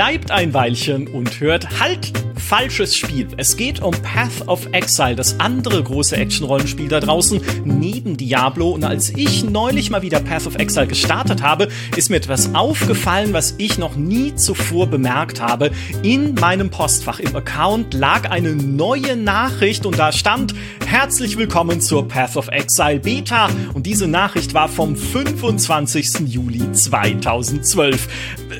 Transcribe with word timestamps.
bleibt 0.00 0.30
ein 0.30 0.54
Weilchen 0.54 1.08
und 1.08 1.40
hört 1.40 1.78
Halt! 1.78 2.29
Falsches 2.50 2.96
Spiel. 2.96 3.28
Es 3.36 3.56
geht 3.56 3.80
um 3.80 3.92
Path 3.92 4.48
of 4.48 4.66
Exile, 4.72 5.14
das 5.14 5.38
andere 5.38 5.80
große 5.84 6.16
Action-Rollenspiel 6.16 6.88
da 6.88 6.98
draußen, 6.98 7.40
neben 7.62 8.16
Diablo. 8.16 8.70
Und 8.70 8.82
als 8.82 9.10
ich 9.10 9.44
neulich 9.44 9.90
mal 9.90 10.02
wieder 10.02 10.18
Path 10.18 10.48
of 10.48 10.56
Exile 10.56 10.88
gestartet 10.88 11.44
habe, 11.44 11.68
ist 11.94 12.10
mir 12.10 12.16
etwas 12.16 12.52
aufgefallen, 12.52 13.32
was 13.32 13.54
ich 13.58 13.78
noch 13.78 13.94
nie 13.94 14.34
zuvor 14.34 14.88
bemerkt 14.88 15.40
habe. 15.40 15.70
In 16.02 16.34
meinem 16.34 16.70
Postfach 16.70 17.20
im 17.20 17.36
Account 17.36 17.94
lag 17.94 18.28
eine 18.28 18.56
neue 18.56 19.14
Nachricht 19.14 19.86
und 19.86 19.96
da 19.96 20.10
stand 20.10 20.52
Herzlich 20.90 21.38
willkommen 21.38 21.80
zur 21.80 22.08
Path 22.08 22.36
of 22.36 22.48
Exile 22.48 22.98
Beta. 22.98 23.48
Und 23.74 23.86
diese 23.86 24.08
Nachricht 24.08 24.54
war 24.54 24.68
vom 24.68 24.96
25. 24.96 26.26
Juli 26.26 26.72
2012. 26.72 28.08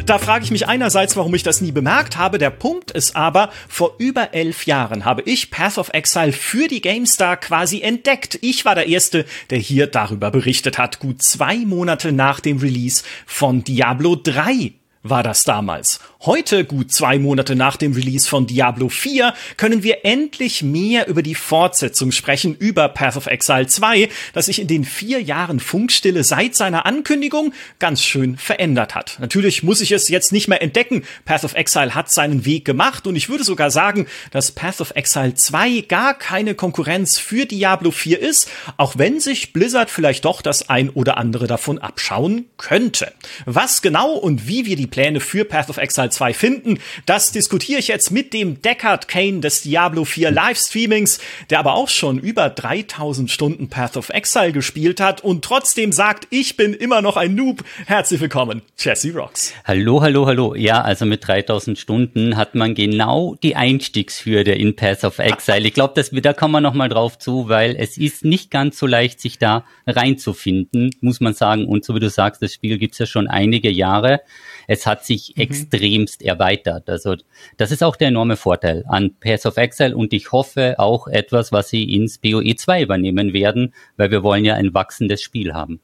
Da 0.07 0.19
frage 0.19 0.45
ich 0.45 0.53
mich 0.53 0.69
einerseits, 0.69 1.17
warum 1.17 1.35
ich 1.35 1.43
das 1.43 1.61
nie 1.61 1.73
bemerkt 1.73 2.17
habe. 2.17 2.39
Der 2.39 2.51
Punkt 2.51 2.93
ist 2.93 3.17
aber, 3.17 3.51
vor 3.81 3.95
über 3.97 4.35
elf 4.35 4.67
Jahren 4.67 5.07
habe 5.07 5.23
ich 5.23 5.51
Path 5.51 5.79
of 5.79 5.89
Exile 5.95 6.35
für 6.35 6.69
die 6.69 6.83
GameStar 6.83 7.39
quasi 7.39 7.81
entdeckt. 7.81 8.39
Ich 8.43 8.67
war 8.67 8.75
der 8.75 8.89
Erste, 8.89 9.25
der 9.49 9.57
hier 9.57 9.87
darüber 9.87 10.31
berichtet 10.31 10.77
hat, 10.77 10.99
gut 10.99 11.23
zwei 11.23 11.57
Monate 11.57 12.13
nach 12.13 12.41
dem 12.41 12.59
Release 12.59 13.05
von 13.25 13.65
Diablo 13.65 14.17
3 14.17 14.75
war 15.03 15.23
das 15.23 15.45
damals. 15.45 16.01
Heute, 16.27 16.67
gut 16.67 16.93
zwei 16.93 17.19
Monate 17.19 17.57
nach 17.57 17.79
dem 17.79 17.95
Release 17.95 18.29
von 18.29 18.47
Diablo 18.47 18.91
4, 18.91 19.33
können 19.57 19.83
wir 19.83 20.05
endlich 20.05 20.63
mehr 20.63 21.09
über 21.09 21.23
die 21.23 21.35
Fortsetzung 21.35 22.13
sprechen, 22.13 22.55
über 22.55 22.91
Path 22.91 23.17
of 23.17 23.27
Exile 23.27 23.69
2, 23.69 24.11
das 24.35 24.45
sich 24.45 24.61
in 24.61 24.67
den 24.67 24.85
vier 24.85 25.23
Jahren 25.23 25.61
Funkstille 25.61 26.23
seit 26.23 26.55
seiner 26.55 26.85
Ankündigung 26.85 27.55
ganz 27.79 28.05
schön 28.05 28.37
verändert 28.37 28.95
hat. 28.95 29.17
Natürlich 29.19 29.63
muss 29.63 29.81
ich 29.81 29.93
es 29.93 30.09
jetzt 30.09 30.31
nicht 30.31 30.47
mehr 30.47 30.61
entdecken. 30.61 31.05
Path 31.25 31.43
of 31.43 31.55
Exile 31.55 31.95
hat 31.95 32.13
seinen 32.13 32.45
Weg 32.45 32.67
gemacht 32.67 33.07
und 33.07 33.17
ich 33.17 33.31
würde 33.31 33.45
sogar 33.45 33.71
sagen, 33.71 34.07
dass 34.31 34.53
Path 34.53 34.83
of 34.83 34.93
Exile 34.97 35.33
2 35.33 35.87
gar 35.89 36.13
keine 36.13 36.55
Konkurrenz 36.55 37.17
für 37.17 37.47
Diablo 37.47 37.93
4 37.93 38.21
ist, 38.21 38.47
auch 38.77 38.99
wenn 38.99 39.21
sich 39.21 39.55
Blizzard 39.55 39.89
vielleicht 39.89 40.27
doch 40.27 40.43
das 40.43 40.69
ein 40.69 40.91
oder 40.91 41.17
andere 41.17 41.47
davon 41.47 41.79
abschauen 41.79 42.45
könnte. 42.59 43.15
Was 43.47 43.81
genau 43.81 44.13
und 44.13 44.47
wie 44.47 44.67
wir 44.67 44.77
die 44.77 44.87
Pläne 44.87 45.21
für 45.21 45.47
Path 45.47 45.71
of 45.71 45.79
Exile 45.79 46.10
2 46.11 46.35
finden. 46.35 46.79
Das 47.07 47.33
diskutiere 47.33 47.79
ich 47.79 47.89
jetzt 47.89 48.11
mit 48.11 48.33
dem 48.33 48.63
Deckard 48.63 49.09
Kane 49.09 49.41
des 49.41 49.63
Diablo 49.63 50.05
4 50.05 50.31
Livestreamings, 50.31 51.21
der 51.51 51.59
aber 51.59 51.75
auch 51.75 51.89
schon 51.89 52.19
über 52.19 52.49
3000 52.49 53.31
Stunden 53.31 53.69
Path 53.69 53.97
of 53.97 54.11
Exile 54.11 54.53
gespielt 54.53 55.01
hat 55.01 55.23
und 55.23 55.45
trotzdem 55.45 55.93
sagt, 55.93 56.27
ich 56.31 56.57
bin 56.57 56.75
immer 56.75 57.03
noch 57.03 57.17
ein 57.17 57.35
Noob. 57.35 57.65
Herzlich 57.87 58.21
willkommen, 58.21 58.63
Jesse 58.79 59.13
Rocks. 59.15 59.53
Hallo, 59.65 60.03
hallo, 60.03 60.27
hallo. 60.27 60.55
Ja, 60.55 60.83
also 60.83 61.07
mit 61.07 61.27
3000 61.27 61.79
Stunden 61.79 62.37
hat 62.37 62.55
man 62.55 62.75
genau 62.75 63.37
die 63.43 63.57
Einstiegshürde 63.57 64.53
in 64.53 64.77
Path 64.77 65.05
of 65.05 65.19
Exile. 65.19 65.67
Ich 65.67 65.75
glaube, 65.75 66.03
da 66.03 66.33
kommen 66.33 66.53
wir 66.53 66.61
noch 66.61 66.75
mal 66.75 66.89
drauf 66.89 67.19
zu, 67.19 67.49
weil 67.49 67.77
es 67.79 67.97
ist 67.97 68.25
nicht 68.25 68.51
ganz 68.51 68.79
so 68.79 68.87
leicht, 68.87 69.21
sich 69.21 69.39
da 69.39 69.65
reinzufinden, 69.87 70.91
muss 71.01 71.21
man 71.21 71.35
sagen. 71.35 71.67
Und 71.67 71.85
so 71.85 71.95
wie 71.95 72.01
du 72.01 72.11
sagst, 72.11 72.43
das 72.43 72.55
Spiel 72.55 72.79
gibt's 72.79 72.99
ja 72.99 73.07
schon 73.07 73.29
einige 73.29 73.71
Jahre. 73.71 74.21
Es 74.67 74.87
hat 74.87 75.05
sich 75.05 75.35
mhm. 75.37 75.43
Extremst 76.01 76.23
erweitert. 76.23 76.89
Also 76.89 77.17
das 77.57 77.71
ist 77.71 77.83
auch 77.83 77.97
der 77.97 78.09
enorme 78.09 78.37
Vorteil 78.37 78.85
an 78.89 79.15
Path 79.21 79.47
of 79.47 79.57
Exile 79.57 79.97
und 79.97 80.13
ich 80.13 80.33
hoffe 80.33 80.79
auch 80.79 81.07
etwas, 81.09 81.53
was 81.53 81.69
sie 81.69 81.95
ins 81.95 82.19
BOE 82.19 82.55
2 82.55 82.83
übernehmen 82.83 83.33
werden, 83.33 83.75
weil 83.97 84.11
wir 84.11 84.23
wollen 84.23 84.45
ja 84.45 84.55
ein 84.55 84.75
wachsendes 84.75 85.23
Spiel 85.23 85.55
haben. 85.55 85.81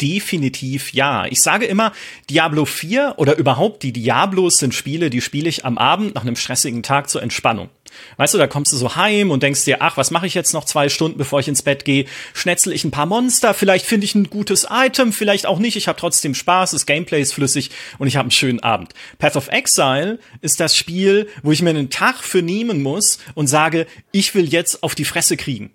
Definitiv 0.00 0.92
ja. 0.92 1.26
Ich 1.26 1.42
sage 1.42 1.66
immer, 1.66 1.92
Diablo 2.30 2.64
4 2.64 3.14
oder 3.16 3.36
überhaupt 3.36 3.82
die 3.82 3.92
Diablos 3.92 4.54
sind 4.58 4.74
Spiele, 4.74 5.10
die 5.10 5.20
spiele 5.20 5.48
ich 5.48 5.64
am 5.64 5.76
Abend 5.76 6.14
nach 6.14 6.22
einem 6.22 6.36
stressigen 6.36 6.84
Tag 6.84 7.10
zur 7.10 7.20
Entspannung. 7.20 7.68
Weißt 8.16 8.34
du, 8.34 8.38
da 8.38 8.46
kommst 8.46 8.72
du 8.72 8.76
so 8.76 8.96
heim 8.96 9.30
und 9.30 9.42
denkst 9.42 9.64
dir, 9.64 9.80
ach, 9.80 9.96
was 9.96 10.10
mache 10.10 10.26
ich 10.26 10.34
jetzt 10.34 10.52
noch 10.52 10.64
zwei 10.64 10.88
Stunden, 10.88 11.18
bevor 11.18 11.40
ich 11.40 11.48
ins 11.48 11.62
Bett 11.62 11.84
gehe? 11.84 12.06
Schnetzel 12.34 12.72
ich 12.72 12.84
ein 12.84 12.90
paar 12.90 13.06
Monster, 13.06 13.54
vielleicht 13.54 13.86
finde 13.86 14.04
ich 14.04 14.14
ein 14.14 14.30
gutes 14.30 14.66
Item, 14.70 15.12
vielleicht 15.12 15.46
auch 15.46 15.58
nicht. 15.58 15.76
Ich 15.76 15.88
habe 15.88 15.98
trotzdem 15.98 16.34
Spaß, 16.34 16.72
das 16.72 16.86
Gameplay 16.86 17.20
ist 17.20 17.34
flüssig 17.34 17.70
und 17.98 18.06
ich 18.06 18.16
habe 18.16 18.24
einen 18.24 18.30
schönen 18.30 18.60
Abend. 18.60 18.92
Path 19.18 19.36
of 19.36 19.48
Exile 19.48 20.18
ist 20.40 20.60
das 20.60 20.76
Spiel, 20.76 21.28
wo 21.42 21.52
ich 21.52 21.62
mir 21.62 21.70
einen 21.70 21.90
Tag 21.90 22.22
für 22.22 22.42
nehmen 22.42 22.82
muss 22.82 23.18
und 23.34 23.46
sage, 23.46 23.86
ich 24.12 24.34
will 24.34 24.48
jetzt 24.48 24.82
auf 24.82 24.94
die 24.94 25.04
Fresse 25.04 25.36
kriegen. 25.36 25.70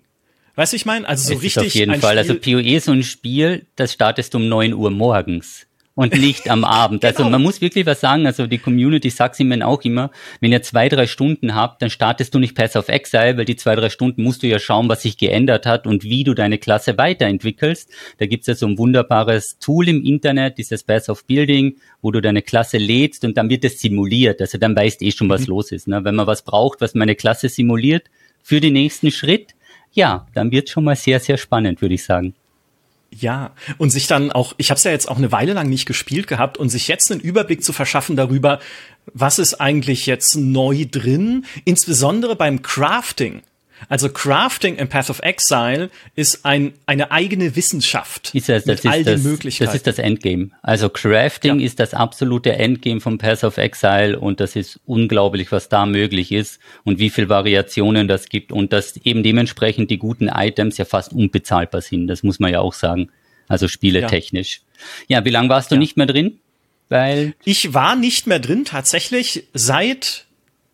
Weißt 0.56 0.72
du, 0.72 0.76
ich 0.76 0.86
meine? 0.86 1.06
Also 1.06 1.28
so 1.28 1.34
es 1.34 1.42
richtig. 1.42 1.66
Auf 1.68 1.74
jeden 1.74 2.00
Fall. 2.00 2.18
Also 2.18 2.34
Spiel 2.34 2.56
also 2.56 2.66
PoE 2.66 2.76
ist 2.76 2.84
so 2.86 2.92
ein 2.92 3.04
Spiel, 3.04 3.66
das 3.76 3.92
startest 3.92 4.34
du 4.34 4.38
um 4.38 4.48
neun 4.48 4.74
Uhr 4.74 4.90
morgens 4.90 5.67
und 5.98 6.16
nicht 6.16 6.48
am 6.48 6.62
Abend. 6.62 7.04
Also 7.04 7.24
genau. 7.24 7.30
man 7.30 7.42
muss 7.42 7.60
wirklich 7.60 7.84
was 7.84 8.00
sagen, 8.00 8.24
also 8.24 8.46
die 8.46 8.58
Community 8.58 9.10
sagt 9.10 9.40
ihnen 9.40 9.64
auch 9.64 9.82
immer, 9.82 10.12
wenn 10.40 10.52
ihr 10.52 10.62
zwei, 10.62 10.88
drei 10.88 11.08
Stunden 11.08 11.56
habt, 11.56 11.82
dann 11.82 11.90
startest 11.90 12.32
du 12.32 12.38
nicht 12.38 12.54
Pass 12.54 12.76
of 12.76 12.88
Exile, 12.88 13.36
weil 13.36 13.44
die 13.44 13.56
zwei, 13.56 13.74
drei 13.74 13.90
Stunden 13.90 14.22
musst 14.22 14.44
du 14.44 14.46
ja 14.46 14.60
schauen, 14.60 14.88
was 14.88 15.02
sich 15.02 15.18
geändert 15.18 15.66
hat 15.66 15.88
und 15.88 16.04
wie 16.04 16.22
du 16.22 16.34
deine 16.34 16.58
Klasse 16.58 16.96
weiterentwickelst. 16.96 17.90
Da 18.18 18.26
gibt's 18.26 18.46
ja 18.46 18.54
so 18.54 18.66
ein 18.66 18.78
wunderbares 18.78 19.58
Tool 19.58 19.88
im 19.88 20.04
Internet, 20.04 20.58
dieses 20.58 20.84
Pass 20.84 21.08
of 21.08 21.24
Building, 21.24 21.78
wo 22.00 22.12
du 22.12 22.20
deine 22.20 22.42
Klasse 22.42 22.78
lädst 22.78 23.24
und 23.24 23.36
dann 23.36 23.50
wird 23.50 23.64
es 23.64 23.80
simuliert. 23.80 24.40
Also 24.40 24.56
dann 24.56 24.76
weißt 24.76 25.02
eh 25.02 25.10
schon, 25.10 25.28
was 25.28 25.40
mhm. 25.40 25.46
los 25.48 25.72
ist. 25.72 25.88
Ne? 25.88 26.04
Wenn 26.04 26.14
man 26.14 26.28
was 26.28 26.42
braucht, 26.42 26.80
was 26.80 26.94
meine 26.94 27.16
Klasse 27.16 27.48
simuliert 27.48 28.04
für 28.44 28.60
den 28.60 28.74
nächsten 28.74 29.10
Schritt, 29.10 29.56
ja, 29.90 30.28
dann 30.32 30.52
wird 30.52 30.68
schon 30.68 30.84
mal 30.84 30.94
sehr, 30.94 31.18
sehr 31.18 31.38
spannend, 31.38 31.82
würde 31.82 31.96
ich 31.96 32.04
sagen. 32.04 32.34
Ja, 33.10 33.54
und 33.78 33.90
sich 33.90 34.06
dann 34.06 34.30
auch, 34.32 34.54
ich 34.58 34.70
habe 34.70 34.76
es 34.76 34.84
ja 34.84 34.90
jetzt 34.90 35.08
auch 35.08 35.16
eine 35.16 35.32
Weile 35.32 35.54
lang 35.54 35.68
nicht 35.68 35.86
gespielt 35.86 36.26
gehabt 36.26 36.58
und 36.58 36.68
sich 36.68 36.88
jetzt 36.88 37.10
einen 37.10 37.20
Überblick 37.20 37.64
zu 37.64 37.72
verschaffen 37.72 38.16
darüber, 38.16 38.60
was 39.14 39.38
ist 39.38 39.54
eigentlich 39.54 40.06
jetzt 40.06 40.36
neu 40.36 40.84
drin, 40.90 41.46
insbesondere 41.64 42.36
beim 42.36 42.60
Crafting. 42.60 43.42
Also 43.88 44.08
Crafting 44.08 44.76
in 44.76 44.88
Path 44.88 45.10
of 45.10 45.20
Exile 45.20 45.90
ist 46.14 46.44
ein, 46.44 46.74
eine 46.86 47.10
eigene 47.10 47.56
Wissenschaft 47.56 48.34
ist 48.34 48.48
das, 48.48 48.64
das 48.64 48.82
mit 48.82 48.92
all 48.92 49.04
den 49.04 49.22
Möglichkeiten. 49.22 49.68
Das 49.68 49.74
ist 49.74 49.86
das 49.86 49.98
Endgame. 49.98 50.50
Also 50.62 50.88
Crafting 50.88 51.60
ja. 51.60 51.66
ist 51.66 51.80
das 51.80 51.94
absolute 51.94 52.52
Endgame 52.52 53.00
von 53.00 53.18
Path 53.18 53.44
of 53.44 53.56
Exile 53.56 54.18
und 54.18 54.40
das 54.40 54.56
ist 54.56 54.80
unglaublich, 54.86 55.52
was 55.52 55.68
da 55.68 55.86
möglich 55.86 56.32
ist 56.32 56.60
und 56.84 56.98
wie 56.98 57.10
viel 57.10 57.28
Variationen 57.28 58.08
das 58.08 58.28
gibt 58.28 58.52
und 58.52 58.72
dass 58.72 58.96
eben 58.98 59.22
dementsprechend 59.22 59.90
die 59.90 59.98
guten 59.98 60.28
Items 60.28 60.76
ja 60.78 60.84
fast 60.84 61.12
unbezahlbar 61.12 61.80
sind. 61.80 62.08
Das 62.08 62.22
muss 62.22 62.38
man 62.40 62.52
ja 62.52 62.60
auch 62.60 62.74
sagen. 62.74 63.10
Also 63.48 63.66
spieletechnisch. 63.66 64.60
Ja, 65.08 65.18
ja 65.18 65.24
wie 65.24 65.30
lange 65.30 65.48
warst 65.48 65.70
du 65.70 65.76
ja. 65.76 65.78
nicht 65.78 65.96
mehr 65.96 66.06
drin? 66.06 66.38
Weil 66.88 67.34
ich 67.44 67.74
war 67.74 67.96
nicht 67.96 68.26
mehr 68.26 68.38
drin 68.38 68.64
tatsächlich 68.64 69.44
seit 69.52 70.26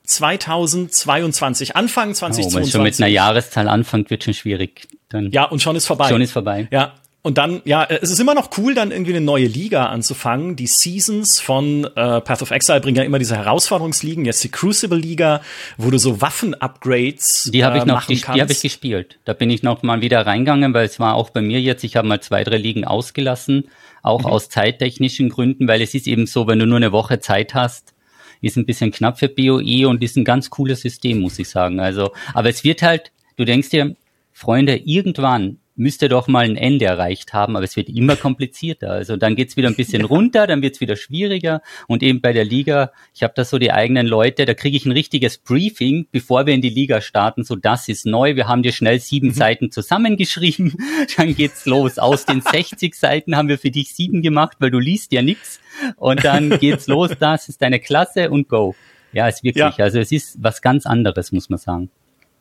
2022, 0.06 1.76
Anfang 1.76 2.14
2022. 2.14 2.46
Oh, 2.46 2.56
wenn 2.56 2.70
schon 2.70 2.82
mit 2.82 3.00
einer 3.00 3.10
Jahreszahl 3.10 3.68
anfängt, 3.68 4.10
wird 4.10 4.24
schon 4.24 4.34
schwierig. 4.34 4.88
Dann 5.08 5.30
ja, 5.30 5.44
und 5.44 5.62
schon 5.62 5.76
ist 5.76 5.86
vorbei. 5.86 6.08
Schon 6.08 6.20
ist 6.20 6.32
vorbei. 6.32 6.68
Ja, 6.70 6.94
und 7.26 7.38
dann, 7.38 7.62
ja, 7.64 7.84
es 7.84 8.10
ist 8.10 8.20
immer 8.20 8.34
noch 8.34 8.50
cool, 8.58 8.74
dann 8.74 8.90
irgendwie 8.90 9.12
eine 9.12 9.24
neue 9.24 9.46
Liga 9.46 9.86
anzufangen. 9.86 10.56
Die 10.56 10.66
Seasons 10.66 11.40
von 11.40 11.84
äh, 11.84 12.20
Path 12.20 12.42
of 12.42 12.50
Exile 12.50 12.82
bringen 12.82 12.98
ja 12.98 13.02
immer 13.02 13.18
diese 13.18 13.34
Herausforderungsligen. 13.34 14.26
Jetzt 14.26 14.44
die 14.44 14.50
Crucible 14.50 14.98
Liga, 14.98 15.40
wo 15.78 15.88
du 15.88 15.96
so 15.96 16.20
Waffen-Upgrades 16.20 17.48
Die 17.50 17.64
habe 17.64 17.78
ich 17.78 17.84
äh, 17.84 17.86
noch, 17.86 18.04
die, 18.04 18.16
die 18.16 18.22
habe 18.42 18.52
ich 18.52 18.60
gespielt. 18.60 19.18
Da 19.24 19.32
bin 19.32 19.48
ich 19.48 19.62
noch 19.62 19.82
mal 19.82 20.02
wieder 20.02 20.26
reingegangen, 20.26 20.74
weil 20.74 20.84
es 20.84 21.00
war 21.00 21.14
auch 21.14 21.30
bei 21.30 21.40
mir 21.40 21.62
jetzt. 21.62 21.82
Ich 21.82 21.96
habe 21.96 22.06
mal 22.06 22.20
zwei, 22.20 22.44
drei 22.44 22.58
Ligen 22.58 22.84
ausgelassen, 22.84 23.70
auch 24.02 24.20
mhm. 24.20 24.26
aus 24.26 24.50
zeittechnischen 24.50 25.30
Gründen, 25.30 25.66
weil 25.66 25.80
es 25.80 25.94
ist 25.94 26.06
eben 26.06 26.26
so, 26.26 26.46
wenn 26.46 26.58
du 26.58 26.66
nur 26.66 26.76
eine 26.76 26.92
Woche 26.92 27.20
Zeit 27.20 27.54
hast, 27.54 27.93
ist 28.40 28.56
ein 28.56 28.66
bisschen 28.66 28.90
knapp 28.90 29.18
für 29.18 29.28
BOE 29.28 29.88
und 29.88 30.02
ist 30.02 30.16
ein 30.16 30.24
ganz 30.24 30.50
cooles 30.50 30.80
System, 30.80 31.20
muss 31.20 31.38
ich 31.38 31.48
sagen. 31.48 31.80
Also, 31.80 32.12
aber 32.32 32.48
es 32.48 32.64
wird 32.64 32.82
halt, 32.82 33.12
du 33.36 33.44
denkst 33.44 33.70
dir, 33.70 33.96
Freunde, 34.32 34.76
irgendwann 34.76 35.58
müsste 35.76 36.08
doch 36.08 36.28
mal 36.28 36.44
ein 36.44 36.56
Ende 36.56 36.84
erreicht 36.84 37.32
haben, 37.32 37.56
aber 37.56 37.64
es 37.64 37.76
wird 37.76 37.88
immer 37.88 38.16
komplizierter. 38.16 38.90
Also 38.90 39.16
dann 39.16 39.34
geht's 39.34 39.56
wieder 39.56 39.68
ein 39.68 39.74
bisschen 39.74 40.04
runter, 40.04 40.46
dann 40.46 40.62
wird's 40.62 40.80
wieder 40.80 40.96
schwieriger 40.96 41.62
und 41.88 42.02
eben 42.02 42.20
bei 42.20 42.32
der 42.32 42.44
Liga, 42.44 42.92
ich 43.14 43.22
habe 43.22 43.34
da 43.36 43.44
so 43.44 43.58
die 43.58 43.72
eigenen 43.72 44.06
Leute, 44.06 44.44
da 44.44 44.54
kriege 44.54 44.76
ich 44.76 44.86
ein 44.86 44.92
richtiges 44.92 45.38
Briefing, 45.38 46.06
bevor 46.12 46.46
wir 46.46 46.54
in 46.54 46.62
die 46.62 46.70
Liga 46.70 47.00
starten, 47.00 47.44
so 47.44 47.56
das 47.56 47.88
ist 47.88 48.06
neu, 48.06 48.36
wir 48.36 48.46
haben 48.46 48.62
dir 48.62 48.72
schnell 48.72 49.00
sieben 49.00 49.28
mhm. 49.28 49.34
Seiten 49.34 49.70
zusammengeschrieben, 49.70 50.76
dann 51.16 51.34
geht's 51.34 51.66
los. 51.66 51.98
Aus 51.98 52.24
den 52.24 52.40
60 52.40 52.94
Seiten 52.94 53.36
haben 53.36 53.48
wir 53.48 53.58
für 53.58 53.70
dich 53.70 53.94
sieben 53.94 54.22
gemacht, 54.22 54.58
weil 54.60 54.70
du 54.70 54.78
liest 54.78 55.12
ja 55.12 55.22
nix 55.22 55.60
und 55.96 56.24
dann 56.24 56.58
geht's 56.58 56.86
los, 56.86 57.10
das 57.18 57.48
ist 57.48 57.62
deine 57.62 57.80
Klasse 57.80 58.30
und 58.30 58.48
go. 58.48 58.74
Ja, 59.12 59.28
es 59.28 59.36
ist 59.36 59.44
wirklich, 59.44 59.76
ja. 59.76 59.84
also 59.84 59.98
es 60.00 60.12
ist 60.12 60.42
was 60.42 60.60
ganz 60.60 60.86
anderes, 60.86 61.30
muss 61.30 61.48
man 61.48 61.58
sagen. 61.58 61.90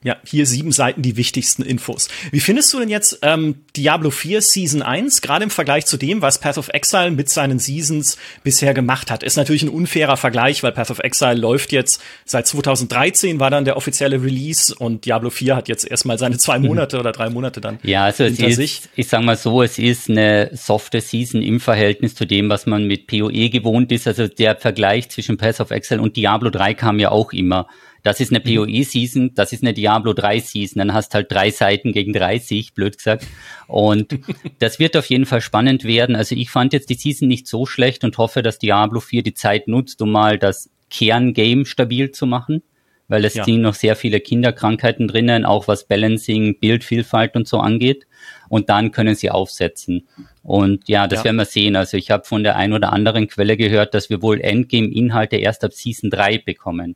Ja, 0.03 0.17
hier 0.25 0.45
sieben 0.45 0.71
Seiten 0.71 1.01
die 1.01 1.17
wichtigsten 1.17 1.63
Infos. 1.63 2.09
Wie 2.31 2.39
findest 2.39 2.73
du 2.73 2.79
denn 2.79 2.89
jetzt 2.89 3.19
ähm, 3.21 3.63
Diablo 3.75 4.09
4 4.09 4.41
Season 4.41 4.81
1, 4.81 5.21
gerade 5.21 5.43
im 5.43 5.49
Vergleich 5.49 5.85
zu 5.85 5.97
dem, 5.97 6.21
was 6.21 6.39
Path 6.39 6.57
of 6.57 6.69
Exile 6.69 7.11
mit 7.11 7.29
seinen 7.29 7.59
Seasons 7.59 8.17
bisher 8.43 8.73
gemacht 8.73 9.09
hat? 9.09 9.23
Ist 9.23 9.37
natürlich 9.37 9.63
ein 9.63 9.69
unfairer 9.69 10.17
Vergleich, 10.17 10.63
weil 10.63 10.73
Path 10.73 10.91
of 10.91 10.99
Exile 10.99 11.35
läuft 11.35 11.71
jetzt 11.71 12.01
seit 12.25 12.47
2013 12.47 13.39
war 13.39 13.49
dann 13.49 13.65
der 13.65 13.77
offizielle 13.77 14.21
Release 14.21 14.73
und 14.75 15.05
Diablo 15.05 15.29
4 15.29 15.55
hat 15.55 15.67
jetzt 15.67 15.89
erstmal 15.89 16.17
seine 16.17 16.37
zwei 16.37 16.59
mhm. 16.59 16.67
Monate 16.67 16.97
mhm. 16.97 16.99
oder 17.01 17.11
drei 17.11 17.29
Monate 17.29 17.61
dann. 17.61 17.79
Ja, 17.83 18.05
also 18.05 18.23
es 18.23 18.39
ist, 18.39 18.55
sich. 18.55 18.81
ich 18.95 19.07
sag 19.07 19.23
mal 19.23 19.37
so, 19.37 19.61
es 19.61 19.79
ist 19.79 20.09
eine 20.09 20.49
softe 20.53 21.01
Season 21.01 21.41
im 21.41 21.59
Verhältnis 21.59 22.15
zu 22.15 22.25
dem, 22.25 22.49
was 22.49 22.65
man 22.65 22.85
mit 22.87 23.07
PoE 23.07 23.49
gewohnt 23.49 23.91
ist. 23.91 24.07
Also 24.07 24.27
der 24.27 24.55
Vergleich 24.57 25.09
zwischen 25.09 25.37
Path 25.37 25.59
of 25.59 25.71
Exile 25.71 26.01
und 26.01 26.15
Diablo 26.15 26.49
3 26.49 26.73
kam 26.73 26.99
ja 26.99 27.11
auch 27.11 27.31
immer 27.33 27.67
das 28.03 28.19
ist 28.19 28.31
eine 28.31 28.39
mhm. 28.39 28.65
PoE-Season, 28.65 29.33
das 29.33 29.53
ist 29.53 29.63
eine 29.63 29.73
Diablo 29.73 30.11
3-Season, 30.11 30.79
dann 30.79 30.93
hast 30.93 31.15
halt 31.15 31.31
drei 31.31 31.49
Seiten 31.49 31.93
gegen 31.93 32.13
30, 32.13 32.73
blöd 32.73 32.97
gesagt. 32.97 33.25
Und 33.67 34.19
das 34.59 34.77
wird 34.77 34.97
auf 34.97 35.05
jeden 35.05 35.25
Fall 35.25 35.41
spannend 35.41 35.85
werden. 35.85 36.15
Also 36.15 36.35
ich 36.35 36.49
fand 36.49 36.73
jetzt 36.73 36.89
die 36.89 36.95
Season 36.95 37.27
nicht 37.27 37.47
so 37.47 37.65
schlecht 37.65 38.03
und 38.03 38.17
hoffe, 38.17 38.43
dass 38.43 38.59
Diablo 38.59 38.99
4 38.99 39.23
die 39.23 39.33
Zeit 39.33 39.67
nutzt, 39.67 40.01
um 40.01 40.11
mal 40.11 40.37
das 40.37 40.69
Kerngame 40.89 41.65
stabil 41.65 42.11
zu 42.11 42.25
machen, 42.25 42.61
weil 43.07 43.23
es 43.23 43.35
ja. 43.35 43.45
sind 43.45 43.61
noch 43.61 43.73
sehr 43.73 43.95
viele 43.95 44.19
Kinderkrankheiten 44.19 45.07
drinnen, 45.07 45.45
auch 45.45 45.67
was 45.69 45.87
Balancing, 45.87 46.59
Bildvielfalt 46.59 47.35
und 47.35 47.47
so 47.47 47.59
angeht. 47.59 48.05
Und 48.49 48.69
dann 48.69 48.91
können 48.91 49.15
sie 49.15 49.31
aufsetzen. 49.31 50.07
Und 50.43 50.89
ja, 50.89 51.07
das 51.07 51.19
ja. 51.19 51.25
werden 51.25 51.37
wir 51.37 51.45
sehen. 51.45 51.77
Also 51.77 51.95
ich 51.95 52.11
habe 52.11 52.25
von 52.25 52.43
der 52.43 52.57
ein 52.57 52.73
oder 52.73 52.91
anderen 52.91 53.27
Quelle 53.27 53.55
gehört, 53.55 53.93
dass 53.93 54.09
wir 54.09 54.21
wohl 54.21 54.41
Endgame-Inhalte 54.41 55.37
erst 55.37 55.63
ab 55.63 55.73
Season 55.73 56.09
3 56.09 56.39
bekommen. 56.39 56.95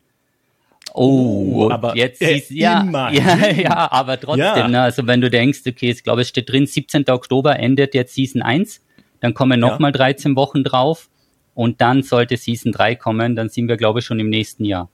Oh, 1.00 1.70
aber 1.70 1.96
jetzt 1.96 2.24
äh, 2.24 2.38
ist, 2.38 2.50
ja, 2.50 2.84
ja, 3.12 3.52
ja, 3.52 3.92
aber 3.92 4.20
trotzdem, 4.20 4.44
ja. 4.44 4.68
Ne, 4.68 4.82
also 4.82 5.06
wenn 5.06 5.22
du 5.22 5.30
denkst, 5.30 5.60
okay, 5.68 5.92
ich 5.92 6.04
glaube, 6.04 6.22
es 6.22 6.30
steht 6.30 6.52
drin, 6.52 6.66
17. 6.66 7.08
Oktober 7.10 7.60
endet 7.60 7.94
jetzt 7.94 8.16
Season 8.16 8.42
1, 8.42 8.82
dann 9.20 9.36
kommen 9.36 9.60
nochmal 9.60 9.92
ja. 9.92 9.98
13 9.98 10.36
Wochen 10.36 10.64
drauf 10.64 11.08
und 11.54 11.82
dann 11.82 12.02
sollte 12.02 12.36
Season 12.36 12.72
3 12.72 12.96
kommen, 12.96 13.36
dann 13.36 13.50
sind 13.50 13.68
wir, 13.68 13.78
glaube 13.78 14.00
ich, 14.00 14.06
schon 14.06 14.20
im 14.20 14.30
nächsten 14.30 14.66
Jahr. 14.66 14.90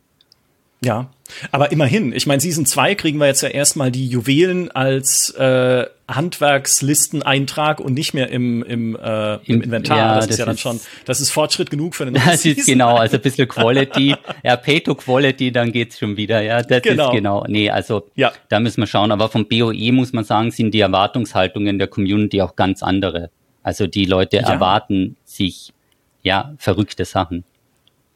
Ja, 0.83 1.09
aber 1.51 1.71
immerhin, 1.71 2.11
ich 2.11 2.27
meine, 2.27 2.41
Season 2.41 2.65
2 2.65 2.95
kriegen 2.95 3.17
wir 3.17 3.27
jetzt 3.27 3.41
ja 3.41 3.47
erstmal 3.47 3.89
die 3.89 4.05
Juwelen 4.05 4.71
als 4.71 5.29
äh, 5.29 5.85
Handwerkslisteneintrag 6.07 7.79
und 7.79 7.93
nicht 7.93 8.13
mehr 8.13 8.29
im, 8.29 8.61
im, 8.63 8.95
äh, 8.95 9.35
im 9.45 9.61
Inventar. 9.61 9.97
Ja, 9.97 10.15
das, 10.15 10.25
das, 10.25 10.33
ist 10.33 10.39
ja 10.39 10.45
dann 10.45 10.57
schon, 10.57 10.79
das 11.05 11.21
ist 11.21 11.31
Fortschritt 11.31 11.69
genug 11.69 11.95
für 11.95 12.05
den 12.05 12.13
Das 12.25 12.41
Season. 12.41 12.59
ist 12.59 12.65
genau, 12.65 12.97
also 12.97 13.15
ein 13.15 13.21
bisschen 13.23 13.47
Quality, 13.47 14.15
ja, 14.43 14.55
Pay 14.57 14.81
to 14.81 14.95
Quality, 14.95 15.51
dann 15.51 15.71
geht's 15.71 15.99
schon 15.99 16.17
wieder, 16.17 16.41
ja, 16.41 16.61
das 16.61 16.81
genau. 16.81 17.09
ist 17.09 17.15
genau, 17.15 17.45
nee, 17.47 17.69
also 17.69 18.07
ja. 18.15 18.33
da 18.49 18.59
müssen 18.59 18.81
wir 18.81 18.87
schauen, 18.87 19.11
aber 19.11 19.29
vom 19.29 19.47
BOE 19.47 19.91
muss 19.93 20.11
man 20.11 20.25
sagen, 20.25 20.51
sind 20.51 20.73
die 20.73 20.81
Erwartungshaltungen 20.81 21.79
der 21.79 21.87
Community 21.87 22.41
auch 22.41 22.55
ganz 22.55 22.83
andere. 22.83 23.29
Also 23.63 23.87
die 23.87 24.05
Leute 24.05 24.37
ja. 24.37 24.49
erwarten 24.49 25.15
sich, 25.23 25.73
ja, 26.21 26.53
verrückte 26.57 27.05
Sachen. 27.05 27.45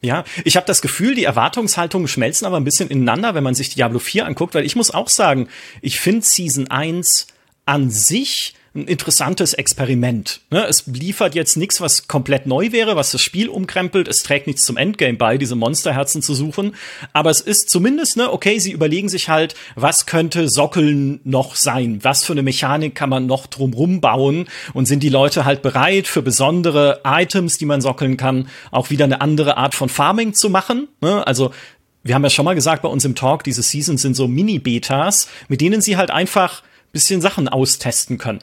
Ja, 0.02 0.26
ich 0.44 0.58
habe 0.58 0.68
das 0.68 0.82
Gefühl, 0.82 1.16
die 1.16 1.24
Erwartungshaltungen 1.24 2.08
schmelzen 2.08 2.46
aber 2.46 2.58
ein 2.58 2.64
bisschen 2.64 2.90
ineinander, 2.90 3.34
wenn 3.34 3.44
man 3.44 3.56
sich 3.56 3.70
Diablo 3.70 3.98
4 3.98 4.28
anguckt, 4.28 4.54
weil 4.54 4.66
ich 4.66 4.76
muss 4.76 4.92
auch 4.94 5.10
sagen, 5.10 5.48
ich 5.82 6.00
finde 6.00 6.24
Season 6.24 6.70
1 6.70 7.28
an 7.68 7.90
sich 7.90 8.54
ein 8.78 8.88
interessantes 8.88 9.54
Experiment. 9.54 10.42
Ne? 10.52 10.66
Es 10.68 10.86
liefert 10.86 11.36
jetzt 11.36 11.58
nichts, 11.58 11.82
was 11.82 12.08
komplett 12.08 12.46
neu 12.46 12.72
wäre, 12.72 12.96
was 12.96 13.12
das 13.12 13.22
Spiel 13.22 13.50
umkrempelt. 13.50 14.08
Es 14.08 14.20
trägt 14.20 14.48
nichts 14.48 14.66
zum 14.66 14.78
Endgame 14.78 15.18
bei, 15.18 15.38
diese 15.38 15.56
Monsterherzen 15.56 16.22
zu 16.22 16.34
suchen. 16.36 16.76
Aber 17.12 17.32
es 17.32 17.42
ist 17.42 17.70
zumindest, 17.70 18.18
ne, 18.18 18.32
okay, 18.32 18.60
sie 18.60 18.72
überlegen 18.72 19.10
sich 19.10 19.30
halt, 19.30 19.56
was 19.76 20.06
könnte 20.06 20.48
Sockeln 20.48 21.20
noch 21.24 21.56
sein? 21.56 22.00
Was 22.04 22.24
für 22.24 22.34
eine 22.34 22.44
Mechanik 22.44 22.94
kann 22.94 23.10
man 23.10 23.26
noch 23.26 23.48
drumrum 23.48 24.00
bauen? 24.00 24.48
Und 24.74 24.86
sind 24.86 25.02
die 25.02 25.10
Leute 25.10 25.44
halt 25.44 25.62
bereit, 25.62 26.08
für 26.08 26.22
besondere 26.22 27.02
Items, 27.04 27.58
die 27.58 27.66
man 27.66 27.82
sockeln 27.82 28.16
kann, 28.16 28.48
auch 28.72 28.90
wieder 28.92 29.06
eine 29.06 29.22
andere 29.22 29.58
Art 29.58 29.74
von 29.74 29.90
Farming 29.90 30.34
zu 30.34 30.50
machen? 30.50 30.88
Ne? 31.02 31.26
Also 31.26 31.52
wir 32.04 32.16
haben 32.16 32.24
ja 32.24 32.30
schon 32.30 32.46
mal 32.46 32.56
gesagt 32.56 32.84
bei 32.84 32.90
uns 32.90 33.04
im 33.04 33.16
Talk, 33.16 33.44
diese 33.44 33.64
Seasons 33.64 34.02
sind 34.02 34.16
so 34.16 34.28
Mini-Betas, 34.28 35.28
mit 35.50 35.62
denen 35.62 35.82
sie 35.82 35.98
halt 35.98 36.12
einfach 36.12 36.64
bisschen 36.98 37.22
Sachen 37.22 37.48
austesten 37.48 38.18
können. 38.18 38.40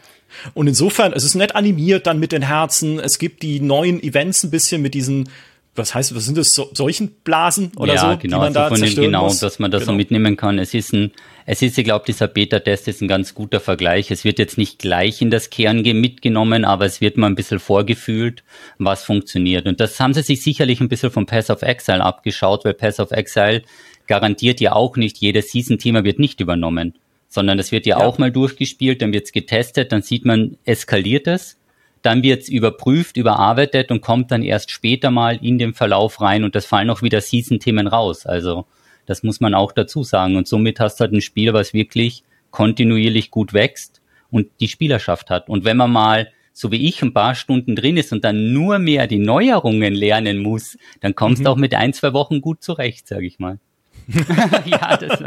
Und 0.54 0.66
insofern, 0.66 1.12
es 1.12 1.24
ist 1.24 1.34
nett 1.34 1.54
animiert 1.54 2.06
dann 2.06 2.18
mit 2.18 2.32
den 2.32 2.42
Herzen. 2.42 2.98
Es 2.98 3.18
gibt 3.18 3.42
die 3.42 3.60
neuen 3.60 4.02
Events 4.02 4.42
ein 4.42 4.50
bisschen 4.50 4.82
mit 4.82 4.94
diesen 4.94 5.28
was 5.76 5.94
heißt, 5.94 6.14
was 6.14 6.24
sind 6.24 6.38
das, 6.38 6.50
so, 6.50 6.70
solchen 6.72 7.10
Blasen 7.24 7.72
oder 7.76 7.94
ja, 7.94 8.12
so, 8.12 8.18
genau, 8.18 8.18
die 8.18 8.28
man 8.28 8.40
also 8.42 8.58
da 8.60 8.68
von 8.68 8.80
den, 8.80 8.94
genau, 8.94 9.24
muss? 9.24 9.40
dass 9.40 9.58
man 9.58 9.70
das 9.70 9.82
genau. 9.82 9.92
so 9.92 9.96
mitnehmen 9.96 10.36
kann. 10.36 10.58
Es 10.58 10.72
ist 10.72 10.92
ein, 10.92 11.10
es 11.46 11.62
ist, 11.62 11.76
ich 11.76 11.84
glaube, 11.84 12.04
dieser 12.06 12.28
Beta-Test 12.28 12.88
ist 12.88 13.02
ein 13.02 13.08
ganz 13.08 13.34
guter 13.34 13.60
Vergleich. 13.60 14.10
Es 14.10 14.24
wird 14.24 14.38
jetzt 14.38 14.56
nicht 14.56 14.78
gleich 14.78 15.20
in 15.20 15.30
das 15.30 15.50
Kerngame 15.50 15.98
mitgenommen, 15.98 16.64
aber 16.64 16.86
es 16.86 17.00
wird 17.00 17.16
mal 17.16 17.26
ein 17.26 17.34
bisschen 17.34 17.58
vorgefühlt, 17.58 18.44
was 18.78 19.04
funktioniert. 19.04 19.66
Und 19.66 19.80
das 19.80 19.98
haben 19.98 20.14
sie 20.14 20.22
sich 20.22 20.42
sicherlich 20.42 20.80
ein 20.80 20.88
bisschen 20.88 21.10
vom 21.10 21.26
Pass 21.26 21.50
of 21.50 21.62
Exile 21.62 22.04
abgeschaut, 22.04 22.64
weil 22.64 22.74
Pass 22.74 23.00
of 23.00 23.10
Exile 23.10 23.62
garantiert 24.06 24.60
ja 24.60 24.74
auch 24.74 24.96
nicht, 24.96 25.18
jedes 25.18 25.50
Season-Thema 25.50 26.04
wird 26.04 26.18
nicht 26.18 26.40
übernommen 26.40 26.94
sondern 27.34 27.58
es 27.58 27.72
wird 27.72 27.84
ja, 27.84 27.98
ja, 27.98 28.04
auch 28.04 28.18
mal 28.18 28.30
durchgespielt, 28.30 29.02
dann 29.02 29.12
wird 29.12 29.24
es 29.24 29.32
getestet, 29.32 29.90
dann 29.90 30.02
sieht 30.02 30.24
man, 30.24 30.56
eskaliert 30.64 31.26
es, 31.26 31.58
dann 32.00 32.22
wird 32.22 32.42
es 32.42 32.48
überprüft, 32.48 33.16
überarbeitet 33.16 33.90
und 33.90 34.00
kommt 34.00 34.30
dann 34.30 34.44
erst 34.44 34.70
später 34.70 35.10
mal 35.10 35.38
in 35.42 35.58
den 35.58 35.74
Verlauf 35.74 36.20
rein 36.20 36.44
und 36.44 36.54
das 36.54 36.64
fallen 36.64 36.90
auch 36.90 37.02
wieder 37.02 37.20
Season-Themen 37.20 37.88
raus. 37.88 38.24
Also 38.24 38.66
das 39.04 39.24
muss 39.24 39.40
man 39.40 39.52
auch 39.52 39.72
dazu 39.72 40.04
sagen. 40.04 40.36
Und 40.36 40.46
somit 40.46 40.78
hast 40.78 41.00
du 41.00 41.02
halt 41.02 41.12
ein 41.12 41.20
Spiel, 41.20 41.52
was 41.52 41.74
wirklich 41.74 42.22
kontinuierlich 42.52 43.32
gut 43.32 43.52
wächst 43.52 44.00
und 44.30 44.48
die 44.60 44.68
Spielerschaft 44.68 45.28
hat. 45.28 45.48
Und 45.48 45.64
wenn 45.64 45.76
man 45.76 45.90
mal 45.90 46.28
so 46.52 46.70
wie 46.70 46.86
ich 46.88 47.02
ein 47.02 47.12
paar 47.12 47.34
Stunden 47.34 47.74
drin 47.74 47.96
ist 47.96 48.12
und 48.12 48.24
dann 48.24 48.52
nur 48.52 48.78
mehr 48.78 49.08
die 49.08 49.18
Neuerungen 49.18 49.92
lernen 49.92 50.38
muss, 50.38 50.78
dann 51.00 51.16
kommst 51.16 51.40
du 51.40 51.48
mhm. 51.48 51.48
auch 51.48 51.56
mit 51.56 51.74
ein, 51.74 51.92
zwei 51.92 52.12
Wochen 52.12 52.40
gut 52.40 52.62
zurecht, 52.62 53.08
sage 53.08 53.26
ich 53.26 53.40
mal. 53.40 53.58
ja, 54.64 54.96
das, 54.96 55.20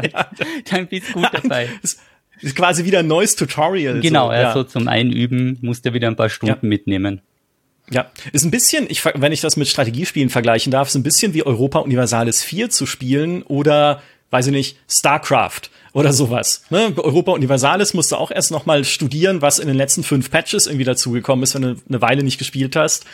dann 0.70 0.86
bist 0.86 1.12
gut 1.12 1.28
dabei. 1.32 1.68
Das 1.82 1.98
ist 2.40 2.56
quasi 2.56 2.84
wieder 2.84 3.00
ein 3.00 3.06
neues 3.06 3.36
Tutorial. 3.36 4.00
Genau, 4.00 4.28
so, 4.28 4.32
ja. 4.32 4.52
so 4.52 4.64
zum 4.64 4.88
Einüben 4.88 5.58
musst 5.60 5.84
du 5.84 5.92
wieder 5.92 6.08
ein 6.08 6.16
paar 6.16 6.28
Stunden 6.28 6.66
ja. 6.66 6.68
mitnehmen. 6.68 7.20
Ja, 7.90 8.10
ist 8.32 8.44
ein 8.44 8.50
bisschen, 8.50 8.86
ich, 8.90 9.04
wenn 9.04 9.32
ich 9.32 9.40
das 9.40 9.56
mit 9.56 9.66
Strategiespielen 9.68 10.28
vergleichen 10.28 10.70
darf, 10.70 10.88
ist 10.88 10.94
ein 10.94 11.02
bisschen 11.02 11.32
wie 11.32 11.44
Europa 11.44 11.78
Universalis 11.78 12.42
4 12.42 12.68
zu 12.70 12.84
spielen 12.84 13.42
oder, 13.42 14.02
weiß 14.30 14.48
ich 14.48 14.52
nicht, 14.52 14.76
StarCraft 14.88 15.70
oder 15.94 16.12
sowas. 16.12 16.64
Ne? 16.68 16.92
Europa 16.96 17.32
Universalis 17.32 17.94
musst 17.94 18.12
du 18.12 18.16
auch 18.16 18.30
erst 18.30 18.50
noch 18.50 18.66
mal 18.66 18.84
studieren, 18.84 19.40
was 19.40 19.58
in 19.58 19.68
den 19.68 19.76
letzten 19.76 20.04
fünf 20.04 20.30
Patches 20.30 20.66
irgendwie 20.66 20.84
dazugekommen 20.84 21.42
ist, 21.42 21.54
wenn 21.54 21.62
du 21.62 21.76
eine 21.88 22.02
Weile 22.02 22.22
nicht 22.22 22.38
gespielt 22.38 22.76
hast. 22.76 23.06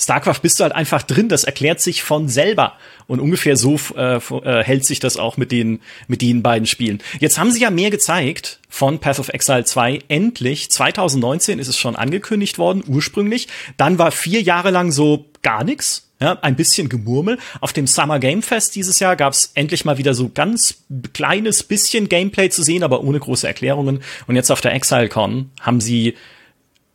StarCraft 0.00 0.40
bist 0.42 0.58
du 0.58 0.64
halt 0.64 0.74
einfach 0.74 1.02
drin, 1.02 1.28
das 1.28 1.44
erklärt 1.44 1.80
sich 1.80 2.02
von 2.02 2.28
selber. 2.28 2.74
Und 3.06 3.20
ungefähr 3.20 3.56
so 3.56 3.78
äh, 3.96 4.16
äh, 4.16 4.64
hält 4.64 4.86
sich 4.86 5.00
das 5.00 5.16
auch 5.16 5.36
mit 5.36 5.52
den, 5.52 5.80
mit 6.08 6.22
den 6.22 6.42
beiden 6.42 6.66
Spielen. 6.66 7.02
Jetzt 7.18 7.38
haben 7.38 7.50
sie 7.50 7.60
ja 7.60 7.70
mehr 7.70 7.90
gezeigt 7.90 8.60
von 8.68 9.00
Path 9.00 9.18
of 9.18 9.28
Exile 9.28 9.64
2. 9.64 10.00
Endlich, 10.08 10.70
2019 10.70 11.58
ist 11.58 11.68
es 11.68 11.76
schon 11.76 11.96
angekündigt 11.96 12.58
worden, 12.58 12.84
ursprünglich. 12.86 13.48
Dann 13.76 13.98
war 13.98 14.12
vier 14.12 14.40
Jahre 14.40 14.70
lang 14.70 14.92
so 14.92 15.26
gar 15.42 15.64
nichts. 15.64 16.06
Ja, 16.22 16.38
ein 16.42 16.54
bisschen 16.54 16.90
Gemurmel. 16.90 17.38
Auf 17.62 17.72
dem 17.72 17.86
Summer 17.86 18.18
Game 18.18 18.42
Fest 18.42 18.76
dieses 18.76 19.00
Jahr 19.00 19.16
gab 19.16 19.32
es 19.32 19.52
endlich 19.54 19.86
mal 19.86 19.96
wieder 19.96 20.12
so 20.12 20.28
ganz 20.28 20.82
kleines 21.14 21.62
bisschen 21.62 22.10
Gameplay 22.10 22.50
zu 22.50 22.62
sehen, 22.62 22.82
aber 22.82 23.02
ohne 23.02 23.18
große 23.18 23.46
Erklärungen. 23.46 24.02
Und 24.26 24.36
jetzt 24.36 24.50
auf 24.50 24.60
der 24.60 24.74
ExileCon 24.74 25.50
haben 25.62 25.80
sie 25.80 26.14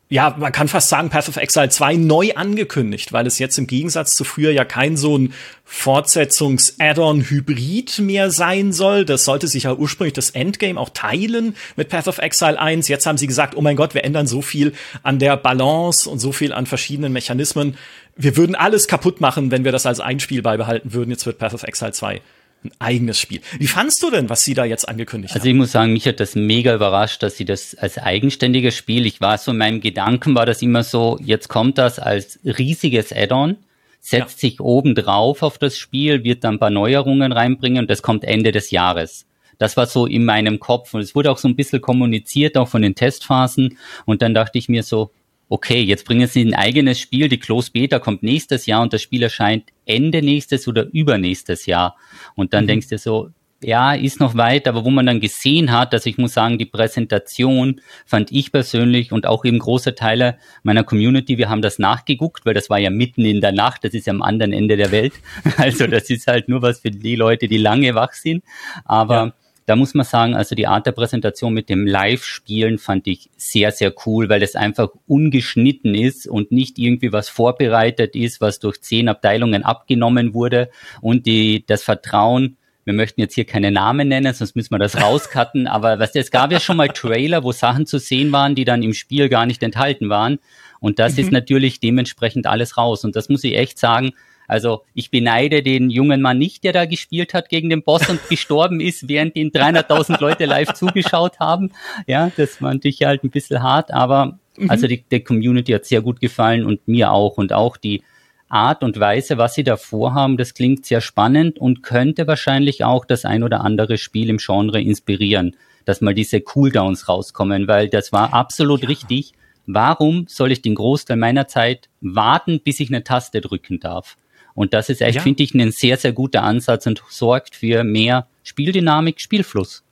ja, 0.08 0.36
man 0.38 0.52
kann 0.52 0.68
fast 0.68 0.90
sagen, 0.90 1.10
Path 1.10 1.30
of 1.30 1.38
Exile 1.38 1.70
2 1.70 1.96
neu 1.96 2.34
angekündigt, 2.36 3.12
weil 3.12 3.26
es 3.26 3.40
jetzt 3.40 3.58
im 3.58 3.66
Gegensatz 3.66 4.12
zu 4.12 4.24
früher 4.24 4.52
ja 4.52 4.64
kein 4.64 4.98
so 4.98 5.18
ein 5.18 5.34
Fortsetzungs-Add-on-Hybrid 5.64 7.98
mehr 8.00 8.30
sein 8.30 8.72
soll. 8.72 9.04
Das 9.04 9.26
sollte 9.26 9.48
sich 9.48 9.64
ja 9.64 9.74
ursprünglich 9.74 10.14
das 10.14 10.30
Endgame 10.30 10.80
auch 10.80 10.90
teilen 10.90 11.56
mit 11.76 11.90
Path 11.90 12.08
of 12.08 12.20
Exile 12.20 12.60
1. 12.60 12.88
Jetzt 12.88 13.08
haben 13.08 13.18
sie 13.18 13.26
gesagt, 13.26 13.58
oh 13.58 13.62
mein 13.62 13.76
Gott, 13.76 13.96
wir 13.96 14.04
ändern 14.04 14.28
so 14.28 14.44
viel 14.44 14.74
an 15.02 15.18
der 15.18 15.38
Balance 15.38 16.08
und 16.08 16.20
so 16.20 16.32
viel 16.32 16.54
an 16.54 16.68
verschiedenen 16.68 17.12
Mechanismen. 17.12 17.76
Wir 18.16 18.38
würden 18.38 18.54
alles 18.54 18.88
kaputt 18.88 19.22
machen, 19.22 19.50
wenn 19.50 19.64
wir 19.64 19.72
das 19.72 19.88
als 19.88 20.00
ein 20.00 20.20
Spiel 20.20 20.44
beibehalten 20.44 20.94
würden. 20.94 21.10
Jetzt 21.10 21.26
wird 21.26 21.40
Path 21.40 21.56
of 21.56 21.64
Exile 21.64 21.94
2 21.94 22.22
ein 22.66 22.72
eigenes 22.80 23.20
Spiel. 23.20 23.42
Wie 23.58 23.68
fandst 23.68 24.02
du 24.04 24.12
denn, 24.12 24.30
was 24.30 24.44
sie 24.44 24.54
da 24.54 24.66
jetzt 24.66 24.88
angekündigt 24.88 25.34
also 25.34 25.42
haben? 25.42 25.48
Also 25.48 25.50
ich 25.50 25.56
muss 25.56 25.72
sagen, 25.72 25.94
mich 25.94 26.08
hat 26.08 26.20
das 26.20 26.36
mega 26.36 26.74
überrascht, 26.74 27.24
dass 27.24 27.38
sie 27.38 27.46
das 27.46 27.76
als 27.76 27.98
eigenständiges 27.98 28.76
Spiel, 28.76 29.06
ich 29.06 29.22
war 29.22 29.38
so 29.38 29.52
in 29.52 29.58
meinem 29.58 29.82
Gedanken, 29.82 30.36
war 30.36 30.46
das 30.46 30.62
immer 30.62 30.84
so, 30.84 31.18
jetzt 31.22 31.48
kommt 31.48 31.78
das 31.78 32.00
als 32.00 32.40
riesiges 32.44 33.14
Add-on, 33.14 33.58
setzt 34.00 34.42
ja. 34.44 34.50
sich 34.50 34.60
oben 34.60 34.96
drauf 34.96 35.42
auf 35.42 35.58
das 35.58 35.78
Spiel, 35.78 36.24
wird 36.24 36.44
dann 36.44 36.56
ein 36.56 36.60
paar 36.60 36.70
Neuerungen 36.70 37.32
reinbringen 37.32 37.84
und 37.84 37.90
das 37.90 38.02
kommt 38.02 38.24
Ende 38.24 38.52
des 38.52 38.72
Jahres. 38.72 39.26
Das 39.58 39.78
war 39.78 39.86
so 39.88 40.06
in 40.06 40.26
meinem 40.26 40.60
Kopf 40.60 40.94
und 40.94 41.02
es 41.02 41.16
wurde 41.16 41.32
auch 41.32 41.38
so 41.38 41.48
ein 41.48 41.56
bisschen 41.56 41.82
kommuniziert, 41.82 42.58
auch 42.58 42.68
von 42.68 42.82
den 42.82 42.96
Testphasen 42.96 43.78
und 44.06 44.22
dann 44.22 44.34
dachte 44.34 44.58
ich 44.58 44.70
mir 44.70 44.84
so, 44.84 45.12
okay, 45.50 45.82
jetzt 45.82 46.06
bringen 46.06 46.28
sie 46.28 46.44
ein 46.44 46.56
eigenes 46.56 47.00
Spiel, 47.00 47.30
die 47.30 47.40
Close 47.40 47.72
Beta 47.72 48.00
kommt 48.00 48.24
nächstes 48.24 48.66
Jahr 48.66 48.82
und 48.82 48.94
das 48.94 49.02
Spiel 49.02 49.24
erscheint 49.24 49.66
Ende 49.86 50.22
nächstes 50.22 50.68
oder 50.68 50.88
übernächstes 50.92 51.66
Jahr. 51.66 51.96
Und 52.36 52.54
dann 52.54 52.64
mhm. 52.64 52.70
denkst 52.70 52.88
du 52.90 52.98
so, 52.98 53.30
ja, 53.62 53.94
ist 53.94 54.20
noch 54.20 54.36
weit, 54.36 54.68
aber 54.68 54.86
wo 54.86 54.90
man 54.90 55.06
dann 55.06 55.20
gesehen 55.20 55.72
hat, 55.72 55.94
dass 55.94 56.06
ich 56.06 56.18
muss 56.18 56.34
sagen, 56.34 56.58
die 56.58 56.66
Präsentation 56.66 57.82
fand 58.06 58.32
ich 58.32 58.52
persönlich 58.52 59.12
und 59.12 59.26
auch 59.26 59.46
eben 59.46 59.60
große 59.60 59.96
Teile 59.96 60.38
meiner 60.64 60.84
Community, 60.84 61.38
wir 61.38 61.50
haben 61.50 61.62
das 61.62 61.80
nachgeguckt, 61.80 62.46
weil 62.46 62.54
das 62.54 62.70
war 62.70 62.78
ja 62.78 62.90
mitten 62.90 63.24
in 63.26 63.42
der 63.42 63.54
Nacht, 63.54 63.84
das 63.84 63.94
ist 63.94 64.08
ja 64.08 64.14
am 64.14 64.22
anderen 64.22 64.54
Ende 64.54 64.78
der 64.78 64.92
Welt. 64.92 65.14
Also 65.58 65.88
das 65.88 66.10
ist 66.10 66.28
halt 66.28 66.50
nur 66.50 66.62
was 66.62 66.80
für 66.80 66.92
die 66.92 67.16
Leute, 67.16 67.48
die 67.48 67.58
lange 67.58 67.96
wach 67.96 68.14
sind. 68.14 68.44
Aber 68.84 69.16
ja 69.16 69.34
da 69.66 69.76
muss 69.76 69.96
man 69.96 70.06
sagen, 70.06 70.36
also 70.36 70.54
die 70.56 70.68
Art 70.68 70.86
der 70.86 70.92
Präsentation 70.92 71.54
mit 71.54 71.70
dem 71.70 71.88
Live-Spielen 71.88 72.78
fand 72.78 73.08
ich 73.08 73.30
sehr, 73.36 73.72
sehr 73.72 73.94
cool, 74.06 74.30
weil 74.30 74.44
es 74.44 74.56
einfach 74.56 74.90
ungeschnitten 75.08 75.96
ist 75.96 76.28
und 76.28 76.52
nicht 76.52 76.78
irgendwie 76.78 77.12
was 77.12 77.30
vorbereitet 77.30 78.16
ist, 78.16 78.42
was 78.42 78.60
durch 78.60 78.82
zehn 78.82 79.10
Abteilungen 79.10 79.64
abgenommen 79.64 80.34
wurde 80.34 80.70
und 81.02 81.26
die, 81.26 81.66
das 81.66 81.84
Vertrauen, 81.84 82.58
wir 82.86 82.94
möchten 82.94 83.20
jetzt 83.20 83.34
hier 83.34 83.46
keine 83.46 83.72
Namen 83.72 84.08
nennen, 84.08 84.32
sonst 84.34 84.56
müssen 84.56 84.72
wir 84.72 84.80
das 84.80 85.02
rauscutten, 85.02 85.66
aber 85.66 85.98
was, 85.98 86.14
es 86.14 86.30
gab 86.30 86.52
ja 86.52 86.60
schon 86.60 86.78
mal 86.78 86.90
Trailer, 86.90 87.44
wo 87.44 87.52
Sachen 87.52 87.88
zu 87.88 87.98
sehen 87.98 88.32
waren, 88.32 88.54
die 88.54 88.66
dann 88.66 88.84
im 88.84 88.94
Spiel 88.94 89.30
gar 89.30 89.48
nicht 89.48 89.64
enthalten 89.64 90.10
waren. 90.10 90.38
Und 90.80 91.00
das 91.00 91.14
mhm. 91.14 91.24
ist 91.24 91.32
natürlich 91.32 91.80
dementsprechend 91.80 92.46
alles 92.46 92.78
raus. 92.78 93.04
Und 93.04 93.16
das 93.16 93.28
muss 93.28 93.44
ich 93.44 93.56
echt 93.56 93.80
sagen, 93.80 94.12
also 94.48 94.84
ich 94.94 95.12
beneide 95.12 95.64
den 95.64 95.90
jungen 95.90 96.22
Mann 96.22 96.38
nicht, 96.38 96.64
der 96.64 96.74
da 96.74 96.86
gespielt 96.86 97.34
hat 97.34 97.50
gegen 97.50 97.70
den 97.70 97.84
Boss 97.84 98.10
und 98.10 98.20
gestorben 98.30 98.80
ist, 98.80 99.08
während 99.08 99.36
ihn 99.36 99.52
300.000 99.52 100.20
Leute 100.22 100.46
live 100.46 100.74
zugeschaut 100.74 101.40
haben. 101.40 101.72
Ja, 102.08 102.32
das 102.36 102.58
fand 102.58 102.86
ich 102.86 103.04
halt 103.04 103.24
ein 103.24 103.30
bisschen 103.30 103.64
hart, 103.64 103.92
aber 103.92 104.38
mhm. 104.58 104.70
also 104.70 104.88
die, 104.88 105.04
der 105.04 105.22
Community 105.22 105.72
hat 105.72 105.86
sehr 105.86 106.02
gut 106.02 106.20
gefallen 106.20 106.66
und 106.66 106.88
mir 106.88 107.12
auch 107.12 107.38
und 107.38 107.54
auch 107.54 107.78
die 107.78 108.04
Art 108.48 108.84
und 108.84 109.00
Weise, 109.00 109.38
was 109.38 109.56
sie 109.56 109.64
da 109.64 109.76
vorhaben, 109.76 110.38
das 110.38 110.54
klingt 110.54 110.86
sehr 110.86 111.02
spannend 111.02 111.58
und 111.58 111.82
könnte 111.82 112.28
wahrscheinlich 112.28 112.84
auch 112.84 113.06
das 113.06 113.26
ein 113.26 113.44
oder 113.44 113.62
andere 113.62 113.98
Spiel 113.98 114.30
im 114.30 114.38
Genre 114.38 114.82
inspirieren, 114.82 115.56
dass 115.84 116.02
mal 116.02 116.14
diese 116.14 116.42
Cooldowns 116.42 117.10
rauskommen, 117.10 117.68
weil 117.68 117.90
das 117.90 118.14
war 118.14 118.34
absolut 118.34 118.84
ja. 118.84 118.88
richtig. 118.88 119.34
Warum 119.68 120.28
soll 120.28 120.52
ich 120.52 120.62
den 120.62 120.76
Großteil 120.76 121.18
meiner 121.18 121.48
Zeit 121.48 121.90
warten, 122.02 122.62
bis 122.64 122.80
ich 122.80 122.90
eine 122.90 123.04
Taste 123.04 123.42
drücken 123.42 123.80
darf? 123.80 124.16
Und 124.56 124.74
das 124.74 124.90
ist 124.90 125.02
echt, 125.02 125.18
ja. 125.18 125.22
finde 125.22 125.44
ich, 125.44 125.54
ein 125.54 125.72
sehr, 125.72 125.98
sehr 125.98 126.14
guter 126.14 126.44
Ansatz 126.44 126.88
und 126.88 127.04
sorgt 127.10 127.56
für 127.56 127.84
mehr 127.84 128.28
Spieldynamik, 128.44 129.20
Spielfluss. 129.20 129.84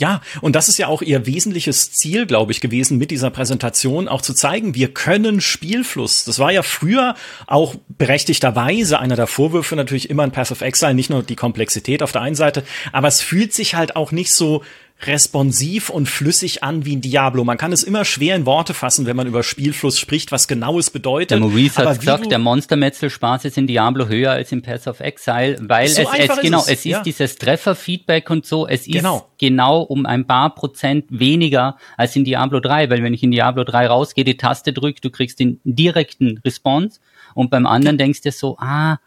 Ja, 0.00 0.22
und 0.40 0.56
das 0.56 0.70
ist 0.70 0.78
ja 0.78 0.86
auch 0.86 1.02
ihr 1.02 1.26
wesentliches 1.26 1.92
Ziel, 1.92 2.24
glaube 2.24 2.52
ich, 2.52 2.62
gewesen 2.62 2.96
mit 2.96 3.10
dieser 3.10 3.28
Präsentation, 3.28 4.08
auch 4.08 4.22
zu 4.22 4.32
zeigen, 4.32 4.74
wir 4.74 4.94
können 4.94 5.42
Spielfluss. 5.42 6.24
Das 6.24 6.38
war 6.38 6.50
ja 6.50 6.62
früher 6.62 7.14
auch 7.46 7.74
berechtigterweise 7.98 8.98
einer 8.98 9.16
der 9.16 9.26
Vorwürfe 9.26 9.76
natürlich 9.76 10.08
immer 10.08 10.24
in 10.24 10.30
Path 10.30 10.52
of 10.52 10.62
Exile, 10.62 10.94
nicht 10.94 11.10
nur 11.10 11.22
die 11.22 11.36
Komplexität 11.36 12.02
auf 12.02 12.12
der 12.12 12.22
einen 12.22 12.34
Seite, 12.34 12.64
aber 12.92 13.08
es 13.08 13.20
fühlt 13.20 13.52
sich 13.52 13.74
halt 13.74 13.94
auch 13.94 14.10
nicht 14.10 14.32
so 14.32 14.62
responsiv 15.06 15.90
und 15.90 16.08
flüssig 16.08 16.62
an 16.62 16.84
wie 16.84 16.96
ein 16.96 17.00
Diablo. 17.00 17.44
Man 17.44 17.56
kann 17.56 17.72
es 17.72 17.82
immer 17.82 18.04
schwer 18.04 18.36
in 18.36 18.46
Worte 18.46 18.74
fassen, 18.74 19.06
wenn 19.06 19.16
man 19.16 19.26
über 19.26 19.42
Spielfluss 19.42 19.98
spricht, 19.98 20.32
was 20.32 20.48
genau 20.48 20.78
es 20.78 20.90
bedeutet. 20.90 21.30
Der 21.30 21.40
Maurice 21.40 21.78
hat 21.78 21.98
gesagt, 21.98 22.30
der 22.30 22.38
Monstermetzel-Spaß 22.38 23.46
ist 23.46 23.56
in 23.56 23.66
Diablo 23.66 24.08
höher 24.08 24.32
als 24.32 24.52
in 24.52 24.62
Path 24.62 24.86
of 24.86 25.00
Exile, 25.00 25.56
weil 25.60 25.88
so 25.88 26.02
es, 26.02 26.28
es 26.28 26.40
genau, 26.40 26.60
es, 26.60 26.68
es 26.68 26.86
ist 26.86 27.02
dieses 27.02 27.36
Trefferfeedback 27.36 28.28
und 28.30 28.44
so, 28.44 28.66
es 28.66 28.84
genau. 28.84 29.16
ist 29.16 29.24
genau 29.38 29.82
um 29.82 30.06
ein 30.06 30.26
paar 30.26 30.54
Prozent 30.54 31.06
weniger 31.08 31.76
als 31.96 32.14
in 32.16 32.24
Diablo 32.24 32.60
3, 32.60 32.90
weil 32.90 33.02
wenn 33.02 33.14
ich 33.14 33.22
in 33.22 33.30
Diablo 33.30 33.64
3 33.64 33.86
rausgehe, 33.86 34.24
die 34.24 34.36
Taste 34.36 34.72
drücke, 34.72 35.00
du 35.00 35.10
kriegst 35.10 35.40
den 35.40 35.60
direkten 35.64 36.38
Response 36.44 37.00
und 37.34 37.50
beim 37.50 37.66
anderen 37.66 37.96
denkst 37.98 38.20
du 38.22 38.32
so, 38.32 38.56
ah, 38.58 38.98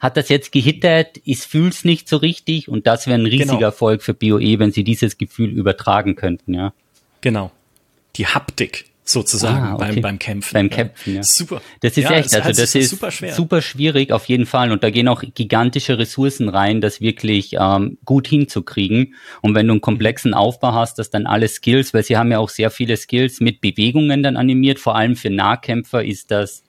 hat 0.00 0.16
das 0.16 0.28
jetzt 0.28 0.50
gehittet, 0.50 1.20
es 1.26 1.44
fühlt's 1.44 1.84
nicht 1.84 2.08
so 2.08 2.16
richtig 2.16 2.68
und 2.68 2.86
das 2.86 3.06
wäre 3.06 3.18
ein 3.18 3.26
riesiger 3.26 3.54
genau. 3.54 3.66
Erfolg 3.66 4.02
für 4.02 4.14
BOE, 4.14 4.58
wenn 4.58 4.72
sie 4.72 4.82
dieses 4.82 5.18
Gefühl 5.18 5.50
übertragen 5.50 6.16
könnten, 6.16 6.54
ja. 6.54 6.72
Genau. 7.20 7.52
Die 8.16 8.26
Haptik 8.26 8.86
sozusagen 9.04 9.64
ah, 9.64 9.74
okay. 9.74 9.92
beim, 9.92 10.02
beim 10.02 10.18
Kämpfen. 10.18 10.54
Beim 10.54 10.70
Kämpfen, 10.70 11.16
ja. 11.16 11.22
Super. 11.22 11.60
Das 11.80 11.96
ist 11.96 12.04
ja, 12.04 12.12
echt, 12.12 12.34
also 12.34 12.60
das 12.60 12.74
ist 12.74 12.90
super, 12.90 13.10
schwer. 13.10 13.34
super 13.34 13.60
schwierig 13.60 14.12
auf 14.12 14.26
jeden 14.26 14.46
Fall 14.46 14.72
und 14.72 14.82
da 14.82 14.90
gehen 14.90 15.08
auch 15.08 15.22
gigantische 15.34 15.98
Ressourcen 15.98 16.48
rein, 16.48 16.80
das 16.80 17.00
wirklich 17.00 17.56
ähm, 17.58 17.98
gut 18.04 18.28
hinzukriegen. 18.28 19.14
Und 19.42 19.54
wenn 19.54 19.66
du 19.66 19.72
einen 19.74 19.80
komplexen 19.80 20.32
Aufbau 20.32 20.72
hast, 20.72 20.98
dass 20.98 21.10
dann 21.10 21.26
alle 21.26 21.48
Skills, 21.48 21.92
weil 21.92 22.04
sie 22.04 22.16
haben 22.16 22.30
ja 22.30 22.38
auch 22.38 22.50
sehr 22.50 22.70
viele 22.70 22.96
Skills 22.96 23.40
mit 23.40 23.60
Bewegungen 23.60 24.22
dann 24.22 24.36
animiert, 24.36 24.78
vor 24.78 24.96
allem 24.96 25.16
für 25.16 25.30
Nahkämpfer 25.30 26.04
ist 26.04 26.30
das 26.30 26.62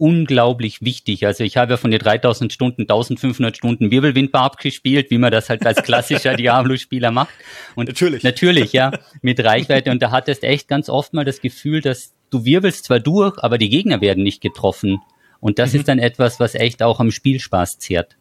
unglaublich 0.00 0.82
wichtig. 0.82 1.26
Also 1.26 1.44
ich 1.44 1.56
habe 1.56 1.72
ja 1.72 1.76
von 1.76 1.90
den 1.90 2.00
3000 2.00 2.52
Stunden 2.52 2.82
1500 2.82 3.56
Stunden 3.56 3.90
Wirbelwindbar 3.90 4.42
abgespielt, 4.42 5.10
wie 5.10 5.18
man 5.18 5.30
das 5.30 5.50
halt 5.50 5.64
als 5.66 5.82
klassischer 5.82 6.34
Diablo-Spieler 6.36 7.10
macht. 7.10 7.34
Und 7.74 7.88
natürlich. 7.88 8.22
Natürlich, 8.22 8.72
ja, 8.72 8.92
mit 9.20 9.44
Reichweite. 9.44 9.90
Und 9.90 10.00
da 10.00 10.10
hattest 10.10 10.42
echt 10.42 10.68
ganz 10.68 10.88
oft 10.88 11.12
mal 11.12 11.24
das 11.24 11.40
Gefühl, 11.40 11.82
dass 11.82 12.14
du 12.30 12.44
wirbelst 12.44 12.84
zwar 12.84 12.98
durch, 12.98 13.36
aber 13.42 13.58
die 13.58 13.68
Gegner 13.68 14.00
werden 14.00 14.24
nicht 14.24 14.40
getroffen. 14.40 15.00
Und 15.38 15.58
das 15.58 15.74
mhm. 15.74 15.80
ist 15.80 15.88
dann 15.88 15.98
etwas, 15.98 16.40
was 16.40 16.54
echt 16.54 16.82
auch 16.82 16.98
am 16.98 17.10
Spielspaß 17.10 17.78
zehrt. 17.78 18.16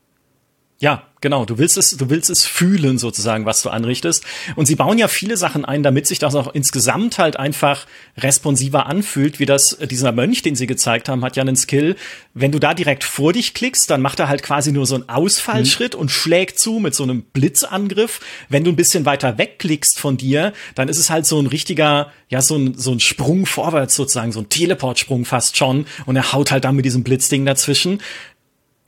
Ja, 0.81 1.03
genau. 1.19 1.43
Du 1.43 1.57
willst 1.57 1.77
es, 1.77 1.97
du 1.97 2.09
willst 2.09 2.29
es 2.29 2.45
fühlen 2.45 2.97
sozusagen, 2.97 3.45
was 3.45 3.61
du 3.61 3.69
anrichtest. 3.69 4.23
Und 4.55 4.65
sie 4.65 4.75
bauen 4.75 4.97
ja 4.97 5.09
viele 5.09 5.35
Sachen 5.35 5.65
ein, 5.65 5.83
damit 5.83 6.07
sich 6.07 6.19
das 6.19 6.35
auch 6.35 6.53
insgesamt 6.53 7.17
halt 7.17 7.35
einfach 7.35 7.85
responsiver 8.17 8.85
anfühlt, 8.85 9.39
wie 9.39 9.45
das, 9.45 9.73
äh, 9.73 9.87
dieser 9.87 10.13
Mönch, 10.13 10.41
den 10.41 10.55
sie 10.55 10.67
gezeigt 10.67 11.09
haben, 11.09 11.25
hat 11.25 11.35
ja 11.35 11.43
einen 11.43 11.57
Skill. 11.57 11.97
Wenn 12.33 12.53
du 12.53 12.59
da 12.59 12.73
direkt 12.73 13.03
vor 13.03 13.33
dich 13.33 13.53
klickst, 13.53 13.89
dann 13.89 14.01
macht 14.01 14.21
er 14.21 14.29
halt 14.29 14.41
quasi 14.41 14.71
nur 14.71 14.85
so 14.85 14.95
einen 14.95 15.09
Ausfallschritt 15.09 15.95
mhm. 15.95 15.99
und 15.99 16.11
schlägt 16.11 16.59
zu 16.59 16.79
mit 16.79 16.95
so 16.95 17.03
einem 17.03 17.23
Blitzangriff. 17.23 18.21
Wenn 18.47 18.63
du 18.63 18.71
ein 18.71 18.77
bisschen 18.77 19.05
weiter 19.05 19.37
wegklickst 19.37 19.99
von 19.99 20.15
dir, 20.15 20.53
dann 20.75 20.87
ist 20.87 20.97
es 20.97 21.09
halt 21.09 21.25
so 21.25 21.41
ein 21.41 21.47
richtiger, 21.47 22.13
ja, 22.29 22.41
so 22.41 22.55
ein, 22.55 22.75
so 22.77 22.93
ein 22.93 23.01
Sprung 23.01 23.45
vorwärts 23.45 23.95
sozusagen, 23.95 24.31
so 24.31 24.39
ein 24.39 24.47
Teleportsprung 24.47 25.25
fast 25.25 25.57
schon. 25.57 25.87
Und 26.05 26.15
er 26.15 26.31
haut 26.31 26.51
halt 26.51 26.63
dann 26.63 26.77
mit 26.77 26.85
diesem 26.85 27.03
Blitzding 27.03 27.45
dazwischen. 27.45 27.99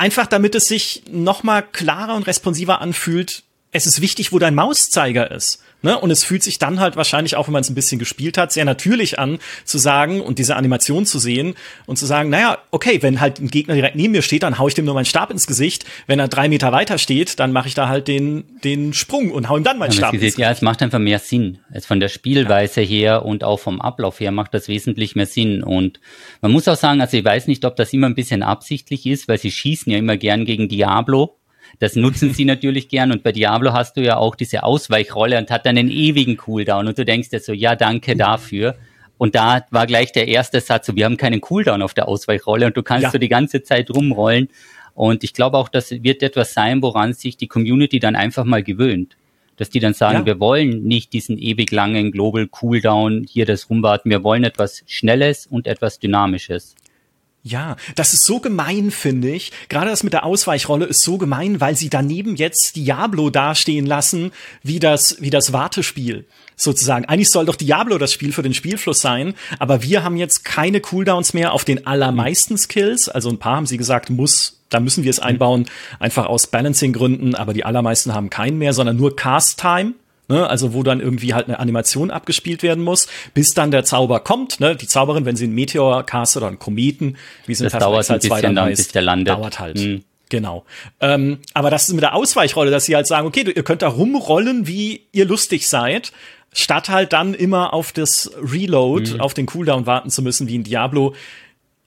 Einfach 0.02 0.26
damit 0.26 0.56
es 0.56 0.66
sich 0.66 1.04
noch 1.12 1.44
mal 1.44 1.62
klarer 1.62 2.16
und 2.16 2.26
responsiver 2.26 2.82
anfühlt. 2.82 3.44
Es 3.72 3.86
ist 3.86 4.02
wichtig, 4.02 4.32
wo 4.32 4.40
dein 4.40 4.56
Mauszeiger 4.56 5.30
ist. 5.30 5.62
Ne? 5.82 5.98
Und 5.98 6.12
es 6.12 6.24
fühlt 6.24 6.44
sich 6.44 6.60
dann 6.60 6.80
halt 6.80 6.96
wahrscheinlich 6.96 7.36
auch, 7.36 7.48
wenn 7.48 7.54
man 7.54 7.62
es 7.62 7.70
ein 7.70 7.76
bisschen 7.76 8.00
gespielt 8.00 8.38
hat, 8.38 8.52
sehr 8.52 8.66
natürlich 8.66 9.20
an, 9.20 9.40
zu 9.66 9.78
sagen 9.78 10.22
und 10.22 10.40
diese 10.40 10.56
Animation 10.56 11.06
zu 11.06 11.20
sehen 11.20 11.56
und 11.86 11.98
zu 11.98 12.06
sagen, 12.06 12.30
naja, 12.30 12.60
okay, 12.72 13.02
wenn 13.02 13.20
halt 13.20 13.40
ein 13.40 13.48
Gegner 13.48 13.74
direkt 13.74 13.96
neben 13.96 14.12
mir 14.12 14.22
steht, 14.22 14.44
dann 14.44 14.60
hau 14.60 14.68
ich 14.68 14.74
dem 14.74 14.86
nur 14.86 14.94
meinen 14.94 15.06
Stab 15.06 15.32
ins 15.32 15.48
Gesicht. 15.48 15.86
Wenn 16.08 16.20
er 16.20 16.28
drei 16.28 16.50
Meter 16.50 16.72
weiter 16.72 16.98
steht, 16.98 17.40
dann 17.40 17.52
mache 17.52 17.68
ich 17.68 17.74
da 17.74 17.88
halt 17.88 18.08
den, 18.08 18.44
den 18.64 18.94
Sprung 18.94 19.32
und 19.32 19.50
hau 19.50 19.58
ihm 19.58 19.64
dann 19.64 19.78
meinen 19.78 19.92
Stab 19.92 20.14
ins 20.14 20.22
Gesicht. 20.22 20.38
Ja, 20.38 20.52
es 20.52 20.62
macht 20.62 20.82
einfach 20.82 21.00
mehr 21.00 21.20
Sinn. 21.20 21.60
Es 21.72 21.86
von 21.86 22.00
der 22.00 22.10
Spielweise 22.10 22.82
ja. 22.82 22.88
her 22.88 23.26
und 23.26 23.44
auch 23.44 23.60
vom 23.60 23.82
Ablauf 23.82 24.20
her 24.20 24.32
macht 24.32 24.54
das 24.54 24.68
wesentlich 24.68 25.16
mehr 25.16 25.26
Sinn. 25.26 25.64
Und 25.64 26.00
man 26.42 26.52
muss 26.52 26.68
auch 26.68 26.76
sagen, 26.76 27.02
also 27.02 27.18
ich 27.18 27.26
weiß 27.26 27.48
nicht, 27.48 27.66
ob 27.66 27.76
das 27.76 27.92
immer 27.94 28.08
ein 28.08 28.16
bisschen 28.16 28.44
absichtlich 28.44 29.06
ist, 29.06 29.28
weil 29.28 29.38
sie 29.38 29.52
schießen 29.52 29.92
ja 29.92 29.98
immer 29.98 30.18
gern 30.18 30.46
gegen 30.46 30.70
Diablo 30.70 31.41
das 31.82 31.96
nutzen 31.96 32.32
sie 32.32 32.46
natürlich 32.46 32.90
gern 32.90 33.12
und 33.12 33.24
bei 33.24 33.32
Diablo 33.32 33.74
hast 33.74 33.98
du 33.98 34.02
ja 34.02 34.18
auch 34.18 34.36
diese 34.36 34.62
Ausweichrolle 34.62 35.40
und 35.40 35.50
hat 35.50 35.66
dann 35.66 35.80
einen 35.80 35.90
ewigen 35.90 36.38
Cooldown 36.38 36.88
und 36.88 36.96
du 36.96 37.04
denkst 37.04 37.30
dir 37.30 37.40
so, 37.40 37.54
ja, 37.54 37.76
danke 37.76 38.16
dafür. 38.16 38.76
Und 39.18 39.34
da 39.34 39.66
war 39.72 39.88
gleich 39.88 40.12
der 40.12 40.28
erste 40.28 40.62
Satz, 40.62 40.86
so, 40.86 40.96
wir 40.96 41.06
haben 41.06 41.18
keinen 41.18 41.42
Cooldown 41.42 41.82
auf 41.82 41.96
der 41.96 42.08
Ausweichrolle 42.08 42.68
und 42.68 42.78
du 42.78 42.84
kannst 42.84 43.06
ja. 43.06 43.10
so 43.10 43.18
die 43.18 43.30
ganze 43.30 43.64
Zeit 43.64 43.90
rumrollen. 43.90 44.50
Und 44.94 45.24
ich 45.24 45.34
glaube 45.34 45.58
auch, 45.58 45.70
das 45.70 45.90
wird 45.90 46.22
etwas 46.22 46.54
sein, 46.54 46.84
woran 46.84 47.14
sich 47.14 47.36
die 47.36 47.48
Community 47.48 48.00
dann 48.00 48.16
einfach 48.16 48.44
mal 48.44 48.62
gewöhnt. 48.62 49.18
Dass 49.58 49.72
die 49.72 49.80
dann 49.80 49.96
sagen, 49.96 50.20
ja. 50.20 50.26
wir 50.28 50.40
wollen 50.40 50.84
nicht 50.84 51.14
diesen 51.14 51.40
ewig 51.40 51.72
langen 51.72 52.12
Global 52.12 52.46
Cooldown, 52.46 53.26
hier 53.28 53.48
das 53.48 53.72
Rumwarten, 53.72 54.12
wir 54.12 54.24
wollen 54.24 54.44
etwas 54.44 54.84
Schnelles 54.86 55.48
und 55.48 55.66
etwas 55.66 55.98
Dynamisches. 55.98 56.76
Ja, 57.44 57.76
das 57.96 58.14
ist 58.14 58.26
so 58.26 58.40
gemein, 58.40 58.92
finde 58.92 59.32
ich. 59.32 59.52
Gerade 59.68 59.90
das 59.90 60.04
mit 60.04 60.14
der 60.14 60.26
Ausweichrolle 60.26 60.86
ist 60.86 61.02
so 61.02 61.18
gemein, 61.18 61.60
weil 61.60 61.76
sie 61.76 61.90
daneben 61.90 62.36
jetzt 62.36 62.76
Diablo 62.76 63.32
dastehen 63.32 63.88
lassen, 63.88 64.32
wie 64.62 64.80
das, 64.80 65.18
wie 65.22 65.32
das 65.32 65.52
Wartespiel 65.52 66.26
sozusagen. 66.56 67.06
Eigentlich 67.06 67.32
soll 67.32 67.48
doch 67.48 67.56
Diablo 67.56 67.98
das 67.98 68.14
Spiel 68.14 68.32
für 68.32 68.44
den 68.44 68.54
Spielfluss 68.54 69.02
sein, 69.02 69.34
aber 69.58 69.82
wir 69.82 70.04
haben 70.04 70.18
jetzt 70.18 70.46
keine 70.46 70.82
Cooldowns 70.82 71.34
mehr 71.34 71.54
auf 71.54 71.66
den 71.66 71.88
allermeisten 71.88 72.60
Skills. 72.60 73.10
Also 73.10 73.30
ein 73.30 73.40
paar 73.40 73.56
haben 73.56 73.66
sie 73.66 73.78
gesagt, 73.78 74.12
muss, 74.12 74.62
da 74.70 74.80
müssen 74.80 75.04
wir 75.04 75.10
es 75.10 75.20
einbauen, 75.20 75.66
einfach 76.00 76.28
aus 76.28 76.46
Balancing-Gründen, 76.46 77.34
aber 77.34 77.54
die 77.54 77.66
allermeisten 77.66 78.14
haben 78.14 78.30
keinen 78.30 78.60
mehr, 78.60 78.74
sondern 78.74 78.98
nur 78.98 79.16
Cast 79.16 79.60
Time 79.60 79.94
ne? 80.28 80.50
also 80.50 80.74
wo 80.74 80.84
dann 80.84 81.00
irgendwie 81.00 81.34
halt 81.34 81.48
eine 81.48 81.60
Animation 81.60 82.12
abgespielt 82.12 82.64
werden 82.64 82.84
muss, 82.84 83.08
bis 83.34 83.54
dann 83.54 83.72
der 83.72 83.84
Zauber 83.84 84.20
kommt. 84.22 84.60
Ne? 84.60 84.76
Die 84.76 84.88
Zauberin, 84.88 85.26
wenn 85.26 85.36
sie 85.36 85.46
einen 85.46 85.56
Meteor 85.56 86.04
castet 86.04 86.42
oder 86.42 86.48
einen 86.48 86.60
Kometen, 86.60 87.18
wie 87.46 87.54
es 87.54 87.62
in 87.62 87.70
das 87.70 87.80
dauert 87.80 88.10
ein 88.10 88.20
bisschen 88.20 88.56
dann, 88.56 88.66
heißt, 88.66 88.78
bis 88.78 88.88
der 88.90 89.02
landet. 89.02 89.36
dauert 89.36 89.60
halt. 89.60 89.78
Mhm. 89.78 90.04
Genau. 90.30 90.64
Ähm, 91.02 91.40
aber 91.54 91.70
das 91.70 91.90
ist 91.90 91.94
mit 91.94 92.04
der 92.04 92.16
Ausweichrolle, 92.16 92.72
dass 92.72 92.86
sie 92.86 92.96
halt 92.96 93.06
sagen, 93.06 93.28
okay, 93.28 93.52
ihr 93.54 93.64
könnt 93.64 93.82
da 93.82 93.90
rumrollen, 93.90 94.66
wie 94.66 95.02
ihr 95.12 95.26
lustig 95.26 95.68
seid, 95.68 96.14
statt 96.54 96.88
halt 96.88 97.12
dann 97.12 97.34
immer 97.34 97.74
auf 97.74 97.92
das 97.92 98.32
Reload, 98.42 99.16
mhm. 99.16 99.22
auf 99.22 99.34
den 99.34 99.46
Cooldown 99.46 99.86
warten 99.86 100.10
zu 100.10 100.22
müssen, 100.22 100.48
wie 100.48 100.56
in 100.56 100.64
Diablo 100.64 101.14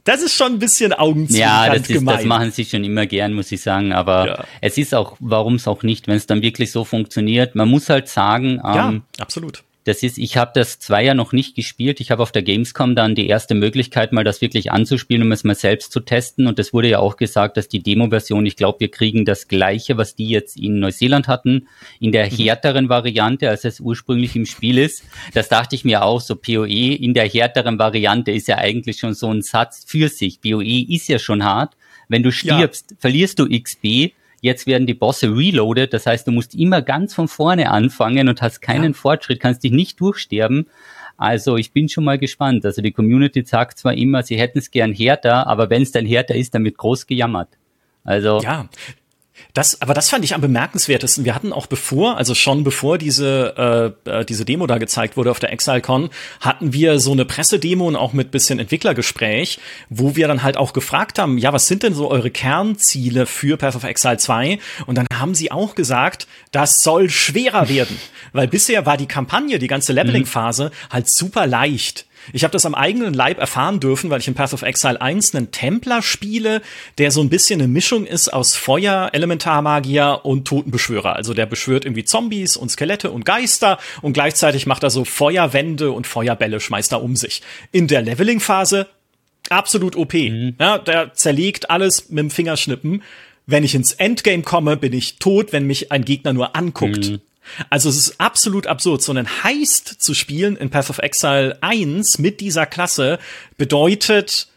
das 0.05 0.23
ist 0.23 0.35
schon 0.35 0.53
ein 0.53 0.59
bisschen 0.59 0.93
Augenzwinkern 0.93 1.49
Ja, 1.49 1.75
das, 1.75 1.89
ist, 1.89 2.07
das 2.07 2.25
machen 2.25 2.51
sie 2.51 2.65
schon 2.65 2.85
immer 2.85 3.07
gern, 3.07 3.33
muss 3.33 3.51
ich 3.51 3.63
sagen. 3.63 3.93
Aber 3.93 4.27
ja. 4.27 4.45
es 4.61 4.77
ist 4.77 4.95
auch, 4.95 5.17
warum 5.19 5.55
es 5.55 5.67
auch 5.67 5.83
nicht, 5.83 6.07
wenn 6.09 6.17
es 6.17 6.27
dann 6.27 6.43
wirklich 6.43 6.71
so 6.71 6.85
funktioniert. 6.85 7.55
Man 7.55 7.69
muss 7.69 7.89
halt 7.89 8.09
sagen, 8.09 8.61
ähm, 8.63 8.63
ja, 8.63 8.95
absolut. 9.19 9.65
Das 9.85 10.03
ist, 10.03 10.17
ich 10.17 10.39
habe 10.39 10.53
das 10.55 10.79
zwei 10.79 11.05
ja 11.05 11.15
noch 11.15 11.33
nicht 11.33 11.55
gespielt. 11.55 12.01
Ich 12.01 12.11
habe 12.11 12.23
auf 12.23 12.33
der 12.33 12.43
Gamescom 12.43 12.97
dann 12.97 13.15
die 13.15 13.29
erste 13.29 13.55
Möglichkeit, 13.55 14.13
mal 14.13 14.25
das 14.25 14.41
wirklich 14.41 14.73
anzuspielen, 14.73 15.23
um 15.23 15.33
es 15.33 15.45
mal 15.45 15.55
selbst 15.55 15.93
zu 15.93 16.01
testen. 16.01 16.47
Und 16.47 16.59
es 16.59 16.73
wurde 16.73 16.89
ja 16.89 16.99
auch 17.01 17.17
gesagt, 17.17 17.59
dass 17.59 17.69
die 17.69 17.83
Demo-Version, 17.83 18.47
ich 18.47 18.57
glaube, 18.57 18.81
wir 18.81 18.91
kriegen 18.91 19.27
das 19.27 19.47
gleiche, 19.47 19.99
was 19.99 20.15
die 20.15 20.29
jetzt 20.29 20.57
in 20.57 20.81
Neuseeland 20.81 21.29
hatten, 21.29 21.69
in 22.01 22.13
der 22.13 22.27
mhm. 22.27 22.37
härteren 22.37 22.89
Variante, 22.89 23.51
als 23.51 23.65
es 23.65 23.79
ursprünglich 23.79 24.35
im 24.37 24.47
Spiel 24.47 24.79
ist. 24.79 25.05
Das 25.35 25.49
dachte 25.49 25.75
ich 25.75 25.85
mir 25.85 26.03
auch, 26.03 26.21
so 26.21 26.35
PoE 26.35 26.95
in 26.95 27.13
der 27.13 27.29
härteren 27.29 27.79
Variante 27.79 28.33
ist 28.33 28.49
ja 28.49 28.57
eigentlich 28.57 28.99
schon 28.99 29.13
so 29.13 29.31
ein 29.31 29.43
Satz 29.43 29.85
für 29.87 30.09
sich. 30.09 30.41
PoE 30.41 30.87
ist 30.89 31.09
ja 31.09 31.19
schon 31.19 31.45
hart. 31.45 31.77
Wenn 32.09 32.23
du 32.23 32.33
stirbst, 32.33 32.91
ja. 32.91 32.97
verlierst 33.01 33.39
du 33.39 33.49
XP 33.49 34.13
Jetzt 34.45 34.67
werden 34.67 34.87
die 34.87 34.93
Bosse 34.93 35.35
reloaded, 35.35 35.95
das 35.95 36.05
heißt, 36.05 36.27
du 36.27 36.31
musst 36.31 36.55
immer 36.55 36.83
ganz 36.83 37.15
von 37.15 37.29
vorne 37.29 37.71
anfangen 37.71 38.29
und 38.29 38.43
hast 38.43 38.61
keinen 38.61 38.93
ja. 38.93 38.99
Fortschritt, 38.99 39.41
kannst 39.41 39.65
dich 39.65 39.73
nicht 39.73 39.99
durchsterben. 39.99 40.67
Also 41.17 41.57
ich 41.57 41.73
bin 41.73 41.89
schon 41.89 42.05
mal 42.05 42.19
gespannt. 42.19 42.67
Also 42.67 42.83
die 42.83 42.93
Community 42.93 43.43
sagt 43.43 43.79
zwar 43.79 43.95
immer, 43.95 44.23
sie 44.23 44.37
hätten 44.37 44.59
es 44.59 44.71
gern 44.71 44.93
härter, 44.93 45.47
aber 45.47 45.71
wenn 45.71 45.81
es 45.81 45.93
dann 45.93 46.05
härter 46.05 46.35
ist, 46.35 46.55
dann 46.55 46.63
wird 46.63 46.77
groß 46.77 47.07
gejammert. 47.07 47.49
Also 48.05 48.39
ja, 48.43 48.69
das, 49.53 49.81
aber 49.83 49.95
das 49.95 50.11
fand 50.11 50.25
ich 50.25 50.35
am 50.35 50.41
bemerkenswertesten. 50.41 51.25
Wir 51.25 51.35
hatten 51.35 51.53
auch 51.53 51.67
bevor, 51.67 52.17
also 52.17 52.35
schon 52.35 52.65
bevor 52.65 52.99
diese 52.99 53.95
äh, 54.07 54.11
äh, 54.11 54.25
diese 54.25 54.45
Demo 54.45 54.67
da 54.67 54.79
gezeigt 54.79 55.17
wurde 55.17 55.31
auf 55.31 55.39
der 55.39 55.53
ExileCon, 55.53 56.11
hatten 56.41 56.73
wir 56.73 56.99
so 57.01 57.13
eine 57.13 57.25
Pressedemo 57.25 57.87
und 57.87 57.97
auch 57.97 58.13
mit 58.13 58.31
bisschen 58.31 58.59
Entwicklergespräch, 58.59 59.59
wo 59.89 60.17
wir 60.17 60.29
dann 60.29 60.43
halt 60.43 60.57
auch 60.57 60.73
gefragt 60.73 61.19
haben, 61.19 61.39
ja, 61.39 61.53
was 61.53 61.67
sind 61.67 61.83
denn 61.83 61.95
so 61.95 62.11
eure 62.11 62.31
Kernziele 62.31 63.27
für 63.27 63.57
Path 63.57 63.77
of 63.77 63.85
Exile 63.85 64.19
2? 64.19 64.59
Und 64.87 64.97
dann 64.97 65.07
haben 65.13 65.35
sie 65.35 65.51
auch 65.51 65.75
gesagt, 65.75 66.27
das 66.51 66.83
soll 66.83 67.11
schwerer 67.11 67.69
werden, 67.69 67.99
weil 68.33 68.49
bisher 68.49 68.87
war 68.87 68.97
die 68.97 69.07
Kampagne, 69.07 69.59
die 69.59 69.69
ganze 69.69 69.93
Leveling-Phase 69.93 70.71
halt 70.91 71.11
super 71.11 71.47
leicht. 71.47 72.07
Ich 72.33 72.45
habe 72.45 72.53
das 72.53 72.67
am 72.67 72.75
eigenen 72.75 73.15
Leib 73.15 73.39
erfahren 73.39 73.81
dürfen, 73.81 74.11
weil 74.11 74.21
ich 74.21 74.29
in 74.29 74.35
Path 74.35 74.55
of 74.55 74.63
Exile 74.63 75.01
1 75.01 75.35
einen 75.35 75.51
Templer 75.51 76.03
spiele, 76.03 76.63
der 76.99 77.11
so 77.11 77.21
ein 77.21 77.29
bisschen 77.29 77.61
eine 77.61 77.69
Mischung 77.69 78.07
ist 78.07 78.33
aus 78.33 78.57
Feuer, 78.57 79.11
Elementarmagier 79.13 80.21
und 80.23 80.47
Totenbeschwörer. 80.47 81.15
Also 81.17 81.35
der 81.35 81.47
beschwört 81.47 81.85
irgendwie 81.85 82.05
Zombies 82.05 82.57
und 82.57 82.71
Skelette 82.71 83.11
und 83.11 83.25
Geister 83.25 83.79
und 84.03 84.13
gleichzeitig 84.13 84.67
macht 84.67 84.83
er 84.83 84.91
so 84.91 85.05
Feuerwände 85.05 85.93
und 85.93 86.07
Feuerbälle 86.07 86.61
schmeißt 86.61 86.93
er 86.93 87.03
um 87.03 87.17
sich. 87.17 87.43
In 87.73 87.89
der 87.89 88.03
Leveling-Phase 88.03 88.89
absolut 89.51 89.97
OP. 89.97 90.15
Mhm. 90.15 90.55
Ja, 90.59 90.79
der 90.79 91.15
zerlegt 91.15 91.71
alles 91.71 92.11
mit 92.11 92.19
dem 92.19 92.31
Fingerschnippen. 92.31 93.03
Wenn 93.47 93.65
ich 93.65 93.75
ins 93.75 93.93
Endgame 93.93 94.43
komme, 94.43 94.77
bin 94.77 94.93
ich 94.93 95.19
tot, 95.19 95.53
wenn 95.53 95.67
mich 95.67 95.93
ein 95.93 96.05
Gegner 96.05 96.33
nur 96.33 96.57
anguckt. 96.57 97.11
Mhm. 97.11 97.21
Also 97.71 97.89
es 97.89 97.97
ist 97.97 98.21
absolut 98.21 98.67
absurd. 98.67 99.03
So 99.03 99.13
einen 99.13 99.45
Heist 99.45 99.89
zu 100.03 100.15
spielen 100.15 100.57
in 100.57 100.71
Path 100.71 100.91
of 100.91 100.99
Exile 100.99 101.59
1 101.61 102.19
mit 102.19 102.41
dieser 102.41 102.67
Klasse 102.67 103.19
bedeutet 103.57 104.49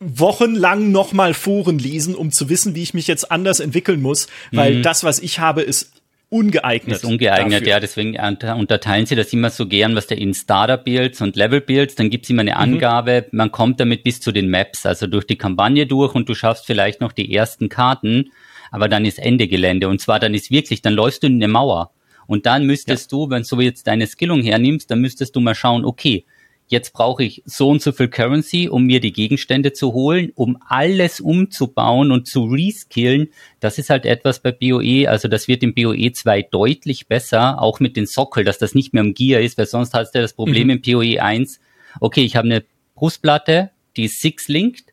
wochenlang 0.00 0.90
nochmal 0.90 1.34
Foren 1.34 1.78
lesen, 1.78 2.14
um 2.14 2.32
zu 2.32 2.48
wissen, 2.48 2.74
wie 2.74 2.82
ich 2.82 2.94
mich 2.94 3.06
jetzt 3.06 3.30
anders 3.30 3.60
entwickeln 3.60 4.00
muss, 4.00 4.28
weil 4.50 4.76
mhm. 4.76 4.82
das, 4.82 5.04
was 5.04 5.18
ich 5.18 5.38
habe, 5.40 5.60
ist 5.60 5.92
ungeeignet. 6.30 6.96
Ist 6.96 7.04
ungeeignet, 7.04 7.60
dafür. 7.60 7.68
ja, 7.68 7.80
deswegen 7.80 8.16
unterteilen 8.16 9.04
sie 9.04 9.16
das 9.16 9.32
immer 9.32 9.50
so 9.50 9.66
gern, 9.66 9.94
was 9.96 10.06
der 10.06 10.16
in 10.16 10.32
Starter-Builds 10.32 11.20
und 11.20 11.36
Level-Builds, 11.36 11.96
dann 11.96 12.08
gibt's 12.08 12.30
immer 12.30 12.40
eine 12.40 12.52
mhm. 12.52 12.56
Angabe, 12.56 13.26
mhm. 13.30 13.36
man 13.36 13.52
kommt 13.52 13.78
damit 13.80 14.02
bis 14.04 14.20
zu 14.20 14.32
den 14.32 14.48
Maps, 14.48 14.86
also 14.86 15.06
durch 15.06 15.26
die 15.26 15.36
Kampagne 15.36 15.86
durch 15.86 16.14
und 16.14 16.28
du 16.28 16.34
schaffst 16.34 16.64
vielleicht 16.66 17.00
noch 17.02 17.12
die 17.12 17.34
ersten 17.34 17.68
Karten, 17.68 18.30
aber 18.70 18.88
dann 18.88 19.04
ist 19.04 19.18
Ende 19.18 19.48
Gelände 19.48 19.88
und 19.88 20.00
zwar 20.00 20.18
dann 20.18 20.32
ist 20.32 20.50
wirklich, 20.50 20.80
dann 20.80 20.94
läufst 20.94 21.24
du 21.24 21.26
in 21.26 21.34
eine 21.34 21.48
Mauer 21.48 21.90
und 22.30 22.46
dann 22.46 22.64
müsstest 22.64 23.10
ja. 23.10 23.18
du, 23.18 23.30
wenn 23.30 23.42
du 23.42 23.60
jetzt 23.60 23.88
deine 23.88 24.06
Skillung 24.06 24.40
hernimmst, 24.40 24.88
dann 24.88 25.00
müsstest 25.00 25.34
du 25.34 25.40
mal 25.40 25.56
schauen, 25.56 25.84
okay, 25.84 26.26
jetzt 26.68 26.92
brauche 26.92 27.24
ich 27.24 27.42
so 27.44 27.70
und 27.70 27.82
so 27.82 27.90
viel 27.90 28.06
Currency, 28.06 28.68
um 28.68 28.84
mir 28.84 29.00
die 29.00 29.12
Gegenstände 29.12 29.72
zu 29.72 29.94
holen, 29.94 30.30
um 30.36 30.56
alles 30.68 31.18
umzubauen 31.18 32.12
und 32.12 32.28
zu 32.28 32.44
reskillen. 32.44 33.30
Das 33.58 33.78
ist 33.78 33.90
halt 33.90 34.06
etwas 34.06 34.38
bei 34.38 34.52
BOE, 34.52 35.08
also 35.08 35.26
das 35.26 35.48
wird 35.48 35.64
im 35.64 35.74
BOE 35.74 36.12
2 36.12 36.42
deutlich 36.42 37.08
besser, 37.08 37.60
auch 37.60 37.80
mit 37.80 37.96
den 37.96 38.06
Sockel, 38.06 38.44
dass 38.44 38.58
das 38.58 38.76
nicht 38.76 38.94
mehr 38.94 39.02
im 39.02 39.12
Gear 39.12 39.40
ist, 39.40 39.58
weil 39.58 39.66
sonst 39.66 39.92
hast 39.92 40.12
du 40.12 40.20
das 40.20 40.32
Problem 40.32 40.68
mhm. 40.68 40.74
im 40.74 40.82
BOE 40.82 41.20
1, 41.20 41.58
okay, 41.98 42.22
ich 42.22 42.36
habe 42.36 42.46
eine 42.46 42.64
Brustplatte, 42.94 43.70
die 43.96 44.04
ist 44.04 44.20
six-linked, 44.20 44.84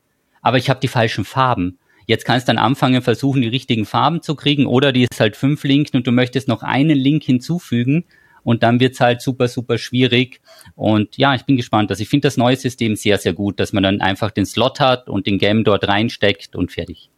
aber 0.42 0.58
ich 0.58 0.72
habe 0.72 0.80
die 0.80 0.88
falschen 0.88 1.24
Farben. 1.24 1.78
Jetzt 2.08 2.24
kannst 2.24 2.48
du 2.48 2.54
dann 2.54 2.64
anfangen, 2.64 3.02
versuchen, 3.02 3.42
die 3.42 3.50
richtigen 3.50 3.86
Farben 3.86 4.22
zu 4.22 4.36
kriegen 4.36 4.66
oder 4.66 4.94
die 4.94 5.04
ist 5.04 5.20
halt 5.20 5.36
fünf 5.36 5.64
Links 5.66 5.92
und 5.92 6.08
du 6.08 6.12
möchtest 6.12 6.48
noch 6.48 6.64
einen 6.64 6.98
Link 6.98 7.24
hinzufügen 7.24 8.06
und 8.44 8.64
dann 8.64 8.80
wird's 8.80 9.02
halt 9.02 9.22
super, 9.22 9.50
super 9.50 9.78
schwierig. 9.78 10.40
Und 10.76 11.18
ja, 11.18 11.36
ich 11.36 11.44
bin 11.44 11.58
gespannt. 11.58 11.92
Also 11.92 12.02
ich 12.02 12.08
finde 12.08 12.28
das 12.28 12.38
neue 12.38 12.56
System 12.56 12.96
sehr, 12.96 13.18
sehr 13.18 13.34
gut, 13.34 13.60
dass 13.60 13.74
man 13.74 13.84
dann 13.84 14.00
einfach 14.00 14.32
den 14.32 14.46
Slot 14.46 14.80
hat 14.80 15.10
und 15.10 15.28
den 15.28 15.38
Game 15.38 15.66
dort 15.66 15.86
reinsteckt 15.86 16.56
und 16.56 16.72
fertig. 16.72 17.10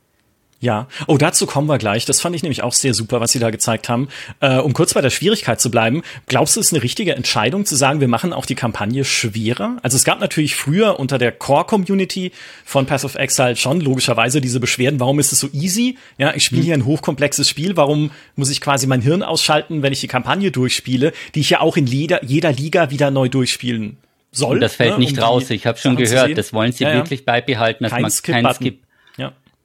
Ja, 0.61 0.87
oh, 1.07 1.17
dazu 1.17 1.45
kommen 1.45 1.67
wir 1.67 1.77
gleich. 1.77 2.03
Das 2.03 2.19
fand 2.19 2.35
ich 2.35 2.43
nämlich 2.43 2.63
auch 2.63 2.73
sehr 2.73 2.93
super, 2.93 3.21
was 3.21 3.31
Sie 3.31 3.39
da 3.39 3.49
gezeigt 3.49 3.87
haben. 3.87 4.09
Äh, 4.41 4.57
um 4.57 4.73
kurz 4.73 4.93
bei 4.93 4.99
der 4.99 5.09
Schwierigkeit 5.09 5.61
zu 5.61 5.71
bleiben, 5.71 6.01
glaubst 6.27 6.55
du, 6.55 6.59
es 6.59 6.67
ist 6.67 6.73
eine 6.73 6.83
richtige 6.83 7.15
Entscheidung 7.15 7.65
zu 7.65 7.77
sagen, 7.77 8.01
wir 8.01 8.09
machen 8.09 8.33
auch 8.33 8.45
die 8.45 8.55
Kampagne 8.55 9.05
schwerer? 9.05 9.77
Also 9.83 9.95
es 9.95 10.03
gab 10.03 10.19
natürlich 10.19 10.55
früher 10.55 10.99
unter 10.99 11.17
der 11.17 11.31
Core-Community 11.31 12.33
von 12.65 12.85
Path 12.85 13.05
of 13.05 13.15
Exile 13.15 13.55
schon 13.55 13.79
logischerweise 13.79 14.41
diese 14.41 14.59
Beschwerden, 14.59 14.99
warum 14.99 15.19
ist 15.19 15.31
es 15.31 15.39
so 15.39 15.47
easy? 15.53 15.97
Ja, 16.17 16.33
ich 16.35 16.43
spiele 16.43 16.61
hm. 16.61 16.65
hier 16.65 16.73
ein 16.73 16.85
hochkomplexes 16.85 17.47
Spiel, 17.47 17.77
warum 17.77 18.11
muss 18.35 18.49
ich 18.49 18.59
quasi 18.59 18.85
mein 18.85 19.01
Hirn 19.01 19.23
ausschalten, 19.23 19.81
wenn 19.81 19.93
ich 19.93 20.01
die 20.01 20.07
Kampagne 20.07 20.51
durchspiele, 20.51 21.13
die 21.35 21.39
ich 21.39 21.51
ja 21.51 21.61
auch 21.61 21.77
in 21.77 21.87
jeder, 21.87 22.25
jeder 22.25 22.51
Liga 22.51 22.91
wieder 22.91 23.11
neu 23.11 23.29
durchspielen 23.29 23.95
soll? 24.33 24.55
Und 24.55 24.61
das 24.61 24.75
fällt 24.75 24.93
ne, 24.93 24.99
nicht 24.99 25.17
um 25.17 25.23
raus. 25.23 25.49
Ich 25.49 25.65
habe 25.65 25.77
schon 25.77 25.95
gehört, 25.95 26.37
das 26.37 26.51
wollen 26.51 26.73
sie 26.73 26.83
ja, 26.83 26.95
wirklich 26.95 27.23
beibehalten, 27.23 27.85
dass 27.85 27.93
Kein 27.93 28.01
man 28.01 28.11
kein 28.11 28.53
Skip 28.53 28.79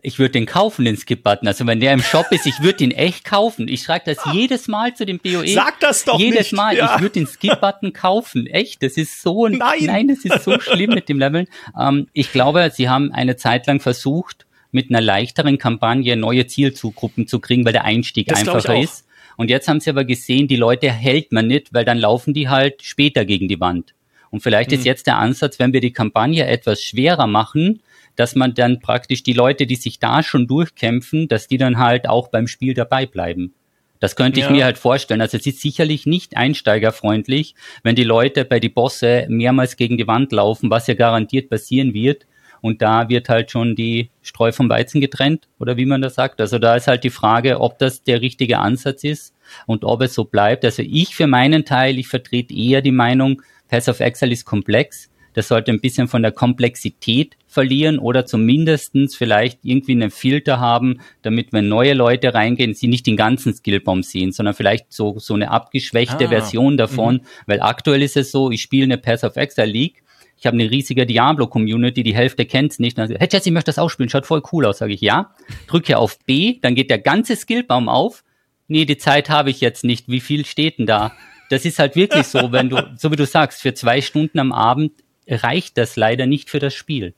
ich 0.04 0.18
würde 0.18 0.32
den 0.32 0.44
kaufen, 0.44 0.84
den 0.84 0.98
Skip-Button. 0.98 1.48
Also 1.48 1.66
wenn 1.66 1.80
der 1.80 1.94
im 1.94 2.02
Shop 2.02 2.26
ist, 2.30 2.46
ich 2.46 2.60
würde 2.60 2.76
den 2.76 2.90
echt 2.90 3.24
kaufen. 3.24 3.68
Ich 3.68 3.82
schreibe 3.82 4.14
das 4.14 4.18
jedes 4.34 4.68
Mal 4.68 4.94
zu 4.94 5.06
dem 5.06 5.18
BOE. 5.18 5.48
Sag 5.48 5.80
das 5.80 6.04
doch 6.04 6.20
Jedes 6.20 6.38
nicht. 6.40 6.52
Mal. 6.52 6.76
Ja. 6.76 6.94
Ich 6.94 7.00
würde 7.00 7.14
den 7.14 7.26
Skip-Button 7.26 7.94
kaufen. 7.94 8.46
Echt. 8.46 8.82
Das 8.82 8.98
ist 8.98 9.22
so, 9.22 9.48
nein, 9.48 9.78
nein 9.80 10.08
das 10.08 10.18
ist 10.18 10.44
so 10.44 10.60
schlimm 10.60 10.90
mit 10.90 11.08
dem 11.08 11.18
Leveln. 11.18 11.48
Ähm, 11.78 12.08
ich 12.12 12.30
glaube, 12.32 12.70
sie 12.72 12.90
haben 12.90 13.12
eine 13.12 13.36
Zeit 13.36 13.66
lang 13.66 13.80
versucht, 13.80 14.44
mit 14.72 14.90
einer 14.90 15.00
leichteren 15.00 15.56
Kampagne 15.56 16.16
neue 16.16 16.46
Zielzugruppen 16.46 17.26
zu 17.26 17.40
kriegen, 17.40 17.64
weil 17.64 17.72
der 17.72 17.84
Einstieg 17.84 18.28
das 18.28 18.40
einfacher 18.40 18.78
ist. 18.78 19.06
Und 19.38 19.48
jetzt 19.48 19.68
haben 19.68 19.80
sie 19.80 19.88
aber 19.88 20.04
gesehen, 20.04 20.48
die 20.48 20.56
Leute 20.56 20.92
hält 20.92 21.32
man 21.32 21.46
nicht, 21.46 21.72
weil 21.72 21.86
dann 21.86 21.98
laufen 21.98 22.34
die 22.34 22.50
halt 22.50 22.82
später 22.82 23.24
gegen 23.24 23.48
die 23.48 23.58
Wand. 23.58 23.94
Und 24.30 24.40
vielleicht 24.40 24.70
mhm. 24.70 24.78
ist 24.78 24.84
jetzt 24.84 25.06
der 25.06 25.16
Ansatz, 25.16 25.58
wenn 25.58 25.72
wir 25.72 25.80
die 25.80 25.92
Kampagne 25.92 26.46
etwas 26.46 26.82
schwerer 26.82 27.26
machen, 27.26 27.80
dass 28.16 28.34
man 28.34 28.54
dann 28.54 28.80
praktisch 28.80 29.22
die 29.22 29.32
Leute, 29.32 29.66
die 29.66 29.76
sich 29.76 29.98
da 29.98 30.22
schon 30.22 30.46
durchkämpfen, 30.46 31.28
dass 31.28 31.48
die 31.48 31.58
dann 31.58 31.78
halt 31.78 32.08
auch 32.08 32.28
beim 32.28 32.46
Spiel 32.46 32.74
dabei 32.74 33.06
bleiben. 33.06 33.54
Das 34.00 34.16
könnte 34.16 34.38
ich 34.38 34.46
ja. 34.46 34.52
mir 34.52 34.64
halt 34.64 34.76
vorstellen. 34.76 35.20
Also 35.20 35.38
es 35.38 35.46
ist 35.46 35.60
sicherlich 35.60 36.04
nicht 36.04 36.36
einsteigerfreundlich, 36.36 37.54
wenn 37.82 37.96
die 37.96 38.04
Leute 38.04 38.44
bei 38.44 38.60
die 38.60 38.68
Bosse 38.68 39.26
mehrmals 39.28 39.76
gegen 39.76 39.96
die 39.96 40.06
Wand 40.06 40.30
laufen, 40.32 40.68
was 40.68 40.86
ja 40.86 40.94
garantiert 40.94 41.48
passieren 41.48 41.94
wird. 41.94 42.26
Und 42.60 42.82
da 42.82 43.08
wird 43.08 43.28
halt 43.28 43.50
schon 43.50 43.76
die 43.76 44.10
Streu 44.22 44.50
vom 44.52 44.68
Weizen 44.70 45.00
getrennt, 45.00 45.48
oder 45.58 45.76
wie 45.76 45.84
man 45.84 46.00
das 46.00 46.14
sagt. 46.14 46.40
Also 46.40 46.58
da 46.58 46.76
ist 46.76 46.86
halt 46.86 47.04
die 47.04 47.10
Frage, 47.10 47.60
ob 47.60 47.78
das 47.78 48.02
der 48.02 48.20
richtige 48.20 48.58
Ansatz 48.58 49.04
ist 49.04 49.34
und 49.66 49.84
ob 49.84 50.02
es 50.02 50.14
so 50.14 50.24
bleibt. 50.24 50.64
Also 50.64 50.82
ich 50.82 51.14
für 51.14 51.26
meinen 51.26 51.64
Teil, 51.64 51.98
ich 51.98 52.08
vertrete 52.08 52.54
eher 52.54 52.80
die 52.80 52.90
Meinung, 52.90 53.42
Pass 53.68 53.88
of 53.88 54.00
Excel 54.00 54.32
ist 54.32 54.44
komplex. 54.44 55.10
Das 55.34 55.48
sollte 55.48 55.70
ein 55.70 55.80
bisschen 55.80 56.08
von 56.08 56.22
der 56.22 56.32
Komplexität 56.32 57.36
verlieren 57.46 57.98
oder 57.98 58.24
zumindestens 58.24 59.14
vielleicht 59.14 59.60
irgendwie 59.62 59.92
einen 59.92 60.10
Filter 60.10 60.58
haben, 60.58 61.00
damit 61.22 61.52
wenn 61.52 61.68
neue 61.68 61.92
Leute 61.94 62.32
reingehen, 62.32 62.74
sie 62.74 62.88
nicht 62.88 63.06
den 63.06 63.16
ganzen 63.16 63.52
Skillbaum 63.52 64.02
sehen, 64.02 64.32
sondern 64.32 64.54
vielleicht 64.54 64.92
so, 64.92 65.18
so 65.18 65.34
eine 65.34 65.50
abgeschwächte 65.50 66.26
ah, 66.26 66.28
Version 66.28 66.76
davon, 66.76 67.16
mhm. 67.16 67.20
weil 67.46 67.60
aktuell 67.60 68.02
ist 68.02 68.16
es 68.16 68.30
so, 68.30 68.50
ich 68.50 68.62
spiele 68.62 68.84
eine 68.84 68.98
Pass 68.98 69.22
of 69.22 69.36
Exile 69.36 69.66
League, 69.66 70.04
ich 70.36 70.46
habe 70.46 70.56
eine 70.58 70.70
riesige 70.70 71.06
Diablo-Community, 71.06 72.02
die 72.02 72.14
Hälfte 72.14 72.44
kennt's 72.44 72.78
nicht. 72.78 72.98
Dann, 72.98 73.08
hey 73.08 73.28
Jesse, 73.30 73.48
ich 73.48 73.52
möchte 73.52 73.68
das 73.68 73.78
auch 73.78 73.88
spielen, 73.88 74.08
schaut 74.08 74.26
voll 74.26 74.42
cool 74.52 74.66
aus, 74.66 74.78
sage 74.78 74.92
ich 74.92 75.00
ja. 75.00 75.30
Drücke 75.68 75.96
auf 75.96 76.18
B, 76.26 76.58
dann 76.60 76.74
geht 76.74 76.90
der 76.90 76.98
ganze 76.98 77.36
Skillbaum 77.36 77.88
auf. 77.88 78.24
Nee, 78.66 78.84
die 78.84 78.98
Zeit 78.98 79.30
habe 79.30 79.50
ich 79.50 79.60
jetzt 79.60 79.84
nicht. 79.84 80.08
Wie 80.08 80.20
viel 80.20 80.44
steht 80.44 80.78
denn 80.78 80.86
da? 80.86 81.12
Das 81.50 81.64
ist 81.64 81.78
halt 81.78 81.96
wirklich 81.96 82.26
so, 82.26 82.52
wenn 82.52 82.68
du, 82.68 82.76
so 82.96 83.12
wie 83.12 83.16
du 83.16 83.26
sagst, 83.26 83.62
für 83.62 83.74
zwei 83.74 84.00
Stunden 84.00 84.38
am 84.38 84.52
Abend 84.52 84.92
reicht 85.28 85.78
das 85.78 85.96
leider 85.96 86.26
nicht 86.26 86.50
für 86.50 86.58
das 86.58 86.74
Spiel. 86.74 87.14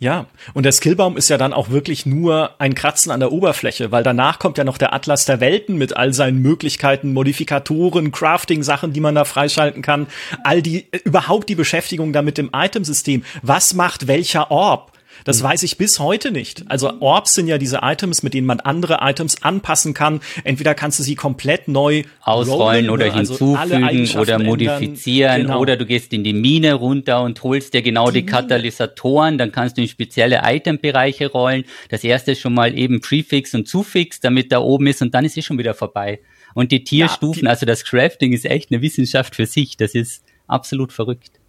Ja, 0.00 0.26
und 0.54 0.64
der 0.64 0.72
Skillbaum 0.72 1.16
ist 1.16 1.30
ja 1.30 1.38
dann 1.38 1.52
auch 1.52 1.70
wirklich 1.70 2.04
nur 2.04 2.60
ein 2.60 2.74
Kratzen 2.74 3.12
an 3.12 3.20
der 3.20 3.32
Oberfläche, 3.32 3.92
weil 3.92 4.02
danach 4.02 4.38
kommt 4.38 4.58
ja 4.58 4.64
noch 4.64 4.76
der 4.76 4.92
Atlas 4.92 5.24
der 5.24 5.40
Welten 5.40 5.78
mit 5.78 5.96
all 5.96 6.12
seinen 6.12 6.42
Möglichkeiten, 6.42 7.12
Modifikatoren, 7.12 8.10
Crafting-Sachen, 8.10 8.92
die 8.92 9.00
man 9.00 9.14
da 9.14 9.24
freischalten 9.24 9.82
kann, 9.82 10.08
all 10.42 10.62
die, 10.62 10.92
äh, 10.92 10.98
überhaupt 11.04 11.48
die 11.48 11.54
Beschäftigung 11.54 12.12
da 12.12 12.22
mit 12.22 12.38
dem 12.38 12.50
Itemsystem. 12.52 13.24
Was 13.42 13.72
macht 13.72 14.06
welcher 14.06 14.50
Orb? 14.50 14.92
Das 15.24 15.40
mhm. 15.40 15.44
weiß 15.44 15.62
ich 15.62 15.78
bis 15.78 15.98
heute 15.98 16.30
nicht. 16.30 16.64
Also 16.68 17.00
Orbs 17.00 17.34
sind 17.34 17.46
ja 17.46 17.58
diese 17.58 17.80
Items, 17.82 18.22
mit 18.22 18.34
denen 18.34 18.46
man 18.46 18.60
andere 18.60 18.98
Items 19.02 19.42
anpassen 19.42 19.94
kann. 19.94 20.20
Entweder 20.44 20.74
kannst 20.74 20.98
du 20.98 21.02
sie 21.02 21.14
komplett 21.14 21.68
neu 21.68 22.02
ausrollen 22.22 22.90
oder 22.90 23.12
also 23.12 23.38
hinzufügen 23.38 24.18
oder 24.18 24.38
modifizieren 24.38 25.42
genau. 25.42 25.60
oder 25.60 25.76
du 25.76 25.86
gehst 25.86 26.12
in 26.12 26.24
die 26.24 26.32
Mine 26.32 26.74
runter 26.74 27.22
und 27.22 27.42
holst 27.42 27.74
dir 27.74 27.82
genau 27.82 28.10
die, 28.10 28.22
die 28.22 28.26
Katalysatoren, 28.26 29.38
dann 29.38 29.52
kannst 29.52 29.76
du 29.76 29.82
in 29.82 29.88
spezielle 29.88 30.42
Itembereiche 30.44 31.30
rollen. 31.30 31.64
Das 31.88 32.04
erste 32.04 32.32
ist 32.32 32.40
schon 32.40 32.54
mal 32.54 32.76
eben 32.76 33.00
Prefix 33.00 33.54
und 33.54 33.68
Zufix, 33.68 34.20
damit 34.20 34.52
da 34.52 34.58
oben 34.58 34.86
ist 34.86 35.02
und 35.02 35.14
dann 35.14 35.24
ist 35.24 35.36
es 35.36 35.44
schon 35.44 35.58
wieder 35.58 35.74
vorbei. 35.74 36.20
Und 36.54 36.72
die 36.72 36.84
Tierstufen, 36.84 37.44
ja, 37.44 37.48
die 37.48 37.50
also 37.50 37.66
das 37.66 37.84
Crafting 37.84 38.32
ist 38.32 38.46
echt 38.46 38.70
eine 38.70 38.80
Wissenschaft 38.80 39.34
für 39.34 39.46
sich. 39.46 39.76
Das 39.76 39.94
ist 39.94 40.24
absolut 40.46 40.92
verrückt. 40.92 41.40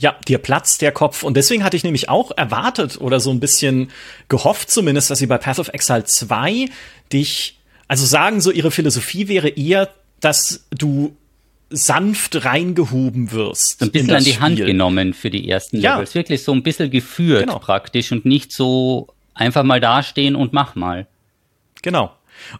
Ja, 0.00 0.16
dir 0.26 0.38
platzt 0.38 0.80
der 0.80 0.92
Kopf. 0.92 1.22
Und 1.22 1.36
deswegen 1.36 1.62
hatte 1.62 1.76
ich 1.76 1.84
nämlich 1.84 2.08
auch 2.08 2.30
erwartet 2.36 2.98
oder 3.00 3.20
so 3.20 3.30
ein 3.30 3.38
bisschen 3.38 3.90
gehofft 4.28 4.70
zumindest, 4.70 5.10
dass 5.10 5.18
sie 5.18 5.26
bei 5.26 5.36
Path 5.36 5.58
of 5.58 5.68
Exile 5.68 6.04
2 6.04 6.68
dich, 7.12 7.58
also 7.86 8.06
sagen 8.06 8.40
so, 8.40 8.50
ihre 8.50 8.70
Philosophie 8.70 9.28
wäre 9.28 9.50
eher, 9.50 9.90
dass 10.20 10.66
du 10.70 11.14
sanft 11.68 12.46
reingehoben 12.46 13.30
wirst. 13.30 13.78
So 13.78 13.84
ein 13.84 13.92
bisschen 13.92 14.10
an 14.10 14.24
die 14.24 14.30
Spiel. 14.30 14.42
Hand 14.42 14.56
genommen 14.56 15.12
für 15.12 15.28
die 15.28 15.48
ersten 15.48 15.78
ja. 15.78 15.94
Levels. 15.94 16.14
Wirklich 16.14 16.42
so 16.42 16.52
ein 16.52 16.62
bisschen 16.62 16.90
geführt 16.90 17.46
genau. 17.46 17.58
praktisch 17.58 18.10
und 18.10 18.24
nicht 18.24 18.52
so 18.52 19.08
einfach 19.34 19.62
mal 19.64 19.80
dastehen 19.80 20.34
und 20.34 20.54
mach 20.54 20.74
mal. 20.74 21.06
Genau. 21.82 22.10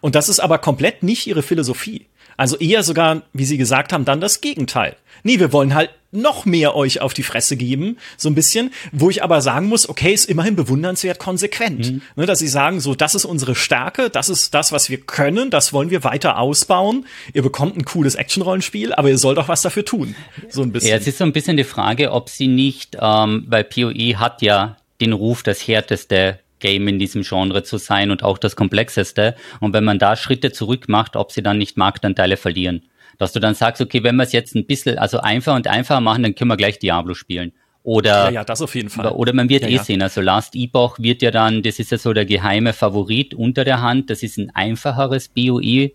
Und 0.00 0.14
das 0.14 0.28
ist 0.28 0.40
aber 0.40 0.58
komplett 0.58 1.02
nicht 1.02 1.26
ihre 1.26 1.42
Philosophie. 1.42 2.06
Also 2.40 2.56
eher 2.56 2.82
sogar, 2.82 3.20
wie 3.34 3.44
sie 3.44 3.58
gesagt 3.58 3.92
haben, 3.92 4.06
dann 4.06 4.22
das 4.22 4.40
Gegenteil. 4.40 4.96
Nee, 5.24 5.38
wir 5.38 5.52
wollen 5.52 5.74
halt 5.74 5.90
noch 6.10 6.46
mehr 6.46 6.74
euch 6.74 7.02
auf 7.02 7.12
die 7.12 7.22
Fresse 7.22 7.54
geben, 7.54 7.98
so 8.16 8.30
ein 8.30 8.34
bisschen, 8.34 8.72
wo 8.92 9.10
ich 9.10 9.22
aber 9.22 9.42
sagen 9.42 9.66
muss, 9.66 9.86
okay, 9.86 10.14
ist 10.14 10.24
immerhin 10.24 10.56
bewundernswert 10.56 11.18
konsequent, 11.18 11.92
mhm. 11.92 12.02
ne, 12.16 12.24
dass 12.24 12.38
sie 12.38 12.48
sagen, 12.48 12.80
so, 12.80 12.94
das 12.94 13.14
ist 13.14 13.26
unsere 13.26 13.54
Stärke, 13.54 14.08
das 14.08 14.30
ist 14.30 14.54
das, 14.54 14.72
was 14.72 14.88
wir 14.88 15.02
können, 15.02 15.50
das 15.50 15.74
wollen 15.74 15.90
wir 15.90 16.02
weiter 16.02 16.38
ausbauen. 16.38 17.04
Ihr 17.34 17.42
bekommt 17.42 17.76
ein 17.76 17.84
cooles 17.84 18.14
Action-Rollenspiel, 18.14 18.94
aber 18.94 19.10
ihr 19.10 19.18
sollt 19.18 19.36
auch 19.36 19.48
was 19.48 19.60
dafür 19.60 19.84
tun, 19.84 20.16
so 20.48 20.62
ein 20.62 20.72
bisschen. 20.72 20.92
Ja, 20.92 20.96
es 20.96 21.06
ist 21.06 21.18
so 21.18 21.24
ein 21.24 21.34
bisschen 21.34 21.58
die 21.58 21.64
Frage, 21.64 22.10
ob 22.10 22.30
sie 22.30 22.48
nicht, 22.48 22.96
ähm, 22.98 23.44
weil 23.48 23.64
PoE 23.64 24.18
hat 24.18 24.40
ja 24.40 24.78
den 25.02 25.12
Ruf, 25.12 25.42
das 25.42 25.68
härteste 25.68 26.39
Game 26.60 26.88
in 26.88 26.98
diesem 26.98 27.22
Genre 27.22 27.62
zu 27.62 27.78
sein 27.78 28.10
und 28.10 28.22
auch 28.22 28.38
das 28.38 28.56
komplexeste. 28.56 29.34
Und 29.60 29.72
wenn 29.72 29.84
man 29.84 29.98
da 29.98 30.16
Schritte 30.16 30.52
zurück 30.52 30.88
macht, 30.88 31.16
ob 31.16 31.32
sie 31.32 31.42
dann 31.42 31.58
nicht 31.58 31.76
Marktanteile 31.76 32.36
verlieren 32.36 32.82
dass 33.20 33.32
du 33.32 33.38
dann 33.38 33.54
sagst, 33.54 33.82
okay, 33.82 34.02
wenn 34.02 34.16
wir 34.16 34.22
es 34.22 34.32
jetzt 34.32 34.54
ein 34.54 34.64
bisschen, 34.64 34.98
also 34.98 35.20
einfach 35.20 35.54
und 35.54 35.68
einfacher 35.68 36.00
machen, 36.00 36.22
dann 36.22 36.34
können 36.34 36.48
wir 36.48 36.56
gleich 36.56 36.78
Diablo 36.78 37.12
spielen. 37.12 37.52
Oder, 37.82 38.24
ja, 38.24 38.30
ja, 38.30 38.44
das 38.44 38.62
auf 38.62 38.74
jeden 38.74 38.88
Fall. 38.88 39.08
Oder 39.08 39.34
man 39.34 39.50
wird 39.50 39.62
ja, 39.62 39.68
eh 39.68 39.74
ja. 39.74 39.84
sehen, 39.84 40.00
also 40.00 40.22
Last 40.22 40.56
Epoch 40.56 40.98
wird 40.98 41.20
ja 41.20 41.30
dann, 41.30 41.62
das 41.62 41.78
ist 41.78 41.90
ja 41.90 41.98
so 41.98 42.14
der 42.14 42.24
geheime 42.24 42.72
Favorit 42.72 43.34
unter 43.34 43.64
der 43.64 43.82
Hand, 43.82 44.08
das 44.08 44.22
ist 44.22 44.38
ein 44.38 44.50
einfacheres 44.54 45.28
BOE, 45.28 45.90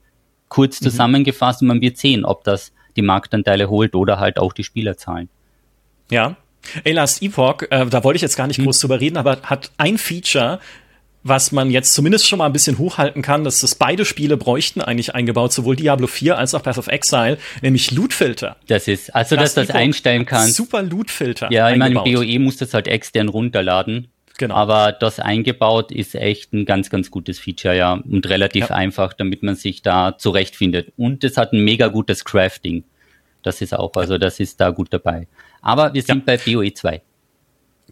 kurz 0.50 0.80
mhm. 0.82 0.86
zusammengefasst 0.86 1.64
und 1.64 1.68
man 1.68 1.82
wird 1.82 1.98
sehen, 1.98 2.26
ob 2.26 2.44
das 2.44 2.74
die 2.96 3.02
Marktanteile 3.02 3.72
holt 3.72 3.96
oder 3.96 4.20
halt 4.20 4.38
auch 4.38 4.54
die 4.54 4.64
Spielerzahlen. 4.64 5.30
Ja. 6.12 6.38
Ey, 6.84 6.94
Last 6.94 7.22
Epoch, 7.22 7.62
äh, 7.70 7.86
da 7.86 8.04
wollte 8.04 8.18
ich 8.18 8.22
jetzt 8.22 8.36
gar 8.36 8.48
nicht 8.48 8.58
hm. 8.58 8.66
groß 8.66 8.80
drüber 8.80 9.00
reden, 9.00 9.18
aber 9.18 9.42
hat 9.44 9.72
ein 9.78 9.98
Feature, 9.98 10.60
was 11.24 11.52
man 11.52 11.72
jetzt 11.72 11.94
zumindest 11.94 12.28
schon 12.28 12.38
mal 12.38 12.46
ein 12.46 12.54
bisschen 12.54 12.78
hochhalten 12.78 13.24
kann, 13.24 13.44
dass 13.44 13.62
das 13.62 13.74
beide 13.74 14.06
Spiele 14.06 14.38
bräuchten 14.38 14.80
eigentlich 14.80 15.16
eingebaut, 15.16 15.52
sowohl 15.54 15.76
Diablo 15.76 16.06
4 16.06 16.38
als 16.38 16.54
auch 16.54 16.62
Path 16.62 16.78
of 16.78 16.88
Exile, 16.88 17.40
nämlich 17.64 17.90
Lootfilter. 17.92 18.58
Das 18.68 18.88
ist, 18.88 19.14
also 19.16 19.36
dass 19.36 19.56
das 19.56 19.72
einstellen 19.72 20.26
kannst. 20.26 20.56
Super 20.56 20.84
Lootfilter. 20.84 21.52
Ja, 21.52 21.72
ich 21.72 21.78
meine, 21.78 21.96
BOE 21.96 22.40
muss 22.40 22.58
das 22.58 22.76
halt 22.76 22.88
extern 22.88 23.28
runterladen. 23.28 24.08
Genau. 24.38 24.54
Aber 24.54 24.92
das 24.92 25.20
eingebaut 25.20 25.92
ist 25.92 26.14
echt 26.14 26.54
ein 26.54 26.66
ganz, 26.66 26.90
ganz 26.90 27.10
gutes 27.10 27.40
Feature, 27.40 27.76
ja. 27.76 27.94
Und 27.94 28.28
relativ 28.28 28.70
ja. 28.70 28.76
einfach, 28.76 29.14
damit 29.14 29.44
man 29.44 29.56
sich 29.56 29.82
da 29.82 30.18
zurechtfindet. 30.18 30.92
Und 30.98 31.24
es 31.24 31.38
hat 31.38 31.54
ein 31.54 31.64
mega 31.64 31.88
gutes 31.88 32.26
Crafting. 32.26 32.84
Das 33.44 33.62
ist 33.62 33.74
auch, 33.74 33.96
also 33.96 34.18
das 34.18 34.40
ist 34.40 34.60
da 34.60 34.72
gut 34.72 34.88
dabei. 34.92 35.28
Aber 35.66 35.94
wir 35.94 36.04
sind 36.04 36.28
ja. 36.28 36.36
bei 36.36 36.38
BOE 36.38 36.74
2. 36.74 37.02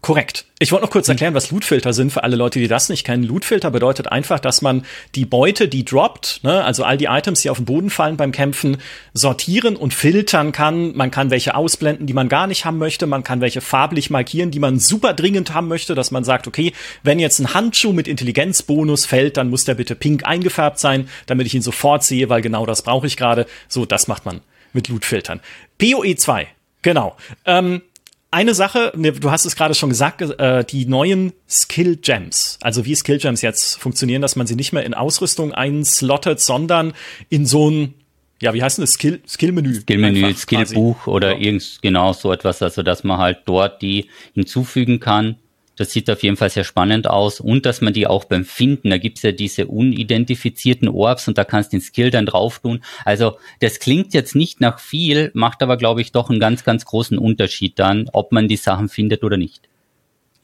Korrekt. 0.00 0.44
Ich 0.58 0.70
wollte 0.70 0.84
noch 0.84 0.92
kurz 0.92 1.08
erklären, 1.08 1.32
was 1.32 1.50
Lootfilter 1.50 1.94
sind 1.94 2.12
für 2.12 2.22
alle 2.24 2.36
Leute, 2.36 2.58
die 2.58 2.68
das 2.68 2.90
nicht 2.90 3.04
kennen. 3.04 3.24
Lootfilter 3.24 3.70
bedeutet 3.70 4.12
einfach, 4.12 4.38
dass 4.38 4.60
man 4.60 4.84
die 5.14 5.24
Beute, 5.24 5.66
die 5.66 5.84
droppt, 5.84 6.40
ne, 6.42 6.62
also 6.62 6.84
all 6.84 6.98
die 6.98 7.06
Items, 7.06 7.40
die 7.40 7.48
auf 7.48 7.56
den 7.56 7.64
Boden 7.64 7.88
fallen 7.88 8.18
beim 8.18 8.30
Kämpfen, 8.30 8.76
sortieren 9.14 9.76
und 9.76 9.94
filtern 9.94 10.52
kann. 10.52 10.94
Man 10.94 11.10
kann 11.10 11.30
welche 11.30 11.54
ausblenden, 11.54 12.06
die 12.06 12.12
man 12.12 12.28
gar 12.28 12.46
nicht 12.46 12.66
haben 12.66 12.76
möchte. 12.76 13.06
Man 13.06 13.24
kann 13.24 13.40
welche 13.40 13.62
farblich 13.62 14.10
markieren, 14.10 14.50
die 14.50 14.60
man 14.60 14.78
super 14.78 15.14
dringend 15.14 15.54
haben 15.54 15.68
möchte, 15.68 15.94
dass 15.94 16.10
man 16.10 16.22
sagt, 16.22 16.46
okay, 16.46 16.74
wenn 17.02 17.18
jetzt 17.18 17.38
ein 17.38 17.54
Handschuh 17.54 17.94
mit 17.94 18.06
Intelligenzbonus 18.06 19.06
fällt, 19.06 19.38
dann 19.38 19.48
muss 19.48 19.64
der 19.64 19.74
bitte 19.74 19.94
pink 19.94 20.26
eingefärbt 20.26 20.78
sein, 20.78 21.08
damit 21.26 21.46
ich 21.46 21.54
ihn 21.54 21.62
sofort 21.62 22.04
sehe, 22.04 22.28
weil 22.28 22.42
genau 22.42 22.66
das 22.66 22.82
brauche 22.82 23.06
ich 23.06 23.16
gerade. 23.16 23.46
So, 23.68 23.86
das 23.86 24.06
macht 24.06 24.26
man 24.26 24.42
mit 24.74 24.88
Lootfiltern. 24.88 25.40
PoE 25.78 26.14
2, 26.14 26.46
genau. 26.84 27.16
Ähm, 27.44 27.82
eine 28.30 28.54
Sache, 28.54 28.92
ne, 28.96 29.12
du 29.12 29.30
hast 29.30 29.44
es 29.46 29.56
gerade 29.56 29.74
schon 29.74 29.88
gesagt, 29.90 30.20
äh, 30.20 30.64
die 30.64 30.86
neuen 30.86 31.32
Skill 31.48 31.96
Gems, 31.96 32.58
also 32.62 32.84
wie 32.84 32.94
Skill 32.94 33.18
Gems 33.18 33.42
jetzt 33.42 33.76
funktionieren, 33.76 34.22
dass 34.22 34.36
man 34.36 34.46
sie 34.46 34.56
nicht 34.56 34.72
mehr 34.72 34.84
in 34.84 34.94
Ausrüstung 34.94 35.52
einslottet, 35.52 36.40
sondern 36.40 36.94
in 37.28 37.46
so 37.46 37.70
ein 37.70 37.94
ja, 38.42 38.52
wie 38.52 38.62
heißt 38.62 38.78
denn 38.78 38.82
das? 38.82 38.94
Skill, 38.94 39.20
Skill-Menü. 39.26 39.74
Skill-Menü, 39.74 40.34
Skill-Buch 40.34 41.06
oder 41.06 41.34
ja. 41.34 41.38
irgend, 41.38 41.78
genau 41.80 42.12
so 42.12 42.32
etwas, 42.32 42.60
also 42.60 42.82
dass 42.82 43.04
man 43.04 43.18
halt 43.18 43.38
dort 43.46 43.80
die 43.80 44.10
hinzufügen 44.34 45.00
kann 45.00 45.36
das 45.76 45.92
sieht 45.92 46.08
auf 46.10 46.22
jeden 46.22 46.36
Fall 46.36 46.50
sehr 46.50 46.64
spannend 46.64 47.08
aus 47.08 47.40
und 47.40 47.66
dass 47.66 47.80
man 47.80 47.92
die 47.92 48.06
auch 48.06 48.24
beim 48.24 48.44
Finden, 48.44 48.90
da 48.90 48.98
gibt's 48.98 49.22
ja 49.22 49.32
diese 49.32 49.66
unidentifizierten 49.66 50.88
Orbs 50.88 51.28
und 51.28 51.38
da 51.38 51.44
kannst 51.44 51.72
du 51.72 51.76
den 51.76 51.82
Skill 51.82 52.10
dann 52.10 52.26
drauf 52.26 52.60
tun. 52.60 52.82
Also 53.04 53.36
das 53.60 53.78
klingt 53.78 54.14
jetzt 54.14 54.34
nicht 54.34 54.60
nach 54.60 54.78
viel, 54.78 55.30
macht 55.34 55.62
aber, 55.62 55.76
glaube 55.76 56.00
ich, 56.00 56.12
doch 56.12 56.30
einen 56.30 56.40
ganz, 56.40 56.64
ganz 56.64 56.84
großen 56.84 57.18
Unterschied 57.18 57.78
dann, 57.78 58.08
ob 58.12 58.32
man 58.32 58.48
die 58.48 58.56
Sachen 58.56 58.88
findet 58.88 59.24
oder 59.24 59.36
nicht. 59.36 59.68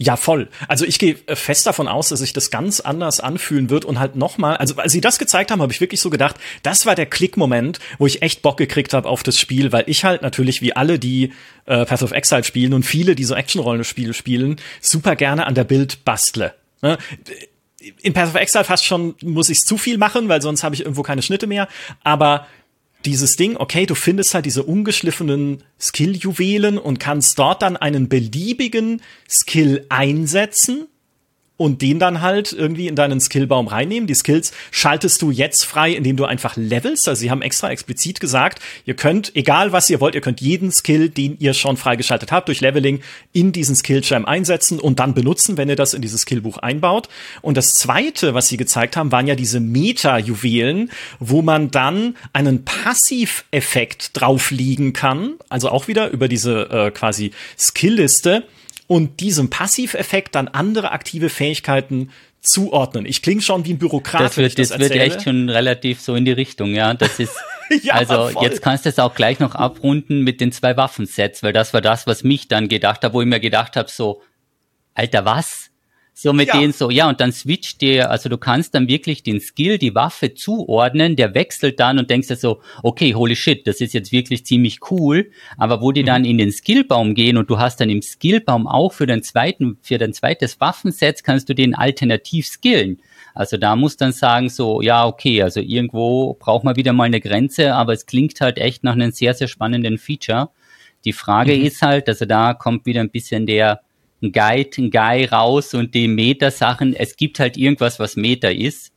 Ja, 0.03 0.17
voll. 0.17 0.49
Also 0.67 0.87
ich 0.87 0.99
gehe 0.99 1.17
äh, 1.27 1.37
fest 1.37 1.67
davon 1.67 1.87
aus, 1.87 2.09
dass 2.09 2.21
sich 2.21 2.33
das 2.33 2.51
ganz 2.51 2.81
anders 2.81 3.21
anfühlen 3.21 3.69
wird 3.69 3.85
und 3.85 4.01
halt 4.01 4.17
nochmal, 4.17 4.57
also 4.57 4.75
als 4.77 4.93
sie 4.93 5.03
das 5.03 5.19
gezeigt 5.19 5.51
haben, 5.51 5.61
habe 5.61 5.75
ich 5.75 5.81
wirklich 5.83 6.01
so 6.01 6.09
gedacht, 6.09 6.37
das 6.63 6.87
war 6.87 6.95
der 6.95 7.05
Klickmoment, 7.05 7.81
wo 7.99 8.07
ich 8.07 8.23
echt 8.23 8.41
Bock 8.41 8.57
gekriegt 8.57 8.95
habe 8.95 9.07
auf 9.07 9.23
das 9.23 9.39
Spiel, 9.39 9.73
weil 9.73 9.85
ich 9.89 10.07
halt 10.07 10.23
natürlich 10.23 10.63
wie 10.63 10.75
alle, 10.75 10.99
die 10.99 11.35
äh, 11.67 11.85
Path 11.85 12.03
of 12.03 12.13
Exile 12.13 12.45
spielen 12.45 12.73
und 12.73 12.85
viele, 12.85 13.15
die 13.15 13.25
so 13.25 13.35
Action-Rollenspiele 13.35 14.15
spielen, 14.15 14.57
super 14.81 15.17
gerne 15.17 15.47
an 15.47 15.55
der 15.55 15.65
Bild 15.65 16.03
bastle. 16.07 16.55
Ne? 16.81 16.97
In 18.01 18.15
Path 18.15 18.29
of 18.29 18.37
Exile 18.37 18.65
fast 18.65 18.87
schon 18.87 19.17
muss 19.23 19.51
ich 19.51 19.61
zu 19.61 19.77
viel 19.77 19.99
machen, 19.99 20.31
weil 20.31 20.41
sonst 20.41 20.65
habe 20.65 20.75
ich 20.75 20.81
irgendwo 20.81 21.03
keine 21.03 21.21
Schnitte 21.21 21.47
mehr. 21.47 21.69
Aber 22.05 22.47
dieses 23.05 23.37
Ding, 23.37 23.57
okay, 23.57 23.87
du 23.87 23.95
findest 23.95 24.35
halt 24.35 24.47
diese 24.47 24.63
ungeschliffenen 24.63 25.63
Skill-Juwelen 25.81 26.79
und 26.79 27.01
kannst 27.01 27.39
dort 27.39 27.63
dann 27.63 27.77
einen 27.77 28.09
beliebigen 28.09 29.01
Skill 29.29 29.87
einsetzen 29.89 30.87
und 31.61 31.83
den 31.83 31.99
dann 31.99 32.23
halt 32.23 32.55
irgendwie 32.55 32.89
in 32.89 32.97
deinen 32.97 33.21
Skillbaum 33.21 33.69
reinnehmen. 33.69 34.07
Die 34.07 34.15
Skills 34.15 34.53
schaltest 34.71 35.21
du 35.21 35.31
jetzt 35.31 35.67
frei, 35.67 35.91
indem 35.91 36.17
du 36.17 36.25
einfach 36.25 36.57
levelst. 36.57 37.07
Also 37.07 37.21
sie 37.21 37.31
haben 37.31 37.43
extra 37.43 37.71
explizit 37.71 38.19
gesagt, 38.19 38.63
ihr 38.87 38.95
könnt, 38.95 39.37
egal 39.37 39.71
was 39.71 39.91
ihr 39.91 40.01
wollt, 40.01 40.15
ihr 40.15 40.23
könnt 40.23 40.41
jeden 40.41 40.73
Skill, 40.73 41.11
den 41.11 41.37
ihr 41.39 41.53
schon 41.53 41.77
freigeschaltet 41.77 42.33
habt, 42.33 42.49
durch 42.49 42.63
Leveling 42.63 43.03
in 43.35 43.53
diesen 43.53 43.77
Skillschirm 43.77 44.25
einsetzen 44.25 44.81
und 44.81 45.01
dann 45.01 45.13
benutzen, 45.13 45.59
wenn 45.59 45.69
ihr 45.69 45.77
das 45.77 45.93
in 45.93 46.01
dieses 46.01 46.23
Skillbuch 46.23 46.57
einbaut. 46.57 47.11
Und 47.43 47.59
das 47.59 47.75
zweite, 47.75 48.33
was 48.33 48.49
sie 48.49 48.57
gezeigt 48.57 48.97
haben, 48.97 49.13
waren 49.13 49.27
ja 49.27 49.35
diese 49.35 49.61
Meta-Juwelen, 49.61 50.91
wo 51.19 51.43
man 51.43 51.71
dann 51.71 52.17
einen 52.33 52.65
Passiveffekt 52.65 54.19
draufliegen 54.19 54.95
kann. 54.95 55.35
Also 55.51 55.69
auch 55.69 55.89
wieder 55.89 56.09
über 56.09 56.27
diese 56.27 56.71
äh, 56.71 56.91
quasi 56.91 57.33
Skillliste 57.59 58.45
und 58.91 59.21
diesem 59.21 59.51
Passiveffekt 59.51 60.35
dann 60.35 60.49
andere 60.49 60.91
aktive 60.91 61.29
Fähigkeiten 61.29 62.11
zuordnen. 62.41 63.07
Ich 63.07 63.23
klinge 63.23 63.41
schon 63.41 63.65
wie 63.65 63.75
ein 63.75 63.79
Bürokrat. 63.79 64.21
Das 64.21 64.37
wird, 64.37 64.59
das, 64.59 64.71
das 64.71 64.81
wird 64.81 64.97
echt 64.97 65.23
schon 65.23 65.49
relativ 65.49 66.01
so 66.01 66.17
in 66.17 66.25
die 66.25 66.33
Richtung, 66.33 66.75
ja. 66.75 66.93
Das 66.95 67.21
ist, 67.21 67.37
ja, 67.85 67.95
also 67.95 68.31
voll. 68.31 68.43
jetzt 68.43 68.63
kannst 68.63 68.87
du 68.87 68.89
es 68.89 68.99
auch 68.99 69.15
gleich 69.15 69.39
noch 69.39 69.55
abrunden 69.55 70.23
mit 70.23 70.41
den 70.41 70.51
zwei 70.51 70.77
Waffensets, 70.77 71.45
weil 71.45 71.53
das 71.53 71.73
war 71.73 71.81
das, 71.81 72.09
was 72.09 72.25
mich 72.25 72.49
dann 72.49 72.67
gedacht 72.67 73.05
hat, 73.05 73.13
wo 73.13 73.21
ich 73.21 73.29
mir 73.29 73.39
gedacht 73.39 73.77
habe, 73.77 73.89
so, 73.89 74.23
Alter, 74.95 75.25
was? 75.25 75.70
So 76.23 76.35
mit 76.35 76.49
ja. 76.49 76.59
denen 76.59 76.75
so, 76.75 76.91
ja, 76.91 77.09
und 77.09 77.19
dann 77.19 77.33
switcht 77.33 77.81
dir, 77.81 78.11
also 78.11 78.29
du 78.29 78.37
kannst 78.37 78.75
dann 78.75 78.89
wirklich 78.89 79.23
den 79.23 79.41
Skill, 79.41 79.79
die 79.79 79.95
Waffe 79.95 80.35
zuordnen, 80.35 81.17
der 81.17 81.35
wechselt 81.35 81.81
dann 81.81 81.99
und 81.99 82.11
denkst 82.11 82.29
dir 82.29 82.37
so, 82.37 82.61
okay, 82.83 83.15
holy 83.15 83.35
shit, 83.35 83.67
das 83.67 83.81
ist 83.81 83.95
jetzt 83.95 84.13
wirklich 84.13 84.45
ziemlich 84.45 84.81
cool, 84.91 85.31
aber 85.57 85.81
wo 85.81 85.93
die 85.93 86.03
mhm. 86.03 86.07
dann 86.07 86.25
in 86.27 86.37
den 86.37 86.53
Skillbaum 86.53 87.15
gehen 87.15 87.39
und 87.39 87.49
du 87.49 87.59
hast 87.59 87.81
dann 87.81 87.89
im 87.89 88.03
Skillbaum 88.03 88.67
auch 88.67 88.93
für 88.93 89.07
den 89.07 89.23
zweiten, 89.23 89.79
für 89.81 89.97
dein 89.97 90.13
zweites 90.13 90.61
Waffenset 90.61 91.25
kannst 91.25 91.49
du 91.49 91.55
den 91.55 91.75
alternativ 91.75 92.47
skillen. 92.47 93.01
Also 93.33 93.57
da 93.57 93.75
muss 93.75 93.97
dann 93.97 94.13
sagen 94.13 94.51
so, 94.51 94.83
ja, 94.83 95.07
okay, 95.07 95.43
also 95.43 95.61
irgendwo 95.61 96.35
braucht 96.35 96.65
man 96.65 96.77
wieder 96.77 96.93
mal 96.93 97.05
eine 97.05 97.23
Grenze, 97.23 97.75
aber 97.75 97.95
es 97.95 98.05
klingt 98.05 98.39
halt 98.43 98.59
echt 98.59 98.85
nach 98.85 98.93
einem 98.93 99.13
sehr, 99.13 99.33
sehr 99.33 99.49
spannenden 99.49 99.97
Feature. 99.97 100.51
Die 101.07 101.15
Frage 101.15 101.57
mhm. 101.57 101.65
ist 101.65 101.81
halt, 101.81 102.11
also 102.11 102.27
da 102.27 102.53
kommt 102.53 102.85
wieder 102.85 103.01
ein 103.01 103.09
bisschen 103.09 103.47
der, 103.47 103.81
ein 104.23 104.33
Guide, 104.33 104.71
ein 104.79 104.91
Guy 104.91 105.25
raus 105.25 105.75
und 105.75 105.95
die 105.95 106.09
Meta-Sachen, 106.09 106.95
es 106.95 107.17
gibt 107.17 107.39
halt 107.39 107.57
irgendwas, 107.57 107.99
was 107.99 108.17
Meta 108.17 108.49
ist. 108.49 108.93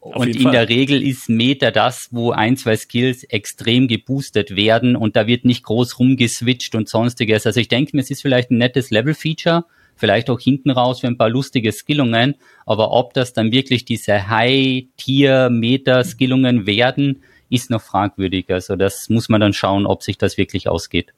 und 0.00 0.28
in 0.28 0.42
Fall. 0.42 0.52
der 0.52 0.68
Regel 0.68 1.02
ist 1.02 1.28
Meta 1.28 1.70
das, 1.70 2.08
wo 2.10 2.30
ein, 2.30 2.56
zwei 2.56 2.76
Skills 2.76 3.24
extrem 3.24 3.86
geboostet 3.86 4.56
werden 4.56 4.96
und 4.96 5.16
da 5.16 5.26
wird 5.26 5.44
nicht 5.44 5.64
groß 5.64 5.98
rumgeswitcht 5.98 6.74
und 6.74 6.88
sonstiges. 6.88 7.46
Also 7.46 7.60
ich 7.60 7.68
denke 7.68 7.94
mir, 7.94 8.02
es 8.02 8.10
ist 8.10 8.22
vielleicht 8.22 8.50
ein 8.50 8.58
nettes 8.58 8.90
Level-Feature, 8.90 9.64
vielleicht 9.96 10.30
auch 10.30 10.40
hinten 10.40 10.70
raus 10.70 11.00
für 11.00 11.08
ein 11.08 11.18
paar 11.18 11.28
lustige 11.28 11.72
Skillungen, 11.72 12.36
aber 12.64 12.92
ob 12.92 13.12
das 13.12 13.34
dann 13.34 13.52
wirklich 13.52 13.84
diese 13.84 14.28
High-Tier-Meta-Skillungen 14.28 16.66
werden, 16.66 17.22
ist 17.50 17.68
noch 17.68 17.82
fragwürdig. 17.82 18.46
Also 18.48 18.76
das 18.76 19.10
muss 19.10 19.28
man 19.28 19.40
dann 19.40 19.52
schauen, 19.52 19.84
ob 19.84 20.02
sich 20.02 20.16
das 20.16 20.38
wirklich 20.38 20.68
ausgeht. 20.68 21.12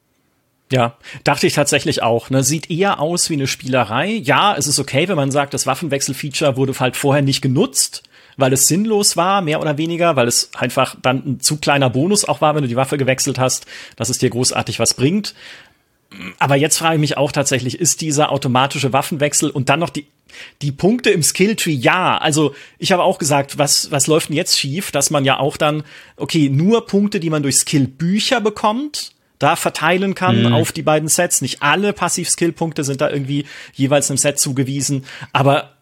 Ja, 0.73 0.97
dachte 1.23 1.45
ich 1.45 1.53
tatsächlich 1.53 2.01
auch. 2.01 2.31
Ne? 2.31 2.43
Sieht 2.43 2.71
eher 2.71 2.99
aus 2.99 3.29
wie 3.29 3.35
eine 3.35 3.45
Spielerei. 3.45 4.09
Ja, 4.09 4.55
es 4.57 4.65
ist 4.65 4.79
okay, 4.79 5.07
wenn 5.07 5.15
man 5.15 5.29
sagt, 5.29 5.53
das 5.53 5.67
Waffenwechsel-Feature 5.67 6.57
wurde 6.57 6.73
halt 6.79 6.97
vorher 6.97 7.21
nicht 7.21 7.43
genutzt, 7.43 8.01
weil 8.37 8.51
es 8.53 8.65
sinnlos 8.65 9.15
war, 9.15 9.43
mehr 9.43 9.61
oder 9.61 9.77
weniger, 9.77 10.15
weil 10.15 10.27
es 10.27 10.49
einfach 10.55 10.95
dann 10.99 11.17
ein 11.17 11.39
zu 11.39 11.57
kleiner 11.57 11.91
Bonus 11.91 12.25
auch 12.25 12.41
war, 12.41 12.55
wenn 12.55 12.63
du 12.63 12.67
die 12.67 12.75
Waffe 12.75 12.97
gewechselt 12.97 13.37
hast, 13.37 13.67
dass 13.97 14.09
es 14.09 14.17
dir 14.17 14.31
großartig 14.31 14.79
was 14.79 14.95
bringt. 14.95 15.35
Aber 16.39 16.55
jetzt 16.55 16.79
frage 16.79 16.95
ich 16.95 17.01
mich 17.01 17.17
auch 17.17 17.31
tatsächlich, 17.31 17.79
ist 17.79 18.01
dieser 18.01 18.31
automatische 18.31 18.93
Waffenwechsel 18.93 19.51
und 19.51 19.69
dann 19.69 19.79
noch 19.79 19.91
die 19.91 20.07
die 20.63 20.71
Punkte 20.71 21.11
im 21.11 21.21
Skilltree, 21.21 21.73
ja. 21.73 22.17
Also 22.17 22.55
ich 22.79 22.91
habe 22.91 23.03
auch 23.03 23.19
gesagt, 23.19 23.59
was, 23.59 23.91
was 23.91 24.07
läuft 24.07 24.29
denn 24.29 24.35
jetzt 24.35 24.57
schief, 24.57 24.89
dass 24.89 25.11
man 25.11 25.25
ja 25.25 25.37
auch 25.37 25.57
dann, 25.57 25.83
okay, 26.17 26.49
nur 26.49 26.87
Punkte, 26.87 27.19
die 27.19 27.29
man 27.29 27.43
durch 27.43 27.57
Skillbücher 27.57 28.41
bekommt, 28.41 29.12
da 29.43 29.55
verteilen 29.55 30.15
kann 30.15 30.43
mhm. 30.43 30.53
auf 30.53 30.71
die 30.71 30.81
beiden 30.81 31.09
Sets. 31.09 31.41
Nicht 31.41 31.61
alle 31.61 31.91
Passiv-Skill-Punkte 31.93 32.83
sind 32.83 33.01
da 33.01 33.09
irgendwie 33.09 33.45
jeweils 33.73 34.09
einem 34.09 34.17
Set 34.17 34.39
zugewiesen, 34.39 35.05
aber 35.33 35.73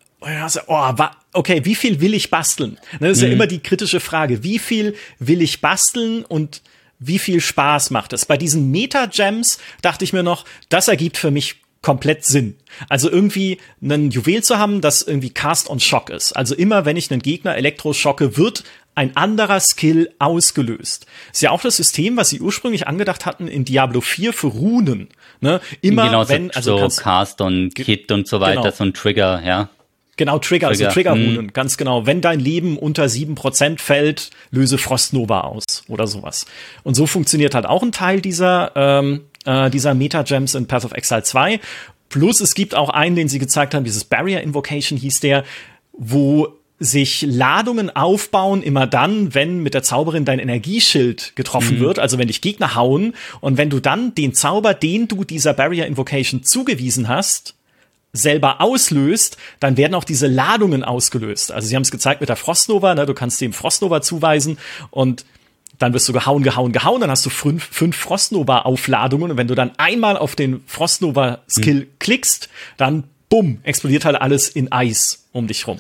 oh, 0.67 0.89
okay, 1.33 1.63
wie 1.63 1.75
viel 1.75 2.01
will 2.01 2.13
ich 2.13 2.31
basteln? 2.31 2.79
Ne, 2.99 3.09
das 3.09 3.17
ist 3.17 3.23
mhm. 3.23 3.27
ja 3.27 3.33
immer 3.33 3.47
die 3.47 3.59
kritische 3.59 3.99
Frage. 3.99 4.43
Wie 4.43 4.59
viel 4.59 4.95
will 5.19 5.41
ich 5.41 5.61
basteln 5.61 6.25
und 6.25 6.61
wie 6.97 7.19
viel 7.19 7.39
Spaß 7.39 7.91
macht 7.91 8.13
es? 8.13 8.25
Bei 8.25 8.37
diesen 8.37 8.71
Meta-Gems 8.71 9.59
dachte 9.81 10.05
ich 10.05 10.13
mir 10.13 10.23
noch, 10.23 10.45
das 10.69 10.87
ergibt 10.87 11.17
für 11.17 11.31
mich 11.31 11.57
komplett 11.81 12.25
Sinn. 12.25 12.57
Also 12.89 13.09
irgendwie 13.09 13.57
einen 13.81 14.11
Juwel 14.11 14.43
zu 14.43 14.57
haben, 14.57 14.81
das 14.81 15.01
irgendwie 15.01 15.31
Cast 15.31 15.69
on 15.69 15.79
Shock 15.79 16.09
ist. 16.09 16.33
Also 16.33 16.53
immer, 16.55 16.85
wenn 16.85 16.97
ich 16.97 17.11
einen 17.11 17.21
Gegner 17.21 17.55
elektroschocke, 17.55 18.37
wird 18.37 18.63
ein 18.95 19.15
anderer 19.15 19.59
Skill 19.59 20.11
ausgelöst. 20.19 21.05
Ist 21.31 21.41
ja 21.41 21.51
auch 21.51 21.61
das 21.61 21.77
System, 21.77 22.17
was 22.17 22.29
sie 22.29 22.41
ursprünglich 22.41 22.87
angedacht 22.87 23.25
hatten 23.25 23.47
in 23.47 23.65
Diablo 23.65 24.01
4 24.01 24.33
für 24.33 24.47
Runen. 24.47 25.09
Ne? 25.39 25.61
Immer 25.81 26.05
genau, 26.05 26.29
wenn, 26.29 26.51
also 26.51 26.89
so 26.89 27.01
Cast 27.01 27.41
und 27.41 27.73
Kit 27.73 28.11
und 28.11 28.27
so 28.27 28.39
weiter, 28.39 28.61
genau. 28.61 28.75
so 28.75 28.83
ein 28.83 28.93
Trigger, 28.93 29.41
ja. 29.45 29.69
Genau, 30.17 30.37
Trigger, 30.39 30.67
also 30.67 30.85
Trigger. 30.89 31.11
also 31.11 31.21
Triggerrunen, 31.21 31.47
hm. 31.47 31.53
ganz 31.53 31.77
genau. 31.77 32.05
Wenn 32.05 32.21
dein 32.21 32.39
Leben 32.39 32.77
unter 32.77 33.09
sieben 33.09 33.35
Prozent 33.35 33.81
fällt, 33.81 34.29
löse 34.51 34.77
Frostnova 34.77 35.41
aus 35.41 35.83
oder 35.87 36.05
sowas. 36.05 36.45
Und 36.83 36.95
so 36.95 37.07
funktioniert 37.07 37.55
halt 37.55 37.65
auch 37.65 37.81
ein 37.81 37.91
Teil 37.91 38.21
dieser, 38.21 38.71
ähm, 38.75 39.21
äh, 39.45 39.69
dieser 39.69 39.93
Meta-Gems 39.93 40.53
in 40.53 40.67
Path 40.67 40.85
of 40.85 40.91
Exile 40.91 41.23
2. 41.23 41.59
Plus 42.09 42.41
es 42.41 42.53
gibt 42.55 42.75
auch 42.75 42.89
einen, 42.89 43.15
den 43.15 43.29
sie 43.29 43.39
gezeigt 43.39 43.73
haben, 43.73 43.85
dieses 43.85 44.03
Barrier 44.03 44.41
Invocation 44.41 44.99
hieß 44.99 45.21
der, 45.21 45.45
wo 45.93 46.57
sich 46.81 47.21
Ladungen 47.21 47.95
aufbauen 47.95 48.63
immer 48.63 48.87
dann, 48.87 49.35
wenn 49.35 49.61
mit 49.61 49.75
der 49.75 49.83
Zauberin 49.83 50.25
dein 50.25 50.39
Energieschild 50.39 51.35
getroffen 51.35 51.77
mhm. 51.77 51.81
wird, 51.81 51.99
also 51.99 52.17
wenn 52.17 52.27
dich 52.27 52.41
Gegner 52.41 52.73
hauen 52.73 53.13
und 53.39 53.57
wenn 53.57 53.69
du 53.69 53.79
dann 53.79 54.15
den 54.15 54.33
Zauber, 54.33 54.73
den 54.73 55.07
du 55.07 55.23
dieser 55.23 55.53
Barrier 55.53 55.85
Invocation 55.85 56.43
zugewiesen 56.43 57.07
hast, 57.07 57.53
selber 58.13 58.61
auslöst, 58.61 59.37
dann 59.59 59.77
werden 59.77 59.93
auch 59.93 60.03
diese 60.03 60.25
Ladungen 60.25 60.83
ausgelöst. 60.83 61.51
Also 61.51 61.67
sie 61.67 61.75
haben 61.75 61.83
es 61.83 61.91
gezeigt 61.91 62.19
mit 62.19 62.29
der 62.29 62.35
Frostnova, 62.35 62.95
ne, 62.95 63.05
du 63.05 63.13
kannst 63.13 63.39
dem 63.41 63.53
Frostnova 63.53 64.01
zuweisen 64.01 64.57
und 64.89 65.23
dann 65.77 65.93
wirst 65.93 66.09
du 66.09 66.13
gehauen, 66.13 66.41
gehauen, 66.41 66.71
gehauen, 66.71 67.01
dann 67.01 67.11
hast 67.11 67.25
du 67.27 67.29
fünf, 67.29 67.63
fünf 67.63 67.95
Frostnova-Aufladungen 67.95 69.29
und 69.29 69.37
wenn 69.37 69.47
du 69.47 69.53
dann 69.53 69.71
einmal 69.77 70.17
auf 70.17 70.35
den 70.35 70.63
Frostnova-Skill 70.65 71.81
mhm. 71.81 71.87
klickst, 71.99 72.49
dann 72.77 73.03
bumm, 73.29 73.59
explodiert 73.61 74.03
halt 74.03 74.19
alles 74.19 74.49
in 74.49 74.71
Eis 74.71 75.27
um 75.31 75.45
dich 75.45 75.67
rum. 75.67 75.77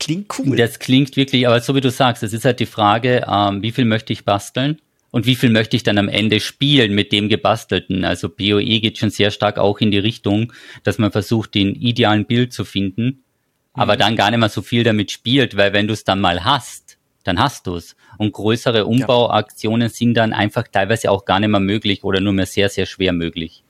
Klingt 0.00 0.32
cool. 0.38 0.56
Das 0.56 0.78
klingt 0.78 1.16
wirklich, 1.16 1.46
aber 1.46 1.60
so 1.60 1.74
wie 1.76 1.80
du 1.80 1.90
sagst, 1.90 2.22
es 2.22 2.32
ist 2.32 2.44
halt 2.44 2.58
die 2.58 2.66
Frage, 2.66 3.24
ähm, 3.28 3.62
wie 3.62 3.70
viel 3.70 3.84
möchte 3.84 4.12
ich 4.12 4.24
basteln? 4.24 4.80
Und 5.12 5.26
wie 5.26 5.34
viel 5.34 5.50
möchte 5.50 5.76
ich 5.76 5.82
dann 5.82 5.98
am 5.98 6.08
Ende 6.08 6.40
spielen 6.40 6.94
mit 6.94 7.12
dem 7.12 7.28
gebastelten? 7.28 8.04
Also 8.04 8.28
BOE 8.28 8.80
geht 8.80 8.98
schon 8.98 9.10
sehr 9.10 9.30
stark 9.30 9.58
auch 9.58 9.78
in 9.80 9.90
die 9.90 9.98
Richtung, 9.98 10.52
dass 10.84 10.98
man 10.98 11.12
versucht, 11.12 11.54
den 11.54 11.74
idealen 11.74 12.26
Bild 12.26 12.52
zu 12.52 12.64
finden, 12.64 13.24
aber 13.72 13.94
mhm. 13.94 13.98
dann 13.98 14.16
gar 14.16 14.30
nicht 14.30 14.40
mehr 14.40 14.48
so 14.48 14.62
viel 14.62 14.84
damit 14.84 15.10
spielt, 15.10 15.56
weil 15.56 15.72
wenn 15.72 15.86
du 15.86 15.92
es 15.92 16.04
dann 16.04 16.20
mal 16.20 16.44
hast, 16.44 16.96
dann 17.24 17.38
hast 17.38 17.66
du 17.66 17.76
es. 17.76 17.96
Und 18.18 18.32
größere 18.32 18.86
Umbauaktionen 18.86 19.88
ja. 19.88 19.94
sind 19.94 20.14
dann 20.14 20.32
einfach 20.32 20.64
teilweise 20.68 21.10
auch 21.10 21.24
gar 21.24 21.40
nicht 21.40 21.50
mehr 21.50 21.60
möglich 21.60 22.04
oder 22.04 22.20
nur 22.20 22.32
mehr 22.32 22.46
sehr, 22.46 22.68
sehr 22.68 22.86
schwer 22.86 23.12
möglich. 23.12 23.64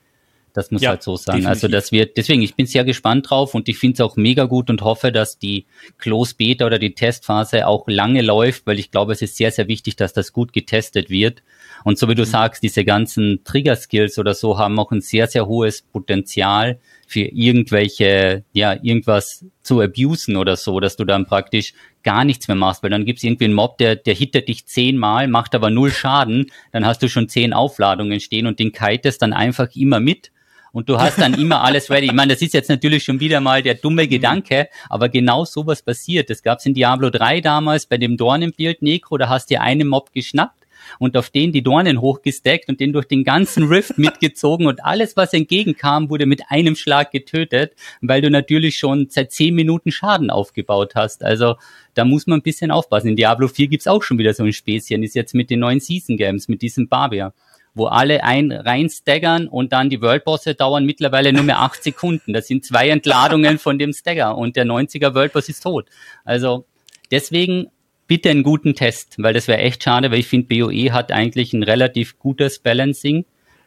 Das 0.53 0.71
muss 0.71 0.81
ja, 0.81 0.91
halt 0.91 1.03
so 1.03 1.15
sein. 1.15 1.45
Also 1.45 1.45
definitiv. 1.45 1.63
Also 1.63 1.67
das 1.67 1.91
wird, 1.91 2.17
deswegen, 2.17 2.41
ich 2.41 2.55
bin 2.55 2.65
sehr 2.65 2.83
gespannt 2.83 3.29
drauf 3.29 3.55
und 3.55 3.69
ich 3.69 3.77
finde 3.77 3.95
es 3.95 4.01
auch 4.01 4.15
mega 4.17 4.45
gut 4.45 4.69
und 4.69 4.81
hoffe, 4.81 5.11
dass 5.11 5.37
die 5.37 5.65
Close 5.97 6.35
Beta 6.35 6.65
oder 6.65 6.79
die 6.79 6.93
Testphase 6.93 7.67
auch 7.67 7.87
lange 7.87 8.21
läuft, 8.21 8.67
weil 8.67 8.79
ich 8.79 8.91
glaube, 8.91 9.13
es 9.13 9.21
ist 9.21 9.37
sehr, 9.37 9.51
sehr 9.51 9.67
wichtig, 9.67 9.95
dass 9.95 10.13
das 10.13 10.33
gut 10.33 10.53
getestet 10.53 11.09
wird. 11.09 11.43
Und 11.83 11.97
so 11.97 12.07
wie 12.09 12.15
du 12.15 12.23
mhm. 12.23 12.27
sagst, 12.27 12.63
diese 12.63 12.85
ganzen 12.85 13.43
Trigger-Skills 13.43 14.19
oder 14.19 14.33
so 14.33 14.57
haben 14.57 14.77
auch 14.79 14.91
ein 14.91 15.01
sehr, 15.01 15.27
sehr 15.27 15.47
hohes 15.47 15.81
Potenzial 15.81 16.79
für 17.07 17.21
irgendwelche, 17.21 18.45
ja, 18.53 18.73
irgendwas 18.81 19.45
zu 19.63 19.81
abusen 19.81 20.37
oder 20.37 20.55
so, 20.55 20.79
dass 20.79 20.95
du 20.95 21.03
dann 21.03 21.25
praktisch 21.25 21.73
gar 22.03 22.23
nichts 22.23 22.47
mehr 22.47 22.55
machst, 22.55 22.83
weil 22.83 22.89
dann 22.89 23.05
gibt 23.05 23.17
es 23.17 23.23
irgendwie 23.23 23.45
einen 23.45 23.53
Mob, 23.53 23.77
der, 23.77 23.95
der 23.95 24.13
hittet 24.13 24.47
dich 24.47 24.65
zehnmal, 24.65 25.27
macht 25.27 25.53
aber 25.53 25.69
null 25.69 25.91
Schaden, 25.91 26.51
dann 26.71 26.85
hast 26.85 27.03
du 27.03 27.09
schon 27.09 27.27
zehn 27.27 27.53
Aufladungen 27.53 28.19
stehen 28.19 28.47
und 28.47 28.59
den 28.59 28.71
kitest 28.71 29.21
dann 29.21 29.33
einfach 29.33 29.67
immer 29.75 29.99
mit 29.99 30.31
und 30.71 30.89
du 30.89 30.97
hast 30.97 31.19
dann 31.19 31.33
immer 31.33 31.61
alles 31.63 31.89
ready. 31.89 32.07
Ich 32.07 32.13
meine, 32.13 32.33
das 32.33 32.41
ist 32.41 32.53
jetzt 32.53 32.69
natürlich 32.69 33.03
schon 33.03 33.19
wieder 33.19 33.41
mal 33.41 33.61
der 33.61 33.75
dumme 33.75 34.07
Gedanke, 34.07 34.69
aber 34.89 35.09
genau 35.09 35.45
sowas 35.45 35.81
passiert. 35.81 36.29
Das 36.29 36.43
gab's 36.43 36.65
in 36.65 36.73
Diablo 36.73 37.09
3 37.09 37.41
damals 37.41 37.85
bei 37.85 37.97
dem 37.97 38.17
Dornenbild 38.17 38.81
Necro, 38.81 39.17
da 39.17 39.29
hast 39.29 39.51
du 39.51 39.59
einen 39.59 39.87
Mob 39.87 40.11
geschnappt 40.13 40.61
und 40.99 41.15
auf 41.17 41.29
den 41.29 41.51
die 41.51 41.61
Dornen 41.61 42.01
hochgesteckt 42.01 42.69
und 42.69 42.79
den 42.79 42.93
durch 42.93 43.05
den 43.05 43.23
ganzen 43.23 43.65
Rift 43.67 43.97
mitgezogen 43.97 44.67
und 44.67 44.83
alles, 44.83 45.15
was 45.15 45.33
entgegenkam, 45.33 46.09
wurde 46.09 46.25
mit 46.25 46.43
einem 46.49 46.75
Schlag 46.75 47.11
getötet, 47.11 47.73
weil 48.01 48.21
du 48.21 48.29
natürlich 48.29 48.77
schon 48.77 49.07
seit 49.09 49.31
zehn 49.31 49.55
Minuten 49.55 49.91
Schaden 49.91 50.29
aufgebaut 50.29 50.93
hast. 50.95 51.23
Also 51.23 51.55
da 51.93 52.05
muss 52.05 52.27
man 52.27 52.39
ein 52.39 52.43
bisschen 52.43 52.71
aufpassen. 52.71 53.09
In 53.09 53.15
Diablo 53.15 53.47
4 53.47 53.67
gibt's 53.67 53.87
auch 53.87 54.03
schon 54.03 54.17
wieder 54.17 54.33
so 54.33 54.43
ein 54.43 54.53
Späßchen, 54.53 55.03
ist 55.03 55.15
jetzt 55.15 55.35
mit 55.35 55.49
den 55.49 55.59
neuen 55.59 55.79
Season 55.79 56.17
Games, 56.17 56.47
mit 56.47 56.61
diesem 56.61 56.87
Barbier 56.87 57.33
wo 57.73 57.85
alle 57.85 58.23
ein 58.23 58.51
rein 58.51 58.89
staggern 58.89 59.47
und 59.47 59.71
dann 59.71 59.89
die 59.89 60.01
World 60.01 60.25
Bosse 60.25 60.55
dauern 60.55 60.85
mittlerweile 60.85 61.31
nur 61.31 61.43
mehr 61.43 61.59
acht 61.59 61.83
Sekunden. 61.83 62.33
Das 62.33 62.47
sind 62.47 62.65
zwei 62.65 62.89
Entladungen 62.89 63.59
von 63.59 63.79
dem 63.79 63.93
Stagger 63.93 64.37
und 64.37 64.55
der 64.55 64.65
90er 64.65 65.13
World 65.15 65.33
Boss 65.33 65.49
ist 65.49 65.61
tot. 65.61 65.87
Also 66.25 66.65
deswegen 67.11 67.67
bitte 68.07 68.29
einen 68.29 68.43
guten 68.43 68.75
Test, 68.75 69.15
weil 69.19 69.33
das 69.33 69.47
wäre 69.47 69.59
echt 69.59 69.83
schade, 69.83 70.11
weil 70.11 70.19
ich 70.19 70.27
finde, 70.27 70.47
BOE 70.47 70.91
hat 70.91 71.13
eigentlich 71.13 71.53
ein 71.53 71.63
relativ 71.63 72.19
gutes 72.19 72.59
Balancing, 72.59 73.25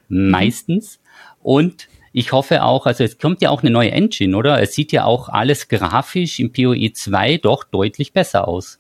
mhm. 0.09 0.31
meistens. 0.31 1.01
Und 1.43 1.89
ich 2.13 2.33
hoffe 2.33 2.63
auch, 2.63 2.85
also 2.87 3.05
es 3.05 3.19
kommt 3.19 3.41
ja 3.41 3.49
auch 3.49 3.63
eine 3.63 3.71
neue 3.71 3.91
Engine, 3.91 4.37
oder? 4.37 4.61
Es 4.61 4.75
sieht 4.75 4.93
ja 4.93 5.05
auch 5.05 5.31
alles 5.31 5.69
grafisch 5.69 6.41
im 6.41 6.53
PoE 6.53 6.93
2 6.93 7.39
doch 7.39 7.65
deutlich 7.65 8.13
besser 8.13 8.47
aus. 8.47 8.79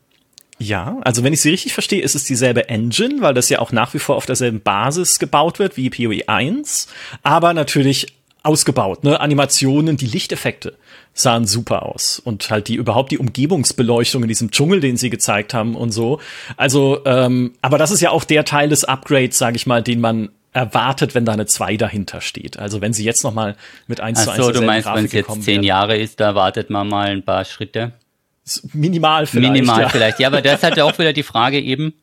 Ja, 0.58 0.98
also 1.02 1.24
wenn 1.24 1.32
ich 1.32 1.40
sie 1.40 1.50
richtig 1.50 1.74
verstehe, 1.74 2.02
ist 2.02 2.14
es 2.14 2.24
dieselbe 2.24 2.68
Engine, 2.68 3.20
weil 3.20 3.34
das 3.34 3.48
ja 3.48 3.58
auch 3.58 3.72
nach 3.72 3.92
wie 3.92 3.98
vor 3.98 4.16
auf 4.16 4.26
derselben 4.26 4.60
Basis 4.60 5.18
gebaut 5.18 5.58
wird 5.58 5.76
wie 5.76 5.90
PoE 5.90 6.28
1, 6.28 6.88
aber 7.22 7.52
natürlich 7.54 8.14
ausgebaut, 8.44 9.04
ne? 9.04 9.20
Animationen, 9.20 9.96
die 9.96 10.06
Lichteffekte 10.06 10.76
sahen 11.14 11.46
super 11.46 11.84
aus 11.84 12.20
und 12.22 12.50
halt 12.50 12.68
die 12.68 12.74
überhaupt 12.74 13.10
die 13.10 13.18
Umgebungsbeleuchtung 13.18 14.22
in 14.22 14.28
diesem 14.28 14.50
Dschungel, 14.50 14.80
den 14.80 14.96
sie 14.96 15.10
gezeigt 15.10 15.54
haben 15.54 15.74
und 15.74 15.92
so. 15.92 16.20
Also, 16.56 17.00
ähm, 17.06 17.54
aber 17.62 17.78
das 17.78 17.90
ist 17.90 18.00
ja 18.00 18.10
auch 18.10 18.24
der 18.24 18.44
Teil 18.44 18.68
des 18.68 18.84
Upgrades, 18.84 19.38
sage 19.38 19.56
ich 19.56 19.66
mal, 19.66 19.82
den 19.82 20.00
man 20.00 20.28
erwartet, 20.52 21.14
wenn 21.14 21.24
da 21.24 21.32
eine 21.32 21.46
2 21.46 21.76
dahinter 21.76 22.20
steht. 22.20 22.58
Also 22.58 22.80
wenn 22.80 22.92
sie 22.92 23.04
jetzt 23.04 23.24
noch 23.24 23.34
mal 23.34 23.56
mit 23.86 24.00
1 24.00 24.20
Ach 24.20 24.24
zu 24.24 24.30
1 24.32 24.44
so, 24.44 24.52
du 24.52 24.62
meinst, 24.62 24.88
wenn 24.92 25.04
es 25.04 25.12
jetzt 25.12 25.42
zehn 25.42 25.62
Jahre 25.62 25.96
ist, 25.96 26.20
da 26.20 26.26
erwartet 26.26 26.70
man 26.70 26.88
mal 26.88 27.08
ein 27.08 27.24
paar 27.24 27.44
Schritte? 27.44 27.92
Minimal 28.72 29.26
vielleicht. 29.26 29.52
Minimal 29.52 29.82
ja. 29.82 29.88
vielleicht, 29.88 30.20
ja, 30.20 30.28
aber 30.28 30.42
das 30.42 30.62
hat 30.62 30.76
ja 30.76 30.84
auch 30.84 30.98
wieder 30.98 31.12
die 31.12 31.22
Frage 31.22 31.60
eben, 31.60 31.94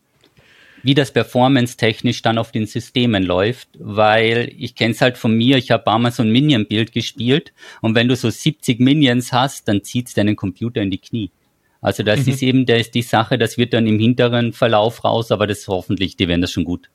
wie 0.83 0.95
das 0.95 1.11
performance-technisch 1.11 2.21
dann 2.23 2.39
auf 2.39 2.51
den 2.51 2.65
Systemen 2.65 3.23
läuft, 3.23 3.69
weil 3.77 4.51
ich 4.57 4.75
kenne 4.75 4.93
es 4.93 5.01
halt 5.01 5.17
von 5.17 5.35
mir, 5.35 5.57
ich 5.57 5.69
habe 5.69 5.91
einmal 5.91 6.11
so 6.11 6.23
ein 6.23 6.31
Minion-Bild 6.31 6.91
gespielt 6.91 7.53
und 7.81 7.93
wenn 7.93 8.07
du 8.07 8.15
so 8.15 8.29
70 8.29 8.79
Minions 8.79 9.31
hast, 9.31 9.67
dann 9.67 9.83
zieht's 9.83 10.15
deinen 10.15 10.35
Computer 10.35 10.81
in 10.81 10.89
die 10.89 10.97
Knie. 10.97 11.31
Also 11.81 12.03
das 12.03 12.25
mhm. 12.25 12.33
ist 12.33 12.41
eben 12.41 12.65
das 12.65 12.81
ist 12.81 12.95
die 12.95 13.01
Sache, 13.01 13.37
das 13.37 13.57
wird 13.57 13.73
dann 13.73 13.85
im 13.85 13.99
hinteren 13.99 14.53
Verlauf 14.53 15.03
raus, 15.03 15.31
aber 15.31 15.45
das 15.45 15.67
hoffentlich, 15.67 16.15
die 16.15 16.27
werden 16.27 16.41
das 16.41 16.51
schon 16.51 16.65
gut 16.65 16.89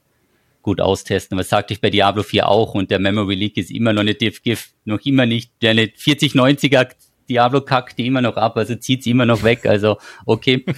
gut 0.67 0.81
austesten. 0.81 1.39
Was 1.39 1.49
sagte 1.49 1.73
ich 1.73 1.81
bei 1.81 1.91
Diablo 1.91 2.25
4 2.25 2.49
auch 2.49 2.75
und 2.75 2.91
der 2.91 2.99
Memory 2.99 3.37
Leak 3.37 3.57
ist 3.57 3.71
immer 3.71 3.93
noch 3.93 4.01
eine 4.01 4.17
DFGIF, 4.17 4.73
noch 4.85 4.99
immer 5.05 5.25
nicht, 5.25 5.53
der 5.63 5.75
4090er 5.77 6.89
Diablo 7.29 7.61
kackt 7.61 7.99
die 7.99 8.07
immer 8.07 8.21
noch 8.21 8.37
ab, 8.37 8.57
also 8.57 8.75
zieht 8.77 9.03
sie 9.03 9.11
immer 9.11 9.27
noch 9.27 9.43
weg, 9.43 9.67
also 9.67 9.99
okay. 10.25 10.65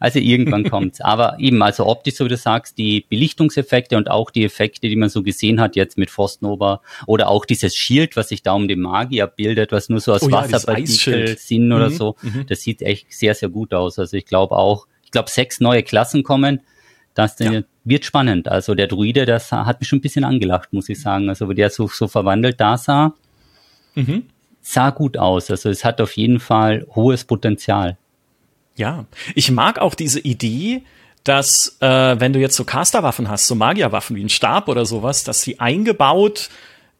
Also 0.00 0.18
irgendwann 0.18 0.68
kommt's. 0.68 1.00
Aber 1.00 1.36
eben, 1.38 1.62
also 1.62 1.86
optisch, 1.86 2.14
so 2.14 2.24
wie 2.24 2.28
du 2.28 2.36
sagst, 2.36 2.78
die 2.78 3.04
Belichtungseffekte 3.08 3.96
und 3.96 4.10
auch 4.10 4.30
die 4.30 4.44
Effekte, 4.44 4.88
die 4.88 4.96
man 4.96 5.08
so 5.08 5.22
gesehen 5.22 5.60
hat 5.60 5.76
jetzt 5.76 5.96
mit 5.98 6.10
Frostnova 6.10 6.80
oder 7.06 7.28
auch 7.28 7.44
dieses 7.44 7.74
Shield, 7.76 8.16
was 8.16 8.28
sich 8.28 8.42
da 8.42 8.52
um 8.52 8.68
den 8.68 8.80
Magier 8.80 9.26
bildet, 9.26 9.72
was 9.72 9.88
nur 9.88 10.00
so 10.00 10.12
aus 10.12 10.22
oh 10.22 10.28
ja, 10.28 10.42
Wasserpartikel 10.42 11.38
sind 11.38 11.72
oder 11.72 11.90
mhm, 11.90 11.94
so, 11.94 12.16
mhm. 12.22 12.46
das 12.46 12.60
sieht 12.60 12.82
echt 12.82 13.12
sehr, 13.12 13.34
sehr 13.34 13.48
gut 13.48 13.72
aus. 13.72 13.98
Also 13.98 14.16
ich 14.16 14.26
glaube 14.26 14.56
auch, 14.56 14.86
ich 15.04 15.10
glaube 15.10 15.30
sechs 15.30 15.60
neue 15.60 15.82
Klassen 15.82 16.22
kommen, 16.22 16.60
das 17.14 17.38
ja. 17.38 17.62
wird 17.84 18.04
spannend. 18.04 18.48
Also 18.48 18.74
der 18.74 18.88
Druide, 18.88 19.24
das 19.24 19.52
hat 19.52 19.80
mich 19.80 19.88
schon 19.88 19.98
ein 19.98 20.02
bisschen 20.02 20.24
angelacht, 20.24 20.72
muss 20.72 20.88
ich 20.88 21.00
sagen. 21.00 21.28
Also 21.28 21.48
wo 21.48 21.52
der 21.52 21.70
so, 21.70 21.86
so 21.86 22.08
verwandelt 22.08 22.60
da 22.60 22.76
sah. 22.76 23.14
Mhm 23.94 24.24
sah 24.64 24.90
gut 24.90 25.16
aus. 25.18 25.50
Also 25.50 25.68
es 25.68 25.84
hat 25.84 26.00
auf 26.00 26.16
jeden 26.16 26.40
Fall 26.40 26.86
hohes 26.94 27.24
Potenzial. 27.24 27.96
Ja, 28.76 29.04
ich 29.36 29.50
mag 29.52 29.78
auch 29.78 29.94
diese 29.94 30.18
Idee, 30.18 30.82
dass 31.22 31.76
äh, 31.80 32.18
wenn 32.18 32.32
du 32.32 32.40
jetzt 32.40 32.56
so 32.56 32.64
Casterwaffen 32.64 33.28
hast, 33.28 33.46
so 33.46 33.54
Magierwaffen 33.54 34.16
wie 34.16 34.24
ein 34.24 34.28
Stab 34.28 34.68
oder 34.68 34.84
sowas, 34.84 35.22
dass 35.22 35.42
sie 35.42 35.60
eingebaut 35.60 36.50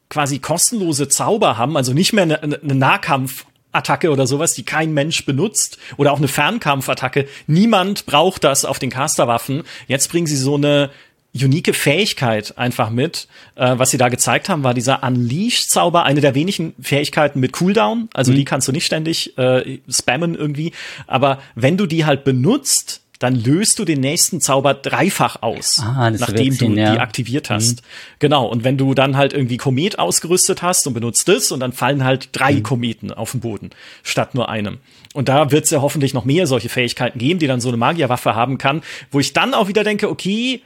quasi 0.09 0.39
kostenlose 0.39 1.09
Zauber 1.09 1.57
haben, 1.57 1.75
also 1.75 1.93
nicht 1.93 2.13
mehr 2.13 2.23
eine, 2.23 2.41
eine 2.41 2.75
Nahkampfattacke 2.75 4.11
oder 4.11 4.27
sowas, 4.27 4.53
die 4.53 4.63
kein 4.63 4.93
Mensch 4.93 5.25
benutzt 5.25 5.79
oder 5.97 6.13
auch 6.13 6.19
eine 6.19 6.27
Fernkampfattacke. 6.27 7.27
Niemand 7.47 8.05
braucht 8.05 8.43
das 8.43 8.65
auf 8.65 8.77
den 8.77 8.91
Casterwaffen. 8.91 9.63
Jetzt 9.87 10.11
bringen 10.11 10.27
sie 10.27 10.37
so 10.37 10.55
eine 10.55 10.91
unique 11.35 11.75
Fähigkeit 11.75 12.57
einfach 12.57 12.89
mit. 12.89 13.27
Äh, 13.55 13.77
was 13.77 13.91
sie 13.91 13.97
da 13.97 14.09
gezeigt 14.09 14.49
haben, 14.49 14.63
war 14.63 14.73
dieser 14.73 15.03
Unleash-Zauber, 15.03 16.03
eine 16.03 16.21
der 16.21 16.35
wenigen 16.35 16.73
Fähigkeiten 16.81 17.39
mit 17.39 17.53
Cooldown. 17.53 18.09
Also 18.13 18.31
mhm. 18.31 18.37
die 18.37 18.45
kannst 18.45 18.67
du 18.67 18.71
nicht 18.71 18.85
ständig 18.85 19.37
äh, 19.37 19.79
spammen 19.89 20.35
irgendwie. 20.35 20.71
Aber 21.07 21.39
wenn 21.55 21.77
du 21.77 21.85
die 21.85 22.05
halt 22.05 22.23
benutzt, 22.23 23.01
dann 23.19 23.35
löst 23.35 23.79
du 23.79 23.85
den 23.85 24.01
nächsten 24.01 24.41
Zauber 24.41 24.73
dreifach 24.73 25.41
aus, 25.41 25.79
ah, 25.79 26.11
nachdem 26.11 26.57
du 26.57 26.71
ja. 26.71 26.93
die 26.93 26.99
aktiviert 26.99 27.49
hast. 27.49 27.81
Mhm. 27.81 27.85
Genau, 28.19 28.45
und 28.45 28.63
wenn 28.63 28.77
du 28.77 28.93
dann 28.93 29.15
halt 29.15 29.33
irgendwie 29.33 29.57
Komet 29.57 29.99
ausgerüstet 29.99 30.61
hast 30.61 30.85
und 30.85 30.93
benutzt 30.93 31.29
es, 31.29 31.51
und 31.51 31.61
dann 31.61 31.71
fallen 31.71 32.03
halt 32.03 32.29
drei 32.33 32.53
mhm. 32.53 32.63
Kometen 32.63 33.11
auf 33.11 33.31
den 33.31 33.39
Boden, 33.39 33.69
statt 34.03 34.35
nur 34.35 34.49
einem. 34.49 34.79
Und 35.13 35.29
da 35.29 35.51
wird 35.51 35.63
es 35.63 35.71
ja 35.71 35.81
hoffentlich 35.81 36.13
noch 36.13 36.25
mehr 36.25 36.45
solche 36.45 36.67
Fähigkeiten 36.67 37.19
geben, 37.19 37.39
die 37.39 37.47
dann 37.47 37.61
so 37.61 37.69
eine 37.69 37.77
Magierwaffe 37.77 38.35
haben 38.35 38.57
kann, 38.57 38.81
wo 39.11 39.19
ich 39.19 39.31
dann 39.31 39.53
auch 39.53 39.69
wieder 39.69 39.85
denke, 39.85 40.09
okay, 40.09 40.61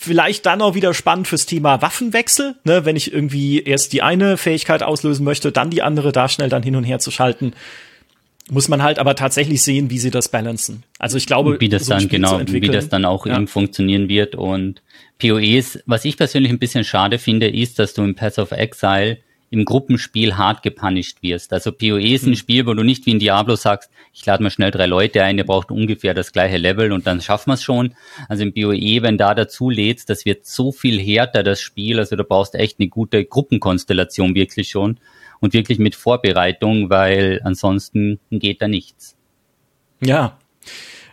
Vielleicht 0.00 0.46
dann 0.46 0.62
auch 0.62 0.76
wieder 0.76 0.94
spannend 0.94 1.26
fürs 1.26 1.44
Thema 1.44 1.82
Waffenwechsel, 1.82 2.54
ne, 2.62 2.84
wenn 2.84 2.94
ich 2.94 3.12
irgendwie 3.12 3.60
erst 3.60 3.92
die 3.92 4.00
eine 4.00 4.36
Fähigkeit 4.36 4.84
auslösen 4.84 5.24
möchte, 5.24 5.50
dann 5.50 5.70
die 5.70 5.82
andere, 5.82 6.12
da 6.12 6.28
schnell 6.28 6.48
dann 6.48 6.62
hin 6.62 6.76
und 6.76 6.84
her 6.84 7.00
zu 7.00 7.10
schalten. 7.10 7.52
Muss 8.48 8.68
man 8.68 8.84
halt 8.84 9.00
aber 9.00 9.16
tatsächlich 9.16 9.60
sehen, 9.60 9.90
wie 9.90 9.98
sie 9.98 10.12
das 10.12 10.28
balancen. 10.28 10.84
Also 11.00 11.16
ich 11.16 11.26
glaube, 11.26 11.60
wie 11.60 11.68
das 11.68 11.86
so 11.86 11.94
dann 11.94 12.06
genau, 12.06 12.40
wie 12.46 12.60
das 12.60 12.88
dann 12.88 13.04
auch 13.04 13.26
ja. 13.26 13.34
eben 13.34 13.48
funktionieren 13.48 14.08
wird. 14.08 14.36
Und 14.36 14.82
PoEs, 15.18 15.80
was 15.84 16.04
ich 16.04 16.16
persönlich 16.16 16.52
ein 16.52 16.60
bisschen 16.60 16.84
schade 16.84 17.18
finde, 17.18 17.48
ist, 17.48 17.80
dass 17.80 17.92
du 17.92 18.04
im 18.04 18.14
Path 18.14 18.38
of 18.38 18.52
Exile 18.52 19.18
im 19.50 19.64
Gruppenspiel 19.64 20.36
hart 20.36 20.62
gepunished 20.62 21.22
wirst. 21.22 21.52
Also 21.52 21.72
PoE 21.72 22.12
ist 22.12 22.24
ein 22.24 22.32
hm. 22.32 22.36
Spiel, 22.36 22.66
wo 22.66 22.74
du 22.74 22.82
nicht 22.82 23.06
wie 23.06 23.12
in 23.12 23.18
Diablo 23.18 23.56
sagst, 23.56 23.90
ich 24.12 24.24
lade 24.26 24.42
mal 24.42 24.50
schnell 24.50 24.70
drei 24.70 24.86
Leute 24.86 25.22
ein, 25.22 25.38
ihr 25.38 25.46
braucht 25.46 25.70
ungefähr 25.70 26.14
das 26.14 26.32
gleiche 26.32 26.58
Level 26.58 26.92
und 26.92 27.06
dann 27.06 27.20
schaffen 27.20 27.50
wir 27.50 27.54
es 27.54 27.62
schon. 27.62 27.94
Also 28.28 28.42
im 28.42 28.52
PoE, 28.52 29.02
wenn 29.02 29.16
da 29.16 29.34
dazu 29.34 29.70
lädst, 29.70 30.10
das 30.10 30.24
wird 30.24 30.46
so 30.46 30.72
viel 30.72 31.00
härter, 31.00 31.42
das 31.42 31.60
Spiel. 31.60 31.98
Also 31.98 32.16
du 32.16 32.24
brauchst 32.24 32.54
echt 32.54 32.78
eine 32.78 32.88
gute 32.88 33.24
Gruppenkonstellation 33.24 34.34
wirklich 34.34 34.68
schon 34.68 34.98
und 35.40 35.54
wirklich 35.54 35.78
mit 35.78 35.94
Vorbereitung, 35.94 36.90
weil 36.90 37.40
ansonsten 37.44 38.18
geht 38.30 38.60
da 38.60 38.68
nichts. 38.68 39.16
Ja, 40.00 40.38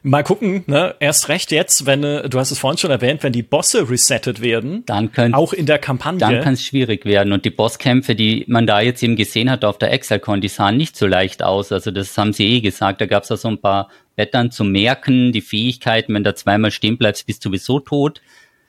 Mal 0.08 0.22
gucken, 0.24 0.64
ne? 0.68 0.94
Erst 1.00 1.30
recht 1.30 1.50
jetzt, 1.50 1.88
wenn 1.88 2.04
äh, 2.04 2.30
du 2.30 2.38
hast 2.38 2.52
es 2.52 2.60
vorhin 2.60 2.78
schon 2.78 2.92
erwähnt, 2.92 3.24
wenn 3.24 3.34
die 3.34 3.42
Bosse 3.42 3.90
resettet 3.90 4.40
werden, 4.40 4.84
dann 4.86 5.12
könnt, 5.12 5.34
auch 5.34 5.52
in 5.52 5.66
der 5.66 5.80
Kampagne. 5.80 6.20
Dann 6.20 6.42
kann 6.42 6.54
es 6.54 6.64
schwierig 6.64 7.06
werden. 7.06 7.34
Und 7.34 7.44
die 7.44 7.50
Bosskämpfe, 7.50 8.14
die 8.14 8.46
man 8.48 8.68
da 8.68 8.82
jetzt 8.82 9.02
eben 9.02 9.16
gesehen 9.16 9.50
hat 9.50 9.66
auf 9.66 9.80
der 9.80 9.92
ExcelCon, 9.92 10.42
die 10.42 10.48
sahen 10.48 10.78
nicht 10.78 10.96
so 10.96 11.08
leicht 11.08 11.42
aus. 11.42 11.72
Also 11.72 11.90
das 11.90 12.16
haben 12.20 12.34
sie 12.34 12.46
eh 12.46 12.62
gesagt. 12.62 13.02
Da 13.02 13.08
gab 13.08 13.24
es 13.24 13.32
auch 13.32 13.38
so 13.38 13.48
ein 13.48 13.58
paar 13.58 13.90
Wettern 14.16 14.52
zu 14.52 14.64
merken, 14.64 15.32
die 15.32 15.42
Fähigkeiten, 15.42 16.14
wenn 16.14 16.24
du 16.24 16.36
zweimal 16.36 16.70
stehen 16.70 17.00
bleibst, 17.00 17.26
bist 17.26 17.44
du 17.44 17.50
sowieso 17.50 17.80
tot. 17.80 18.22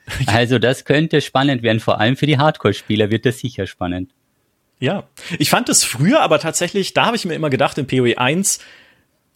Also 0.25 0.57
das 0.57 0.85
könnte 0.85 1.21
spannend 1.21 1.61
werden, 1.61 1.81
vor 1.81 1.99
allem 1.99 2.15
für 2.15 2.25
die 2.25 2.39
Hardcore-Spieler 2.39 3.11
wird 3.11 3.25
das 3.25 3.39
sicher 3.39 3.67
spannend. 3.67 4.09
Ja, 4.79 5.03
ich 5.37 5.49
fand 5.49 5.69
es 5.69 5.83
früher 5.83 6.21
aber 6.21 6.39
tatsächlich, 6.39 6.93
da 6.93 7.07
habe 7.07 7.15
ich 7.15 7.25
mir 7.25 7.33
immer 7.35 7.49
gedacht, 7.49 7.77
in 7.77 7.87
PoE 7.87 8.17
1, 8.17 8.59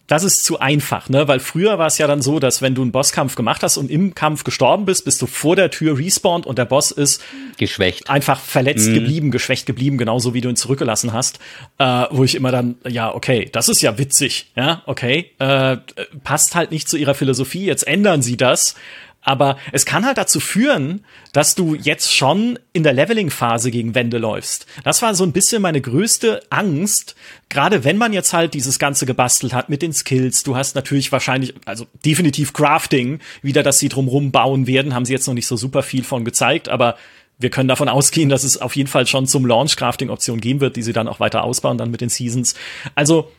das 0.06 0.24
ist 0.24 0.44
zu 0.44 0.58
einfach, 0.58 1.08
ne? 1.08 1.28
Weil 1.28 1.40
früher 1.40 1.78
war 1.78 1.86
es 1.86 1.98
ja 1.98 2.06
dann 2.06 2.22
so, 2.22 2.38
dass 2.38 2.60
wenn 2.60 2.74
du 2.74 2.82
einen 2.82 2.92
Bosskampf 2.92 3.34
gemacht 3.34 3.62
hast 3.62 3.76
und 3.76 3.90
im 3.90 4.14
Kampf 4.14 4.44
gestorben 4.44 4.84
bist, 4.84 5.04
bist 5.04 5.22
du 5.22 5.26
vor 5.26 5.56
der 5.56 5.70
Tür 5.70 5.98
respawned 5.98 6.44
und 6.46 6.58
der 6.58 6.64
Boss 6.64 6.90
ist 6.90 7.22
geschwächt, 7.56 8.10
einfach 8.10 8.40
verletzt 8.40 8.88
mhm. 8.88 8.94
geblieben, 8.94 9.30
geschwächt 9.30 9.66
geblieben, 9.66 9.98
genauso 9.98 10.34
wie 10.34 10.40
du 10.40 10.48
ihn 10.48 10.56
zurückgelassen 10.56 11.12
hast. 11.12 11.38
Äh, 11.78 12.04
wo 12.10 12.24
ich 12.24 12.34
immer 12.34 12.50
dann, 12.50 12.76
ja, 12.86 13.14
okay, 13.14 13.48
das 13.52 13.68
ist 13.68 13.80
ja 13.80 13.96
witzig, 13.98 14.50
ja, 14.56 14.82
okay, 14.86 15.30
äh, 15.38 15.76
passt 16.24 16.54
halt 16.54 16.72
nicht 16.72 16.88
zu 16.88 16.96
ihrer 16.96 17.14
Philosophie. 17.14 17.64
Jetzt 17.64 17.86
ändern 17.86 18.22
sie 18.22 18.36
das 18.36 18.74
aber 19.22 19.56
es 19.70 19.86
kann 19.86 20.04
halt 20.04 20.18
dazu 20.18 20.40
führen, 20.40 21.04
dass 21.32 21.54
du 21.54 21.74
jetzt 21.74 22.14
schon 22.14 22.58
in 22.72 22.82
der 22.82 22.92
Leveling-Phase 22.92 23.70
gegen 23.70 23.94
Wände 23.94 24.18
läufst. 24.18 24.66
Das 24.84 25.00
war 25.00 25.14
so 25.14 25.24
ein 25.24 25.32
bisschen 25.32 25.62
meine 25.62 25.80
größte 25.80 26.42
Angst, 26.50 27.14
gerade 27.48 27.84
wenn 27.84 27.96
man 27.96 28.12
jetzt 28.12 28.32
halt 28.32 28.54
dieses 28.54 28.78
Ganze 28.78 29.06
gebastelt 29.06 29.54
hat 29.54 29.68
mit 29.68 29.80
den 29.80 29.92
Skills. 29.92 30.42
Du 30.42 30.56
hast 30.56 30.74
natürlich 30.74 31.12
wahrscheinlich, 31.12 31.54
also 31.64 31.86
definitiv 32.04 32.52
Crafting, 32.52 33.20
wieder, 33.42 33.62
dass 33.62 33.78
sie 33.78 33.88
drumrum 33.88 34.32
bauen 34.32 34.66
werden, 34.66 34.94
haben 34.94 35.04
sie 35.04 35.12
jetzt 35.12 35.26
noch 35.26 35.34
nicht 35.34 35.46
so 35.46 35.56
super 35.56 35.82
viel 35.82 36.02
von 36.02 36.24
gezeigt, 36.24 36.68
aber 36.68 36.96
wir 37.38 37.50
können 37.50 37.68
davon 37.68 37.88
ausgehen, 37.88 38.28
dass 38.28 38.44
es 38.44 38.60
auf 38.60 38.76
jeden 38.76 38.88
Fall 38.88 39.06
schon 39.06 39.26
zum 39.26 39.46
Launch 39.46 39.76
Crafting-Optionen 39.76 40.40
geben 40.40 40.60
wird, 40.60 40.76
die 40.76 40.82
sie 40.82 40.92
dann 40.92 41.08
auch 41.08 41.20
weiter 41.20 41.44
ausbauen, 41.44 41.78
dann 41.78 41.90
mit 41.90 42.00
den 42.00 42.08
Seasons. 42.08 42.54
Also, 42.94 43.30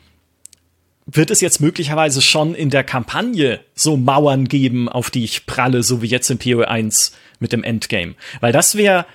wird 1.05 1.31
es 1.31 1.41
jetzt 1.41 1.59
möglicherweise 1.59 2.21
schon 2.21 2.55
in 2.55 2.69
der 2.69 2.83
Kampagne 2.83 3.59
so 3.75 3.97
Mauern 3.97 4.47
geben, 4.47 4.89
auf 4.89 5.09
die 5.09 5.23
ich 5.23 5.45
pralle, 5.45 5.83
so 5.83 6.01
wie 6.01 6.07
jetzt 6.07 6.29
in 6.29 6.37
PoE 6.37 6.67
1 6.67 7.15
mit 7.39 7.51
dem 7.51 7.63
Endgame? 7.63 8.15
Weil 8.39 8.53
das 8.53 8.75
wäre, 8.75 9.05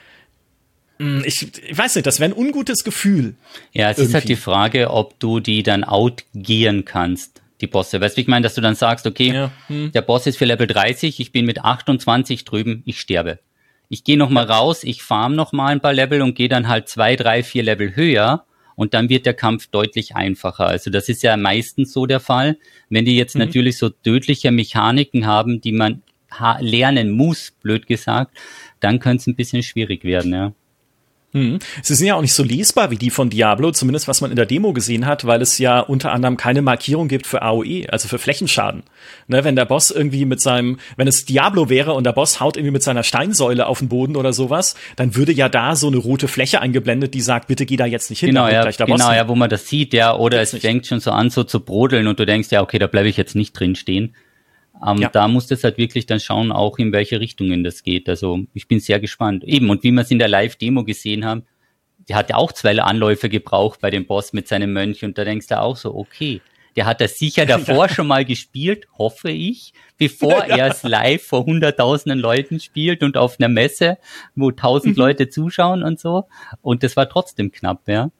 hm, 0.98 1.22
ich, 1.24 1.46
ich 1.66 1.78
weiß 1.78 1.94
nicht, 1.94 2.06
das 2.06 2.20
wäre 2.20 2.30
ein 2.30 2.36
ungutes 2.36 2.84
Gefühl. 2.84 3.34
Ja, 3.72 3.90
es 3.90 3.98
irgendwie. 3.98 4.08
ist 4.08 4.14
halt 4.14 4.28
die 4.28 4.36
Frage, 4.36 4.90
ob 4.90 5.18
du 5.18 5.40
die 5.40 5.62
dann 5.62 5.84
outgieren 5.84 6.84
kannst, 6.84 7.40
die 7.60 7.66
Bosse. 7.66 8.00
Weißt 8.00 8.16
du, 8.16 8.20
ich 8.20 8.28
meine, 8.28 8.42
dass 8.42 8.54
du 8.54 8.60
dann 8.60 8.74
sagst, 8.74 9.06
okay, 9.06 9.32
ja, 9.32 9.50
hm. 9.68 9.92
der 9.92 10.02
Boss 10.02 10.26
ist 10.26 10.36
für 10.36 10.44
Level 10.44 10.66
30, 10.66 11.20
ich 11.20 11.32
bin 11.32 11.46
mit 11.46 11.64
28 11.64 12.44
drüben, 12.44 12.82
ich 12.84 13.00
sterbe. 13.00 13.38
Ich 13.88 14.04
gehe 14.04 14.18
noch 14.18 14.28
mal 14.28 14.44
raus, 14.44 14.84
ich 14.84 15.02
farm 15.02 15.34
noch 15.34 15.52
mal 15.52 15.68
ein 15.68 15.80
paar 15.80 15.94
Level 15.94 16.20
und 16.20 16.34
gehe 16.34 16.50
dann 16.50 16.68
halt 16.68 16.90
zwei, 16.90 17.16
drei, 17.16 17.42
vier 17.42 17.62
Level 17.62 17.96
höher 17.96 18.44
und 18.78 18.94
dann 18.94 19.08
wird 19.08 19.26
der 19.26 19.34
Kampf 19.34 19.66
deutlich 19.66 20.14
einfacher. 20.14 20.68
Also 20.68 20.88
das 20.88 21.08
ist 21.08 21.24
ja 21.24 21.36
meistens 21.36 21.92
so 21.92 22.06
der 22.06 22.20
Fall. 22.20 22.58
Wenn 22.88 23.04
die 23.04 23.16
jetzt 23.16 23.34
mhm. 23.34 23.40
natürlich 23.40 23.76
so 23.76 23.88
tödliche 23.88 24.52
Mechaniken 24.52 25.26
haben, 25.26 25.60
die 25.60 25.72
man 25.72 26.04
lernen 26.60 27.10
muss, 27.10 27.50
blöd 27.60 27.88
gesagt, 27.88 28.38
dann 28.78 29.00
könnte 29.00 29.22
es 29.22 29.26
ein 29.26 29.34
bisschen 29.34 29.64
schwierig 29.64 30.04
werden, 30.04 30.32
ja. 30.32 30.52
Hm. 31.32 31.58
Sie 31.82 31.94
sind 31.94 32.06
ja 32.06 32.14
auch 32.14 32.22
nicht 32.22 32.32
so 32.32 32.42
lesbar 32.42 32.90
wie 32.90 32.96
die 32.96 33.10
von 33.10 33.28
Diablo, 33.28 33.70
zumindest 33.70 34.08
was 34.08 34.22
man 34.22 34.30
in 34.30 34.36
der 34.36 34.46
Demo 34.46 34.72
gesehen 34.72 35.04
hat, 35.04 35.26
weil 35.26 35.42
es 35.42 35.58
ja 35.58 35.80
unter 35.80 36.12
anderem 36.12 36.38
keine 36.38 36.62
Markierung 36.62 37.06
gibt 37.08 37.26
für 37.26 37.42
AOE, 37.42 37.86
also 37.90 38.08
für 38.08 38.18
Flächenschaden. 38.18 38.82
Ne, 39.26 39.44
wenn 39.44 39.54
der 39.54 39.66
Boss 39.66 39.90
irgendwie 39.90 40.24
mit 40.24 40.40
seinem, 40.40 40.78
wenn 40.96 41.06
es 41.06 41.26
Diablo 41.26 41.68
wäre 41.68 41.92
und 41.92 42.04
der 42.04 42.12
Boss 42.12 42.40
haut 42.40 42.56
irgendwie 42.56 42.72
mit 42.72 42.82
seiner 42.82 43.02
Steinsäule 43.02 43.66
auf 43.66 43.80
den 43.80 43.88
Boden 43.88 44.16
oder 44.16 44.32
sowas, 44.32 44.74
dann 44.96 45.16
würde 45.16 45.32
ja 45.32 45.50
da 45.50 45.76
so 45.76 45.88
eine 45.88 45.98
rote 45.98 46.28
Fläche 46.28 46.62
eingeblendet, 46.62 47.12
die 47.12 47.20
sagt, 47.20 47.48
bitte 47.48 47.66
geh 47.66 47.76
da 47.76 47.84
jetzt 47.84 48.08
nicht 48.08 48.20
hin. 48.20 48.30
Genau, 48.30 48.48
ja, 48.48 48.64
genau, 48.70 49.12
ja, 49.12 49.28
wo 49.28 49.34
man 49.34 49.50
das 49.50 49.68
sieht, 49.68 49.92
ja, 49.92 50.16
oder 50.16 50.40
es 50.40 50.54
nicht. 50.54 50.62
fängt 50.62 50.86
schon 50.86 51.00
so 51.00 51.10
an, 51.10 51.28
so 51.28 51.44
zu 51.44 51.60
brodeln 51.60 52.06
und 52.06 52.18
du 52.18 52.24
denkst, 52.24 52.48
ja, 52.50 52.62
okay, 52.62 52.78
da 52.78 52.86
bleibe 52.86 53.08
ich 53.08 53.18
jetzt 53.18 53.34
nicht 53.34 53.52
drin 53.52 53.74
stehen. 53.74 54.14
Ähm, 54.86 54.98
ja. 54.98 55.08
Da 55.08 55.28
musst 55.28 55.50
du 55.50 55.56
halt 55.56 55.78
wirklich 55.78 56.06
dann 56.06 56.20
schauen, 56.20 56.52
auch 56.52 56.78
in 56.78 56.92
welche 56.92 57.20
Richtungen 57.20 57.64
das 57.64 57.82
geht. 57.82 58.08
Also 58.08 58.40
ich 58.54 58.68
bin 58.68 58.80
sehr 58.80 59.00
gespannt. 59.00 59.44
Eben, 59.44 59.70
und 59.70 59.82
wie 59.82 59.90
wir 59.90 60.02
es 60.02 60.10
in 60.10 60.18
der 60.18 60.28
Live-Demo 60.28 60.84
gesehen 60.84 61.24
haben, 61.24 61.44
der 62.08 62.16
hat 62.16 62.30
ja 62.30 62.36
auch 62.36 62.52
zwei 62.52 62.78
Anläufe 62.80 63.28
gebraucht 63.28 63.80
bei 63.80 63.90
dem 63.90 64.06
Boss 64.06 64.32
mit 64.32 64.48
seinem 64.48 64.72
Mönch 64.72 65.04
und 65.04 65.18
da 65.18 65.24
denkst 65.24 65.48
du 65.48 65.60
auch 65.60 65.76
so, 65.76 65.94
okay, 65.94 66.40
der 66.76 66.86
hat 66.86 67.00
das 67.00 67.18
sicher 67.18 67.44
davor 67.46 67.88
schon 67.88 68.06
mal 68.06 68.24
gespielt, 68.24 68.86
hoffe 68.96 69.30
ich, 69.30 69.72
bevor 69.98 70.44
er 70.46 70.68
es 70.68 70.82
live 70.82 71.22
vor 71.22 71.44
hunderttausenden 71.44 72.18
Leuten 72.18 72.60
spielt 72.60 73.02
und 73.02 73.16
auf 73.16 73.38
einer 73.38 73.48
Messe, 73.48 73.98
wo 74.34 74.50
tausend 74.50 74.96
mhm. 74.96 75.02
Leute 75.02 75.28
zuschauen 75.28 75.82
und 75.82 76.00
so. 76.00 76.24
Und 76.62 76.82
das 76.82 76.96
war 76.96 77.08
trotzdem 77.08 77.52
knapp, 77.52 77.88
ja. 77.88 78.10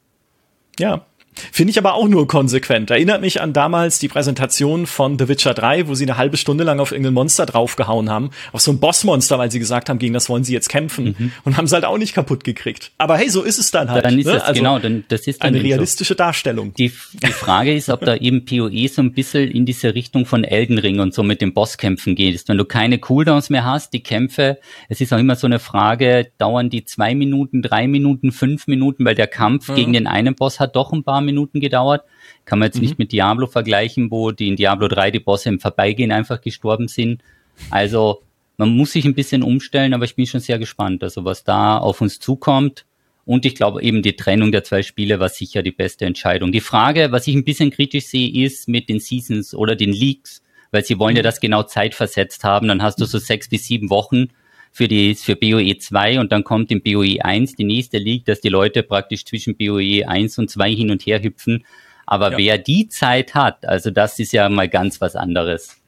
Ja, 0.78 1.06
Finde 1.53 1.70
ich 1.70 1.78
aber 1.78 1.95
auch 1.95 2.09
nur 2.09 2.26
konsequent. 2.28 2.91
Erinnert 2.91 3.20
mich 3.20 3.41
an 3.41 3.53
damals 3.53 3.99
die 3.99 4.09
Präsentation 4.09 4.86
von 4.86 5.18
The 5.18 5.28
Witcher 5.28 5.55
3, 5.55 5.89
wo 5.89 5.95
sie 5.95 6.05
eine 6.05 6.16
halbe 6.16 6.36
Stunde 6.36 6.64
lang 6.64 6.80
auf 6.80 6.93
irgendein 6.93 7.14
Monster 7.14 7.47
draufgehauen 7.47 8.11
haben. 8.11 8.30
Auf 8.53 8.61
so 8.61 8.72
ein 8.72 8.80
Bossmonster, 8.80 9.39
weil 9.39 9.51
sie 9.51 9.59
gesagt 9.59 9.89
haben, 9.89 9.99
gegen 9.99 10.14
das 10.14 10.28
wollen 10.28 10.45
sie 10.45 10.53
jetzt 10.53 10.68
kämpfen. 10.68 11.16
Mhm. 11.18 11.32
Und 11.45 11.57
haben 11.57 11.64
es 11.66 11.72
halt 11.72 11.84
auch 11.84 11.99
nicht 11.99 12.14
kaputt 12.14 12.45
gekriegt. 12.45 12.93
Aber 12.99 13.16
hey, 13.16 13.28
so 13.28 13.43
ist 13.43 13.59
es 13.59 13.70
dann 13.70 13.91
halt. 13.91 14.05
Dann 14.05 14.18
ist 14.18 14.26
ne? 14.26 14.36
es, 14.36 14.43
also 14.43 14.59
genau, 14.59 14.78
dann, 14.78 15.05
das 15.09 15.26
ist 15.26 15.43
dann 15.43 15.55
eine 15.55 15.62
realistische 15.62 16.14
so. 16.14 16.18
Darstellung. 16.18 16.74
Die, 16.74 16.93
die 17.12 17.26
Frage 17.32 17.74
ist, 17.74 17.89
ob 17.89 18.01
da 18.01 18.16
eben 18.20 18.45
PoE 18.45 18.89
so 18.89 19.03
ein 19.03 19.12
bisschen 19.12 19.51
in 19.51 19.66
diese 19.66 19.95
Richtung 19.95 20.26
von 20.26 20.45
Elden 20.45 20.78
Ring 20.78 21.01
und 21.01 21.14
so 21.14 21.22
mit 21.22 21.41
den 21.41 21.55
Bosskämpfen 21.55 22.14
geht. 22.14 22.43
Wenn 22.49 22.59
du 22.59 22.64
keine 22.64 22.99
Cooldowns 22.99 23.51
mehr 23.51 23.64
hast, 23.64 23.93
die 23.93 24.03
Kämpfe, 24.03 24.59
es 24.89 25.01
ist 25.01 25.12
auch 25.12 25.18
immer 25.18 25.36
so 25.36 25.47
eine 25.47 25.59
Frage, 25.59 26.30
dauern 26.39 26.70
die 26.70 26.84
zwei 26.84 27.14
Minuten, 27.14 27.62
drei 27.62 27.89
Minuten, 27.89 28.32
fünf 28.32 28.66
Minuten, 28.66 29.05
weil 29.05 29.14
der 29.14 29.26
Kampf 29.26 29.68
mhm. 29.68 29.74
gegen 29.74 29.93
den 29.93 30.07
einen 30.07 30.34
Boss 30.34 30.61
hat 30.61 30.76
doch 30.76 30.93
ein 30.93 31.05
paar 31.05 31.20
Minuten 31.29 31.61
gedauert. 31.61 32.05
Kann 32.45 32.59
man 32.59 32.66
jetzt 32.66 32.76
mhm. 32.76 32.83
nicht 32.83 32.99
mit 32.99 33.12
Diablo 33.12 33.47
vergleichen, 33.47 34.11
wo 34.11 34.33
die 34.33 34.49
in 34.49 34.57
Diablo 34.57 34.89
3 34.89 35.11
die 35.11 35.20
Bosse 35.20 35.49
im 35.49 35.61
Vorbeigehen 35.61 36.12
einfach 36.12 36.41
gestorben 36.41 36.89
sind. 36.89 37.22
Also 37.70 38.22
man 38.57 38.76
muss 38.76 38.93
sich 38.93 39.05
ein 39.05 39.14
bisschen 39.14 39.43
umstellen, 39.43 39.95
aber 39.95 40.05
ich 40.05 40.16
bin 40.16 40.26
schon 40.26 40.41
sehr 40.41 40.59
gespannt, 40.59 41.03
also 41.05 41.24
was 41.24 41.45
da 41.45 41.79
auf 41.79 42.01
uns 42.01 42.18
zukommt. 42.18 42.85
Und 43.24 43.45
ich 43.45 43.55
glaube 43.55 43.83
eben 43.83 44.03
die 44.03 44.16
Trennung 44.16 44.53
der 44.53 44.64
zwei 44.64 44.83
Spiele 44.83 45.20
war 45.20 45.29
sicher 45.29 45.62
die 45.62 45.70
beste 45.70 46.07
Entscheidung. 46.07 46.51
Die 46.51 46.61
Frage, 46.61 47.12
was 47.12 47.26
ich 47.26 47.35
ein 47.35 47.45
bisschen 47.45 47.70
kritisch 47.70 48.07
sehe, 48.07 48.45
ist 48.45 48.68
mit 48.68 48.89
den 48.89 49.01
Seasons 49.01 49.55
oder 49.55 49.76
den 49.76 49.93
Leaks, 49.93 50.43
weil 50.70 50.85
sie 50.85 50.99
wollen 50.99 51.14
ja 51.14 51.22
mhm. 51.22 51.24
das 51.24 51.41
genau 51.41 51.62
zeitversetzt 51.62 52.43
haben. 52.43 52.68
Dann 52.68 52.83
hast 52.83 53.01
du 53.01 53.05
so 53.05 53.18
sechs 53.18 53.49
bis 53.49 53.66
sieben 53.66 53.91
Wochen 53.91 54.29
für 54.72 54.88
die 54.88 55.14
für 55.14 55.36
BOE 55.36 55.78
2 55.78 56.20
und 56.20 56.32
dann 56.32 56.44
kommt 56.44 56.70
im 56.70 56.82
BOE 56.82 57.18
1 57.20 57.56
die 57.56 57.64
nächste 57.64 57.98
League, 57.98 58.24
dass 58.24 58.40
die 58.40 58.48
Leute 58.48 58.82
praktisch 58.82 59.24
zwischen 59.24 59.56
BOE 59.56 60.06
1 60.06 60.38
und 60.38 60.50
2 60.50 60.72
hin 60.72 60.90
und 60.90 61.02
her 61.06 61.22
hüpfen. 61.22 61.64
Aber 62.06 62.32
ja. 62.32 62.38
wer 62.38 62.58
die 62.58 62.88
Zeit 62.88 63.34
hat, 63.34 63.66
also 63.66 63.90
das 63.90 64.18
ist 64.18 64.32
ja 64.32 64.48
mal 64.48 64.68
ganz 64.68 65.00
was 65.00 65.16
anderes. 65.16 65.80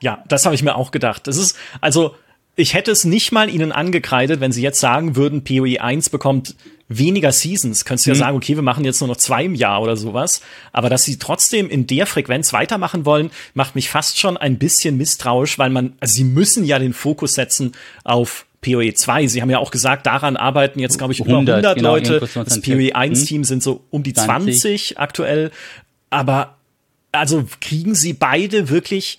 Ja, 0.00 0.22
das 0.28 0.44
habe 0.44 0.54
ich 0.54 0.62
mir 0.62 0.76
auch 0.76 0.90
gedacht. 0.90 1.26
Das 1.26 1.36
ist 1.36 1.58
also 1.80 2.14
ich 2.56 2.72
hätte 2.72 2.90
es 2.90 3.04
nicht 3.04 3.32
mal 3.32 3.50
ihnen 3.50 3.70
angekreidet, 3.70 4.40
wenn 4.40 4.50
sie 4.50 4.62
jetzt 4.62 4.80
sagen 4.80 5.14
würden, 5.14 5.44
PoE 5.44 5.80
1 5.80 6.08
bekommt 6.08 6.56
weniger 6.88 7.30
Seasons. 7.30 7.84
Könntest 7.84 8.06
du 8.06 8.10
ja 8.10 8.14
mhm. 8.14 8.18
sagen, 8.18 8.36
okay, 8.36 8.56
wir 8.56 8.62
machen 8.62 8.84
jetzt 8.84 9.00
nur 9.00 9.08
noch 9.08 9.18
zwei 9.18 9.44
im 9.44 9.54
Jahr 9.54 9.82
oder 9.82 9.96
sowas. 9.96 10.40
Aber 10.72 10.88
dass 10.88 11.04
sie 11.04 11.18
trotzdem 11.18 11.68
in 11.68 11.86
der 11.86 12.06
Frequenz 12.06 12.52
weitermachen 12.52 13.04
wollen, 13.04 13.30
macht 13.54 13.74
mich 13.74 13.90
fast 13.90 14.18
schon 14.18 14.36
ein 14.36 14.58
bisschen 14.58 14.96
misstrauisch, 14.96 15.58
weil 15.58 15.70
man, 15.70 15.94
also 16.00 16.14
sie 16.14 16.24
müssen 16.24 16.64
ja 16.64 16.78
den 16.78 16.94
Fokus 16.94 17.34
setzen 17.34 17.72
auf 18.04 18.46
PoE 18.62 18.94
2. 18.94 19.26
Sie 19.26 19.42
haben 19.42 19.50
ja 19.50 19.58
auch 19.58 19.70
gesagt, 19.70 20.06
daran 20.06 20.36
arbeiten 20.36 20.80
jetzt, 20.80 20.96
glaube 20.96 21.12
ich, 21.12 21.20
über 21.20 21.30
100, 21.30 21.56
100 21.56 21.76
genau, 21.76 21.94
Leute. 21.94 22.28
Das 22.34 22.60
PoE 22.62 22.94
1 22.94 23.26
Team 23.26 23.44
sind 23.44 23.62
so 23.62 23.84
um 23.90 24.02
die 24.02 24.14
20, 24.14 24.60
20 24.60 24.98
aktuell. 24.98 25.50
Aber 26.08 26.56
also 27.12 27.44
kriegen 27.60 27.94
sie 27.94 28.12
beide 28.12 28.70
wirklich 28.70 29.18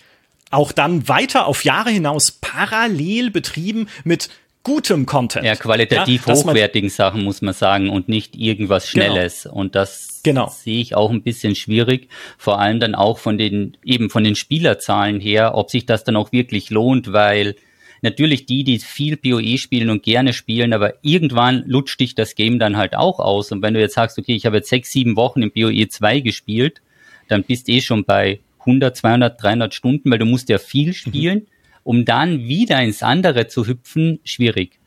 auch 0.52 0.72
dann 0.72 1.08
weiter 1.08 1.48
auf 1.48 1.64
Jahre 1.64 1.90
hinaus 1.90 2.32
parallel 2.32 3.32
betrieben 3.32 3.88
mit 4.04 4.30
gutem 4.64 5.06
Content. 5.06 5.46
Ja, 5.46 5.56
qualitativ 5.56 6.28
ja, 6.28 6.34
hochwertigen 6.34 6.90
Sachen 6.90 7.24
muss 7.24 7.42
man 7.42 7.54
sagen 7.54 7.90
und 7.90 8.10
nicht 8.10 8.36
irgendwas 8.36 8.92
genau. 8.92 9.06
Schnelles. 9.06 9.44
Genau. 9.44 9.56
Und 9.56 9.76
das 9.76 10.20
genau. 10.24 10.50
sehe 10.50 10.82
ich 10.82 10.94
auch 10.94 11.10
ein 11.10 11.24
bisschen 11.24 11.56
schwierig. 11.56 12.10
Vor 12.38 12.60
allem 12.60 12.82
dann 12.82 12.94
auch 12.94 13.18
von 13.18 13.38
den, 13.38 13.78
eben 13.86 14.10
von 14.10 14.26
den 14.26 14.36
Spielerzahlen 14.36 15.22
her, 15.22 15.56
ob 15.56 15.70
sich 15.70 15.86
das 15.86 16.04
dann 16.04 16.18
auch 16.18 16.34
wirklich 16.34 16.70
lohnt, 16.70 17.14
weil 17.14 17.56
natürlich 18.02 18.46
die, 18.46 18.66
die 18.66 18.80
viel 18.80 19.16
PoE 19.16 19.58
spielen 19.58 19.90
und 19.90 20.04
gerne 20.04 20.34
spielen, 20.34 20.74
aber 20.74 20.96
irgendwann 21.02 21.64
lutscht 21.66 22.02
dich 22.02 22.14
das 22.14 22.36
Game 22.36 22.60
dann 22.60 22.76
halt 22.76 22.94
auch 22.94 23.20
aus. 23.20 23.54
Und 23.54 23.62
wenn 23.62 23.74
du 23.74 23.80
jetzt 23.80 23.96
sagst, 23.96 24.20
okay, 24.20 24.36
ich 24.36 24.46
habe 24.46 24.58
jetzt 24.58 24.70
sechs, 24.70 24.92
sieben 24.92 25.16
Wochen 25.16 25.42
im 25.42 25.52
PoE 25.52 25.88
2 25.88 26.20
gespielt, 26.20 26.82
dann 27.30 27.44
bist 27.44 27.70
eh 27.70 27.80
schon 27.80 28.04
bei 28.04 28.40
100, 28.68 28.96
200, 28.96 29.42
300 29.42 29.74
Stunden, 29.74 30.12
weil 30.12 30.20
du 30.20 30.26
musst 30.26 30.50
ja 30.50 30.58
viel 30.58 30.90
mhm. 30.90 30.94
spielen, 30.94 31.38
mhm. 31.40 31.48
um 31.84 32.06
dann 32.06 32.48
wieder 32.48 32.82
ins 32.82 33.02
andere 33.02 33.48
zu 33.48 33.66
hüpfen, 33.66 34.20
schwierig. 34.24 34.80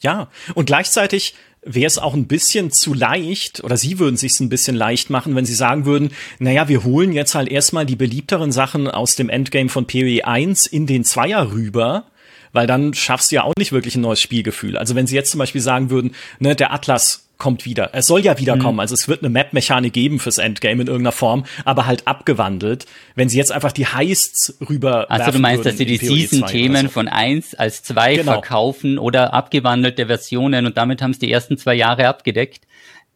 Ja, 0.00 0.28
und 0.54 0.66
gleichzeitig 0.66 1.34
wäre 1.62 1.86
es 1.86 1.98
auch 1.98 2.14
ein 2.14 2.28
bisschen 2.28 2.70
zu 2.70 2.94
leicht, 2.94 3.64
oder 3.64 3.76
Sie 3.76 3.98
würden 3.98 4.16
sich 4.16 4.38
ein 4.40 4.48
bisschen 4.48 4.76
leicht 4.76 5.10
machen, 5.10 5.34
wenn 5.34 5.46
Sie 5.46 5.54
sagen 5.54 5.84
würden, 5.84 6.10
naja, 6.38 6.68
wir 6.68 6.84
holen 6.84 7.12
jetzt 7.12 7.34
halt 7.34 7.48
erstmal 7.48 7.86
die 7.86 7.96
beliebteren 7.96 8.52
Sachen 8.52 8.88
aus 8.88 9.16
dem 9.16 9.28
Endgame 9.28 9.68
von 9.68 9.86
PoE 9.86 10.24
1 10.24 10.66
in 10.66 10.86
den 10.86 11.04
Zweier 11.04 11.50
rüber, 11.52 12.06
weil 12.52 12.66
dann 12.66 12.94
schaffst 12.94 13.32
du 13.32 13.36
ja 13.36 13.42
auch 13.42 13.52
nicht 13.58 13.72
wirklich 13.72 13.96
ein 13.96 14.00
neues 14.02 14.20
Spielgefühl. 14.20 14.78
Also 14.78 14.94
wenn 14.94 15.06
Sie 15.06 15.16
jetzt 15.16 15.32
zum 15.32 15.38
Beispiel 15.38 15.60
sagen 15.60 15.90
würden, 15.90 16.14
ne, 16.38 16.54
der 16.54 16.72
Atlas 16.72 17.25
kommt 17.38 17.64
wieder. 17.64 17.90
Es 17.92 18.06
soll 18.06 18.20
ja 18.20 18.38
wiederkommen. 18.38 18.74
Mhm. 18.74 18.80
Also 18.80 18.94
es 18.94 19.08
wird 19.08 19.22
eine 19.22 19.30
Map-Mechanik 19.30 19.92
geben 19.92 20.18
fürs 20.18 20.38
Endgame 20.38 20.82
in 20.82 20.88
irgendeiner 20.88 21.12
Form, 21.12 21.44
aber 21.64 21.86
halt 21.86 22.06
abgewandelt. 22.06 22.86
Wenn 23.14 23.28
sie 23.28 23.38
jetzt 23.38 23.52
einfach 23.52 23.72
die 23.72 23.86
Heists 23.86 24.56
rüber. 24.68 25.10
Also 25.10 25.30
du 25.30 25.38
meinst, 25.38 25.66
dass 25.66 25.76
sie 25.76 25.86
die 25.86 25.98
Season-Themen 25.98 26.86
so. 26.86 26.92
von 26.92 27.08
eins 27.08 27.54
als 27.54 27.82
zwei 27.82 28.16
genau. 28.16 28.32
verkaufen 28.32 28.98
oder 28.98 29.34
abgewandelte 29.34 30.06
Versionen 30.06 30.66
und 30.66 30.76
damit 30.76 31.02
haben 31.02 31.10
es 31.10 31.18
die 31.18 31.30
ersten 31.30 31.58
zwei 31.58 31.74
Jahre 31.74 32.08
abgedeckt. 32.08 32.66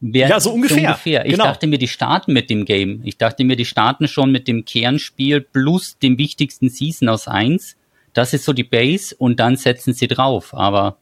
Wer, 0.00 0.28
ja, 0.28 0.40
so 0.40 0.52
ungefähr. 0.52 0.76
So 0.76 0.86
ungefähr. 0.86 1.26
Ich 1.26 1.32
genau. 1.32 1.44
dachte 1.44 1.66
mir, 1.66 1.78
die 1.78 1.88
starten 1.88 2.32
mit 2.32 2.48
dem 2.48 2.64
Game. 2.64 3.02
Ich 3.04 3.18
dachte 3.18 3.44
mir, 3.44 3.56
die 3.56 3.66
starten 3.66 4.08
schon 4.08 4.32
mit 4.32 4.48
dem 4.48 4.64
Kernspiel 4.64 5.42
plus 5.42 5.98
dem 5.98 6.16
wichtigsten 6.16 6.70
Season 6.70 7.08
aus 7.08 7.28
eins. 7.28 7.76
Das 8.14 8.32
ist 8.32 8.44
so 8.44 8.52
die 8.52 8.64
Base 8.64 9.14
und 9.16 9.38
dann 9.38 9.56
setzen 9.56 9.92
sie 9.92 10.08
drauf. 10.08 10.54
Aber 10.54 10.96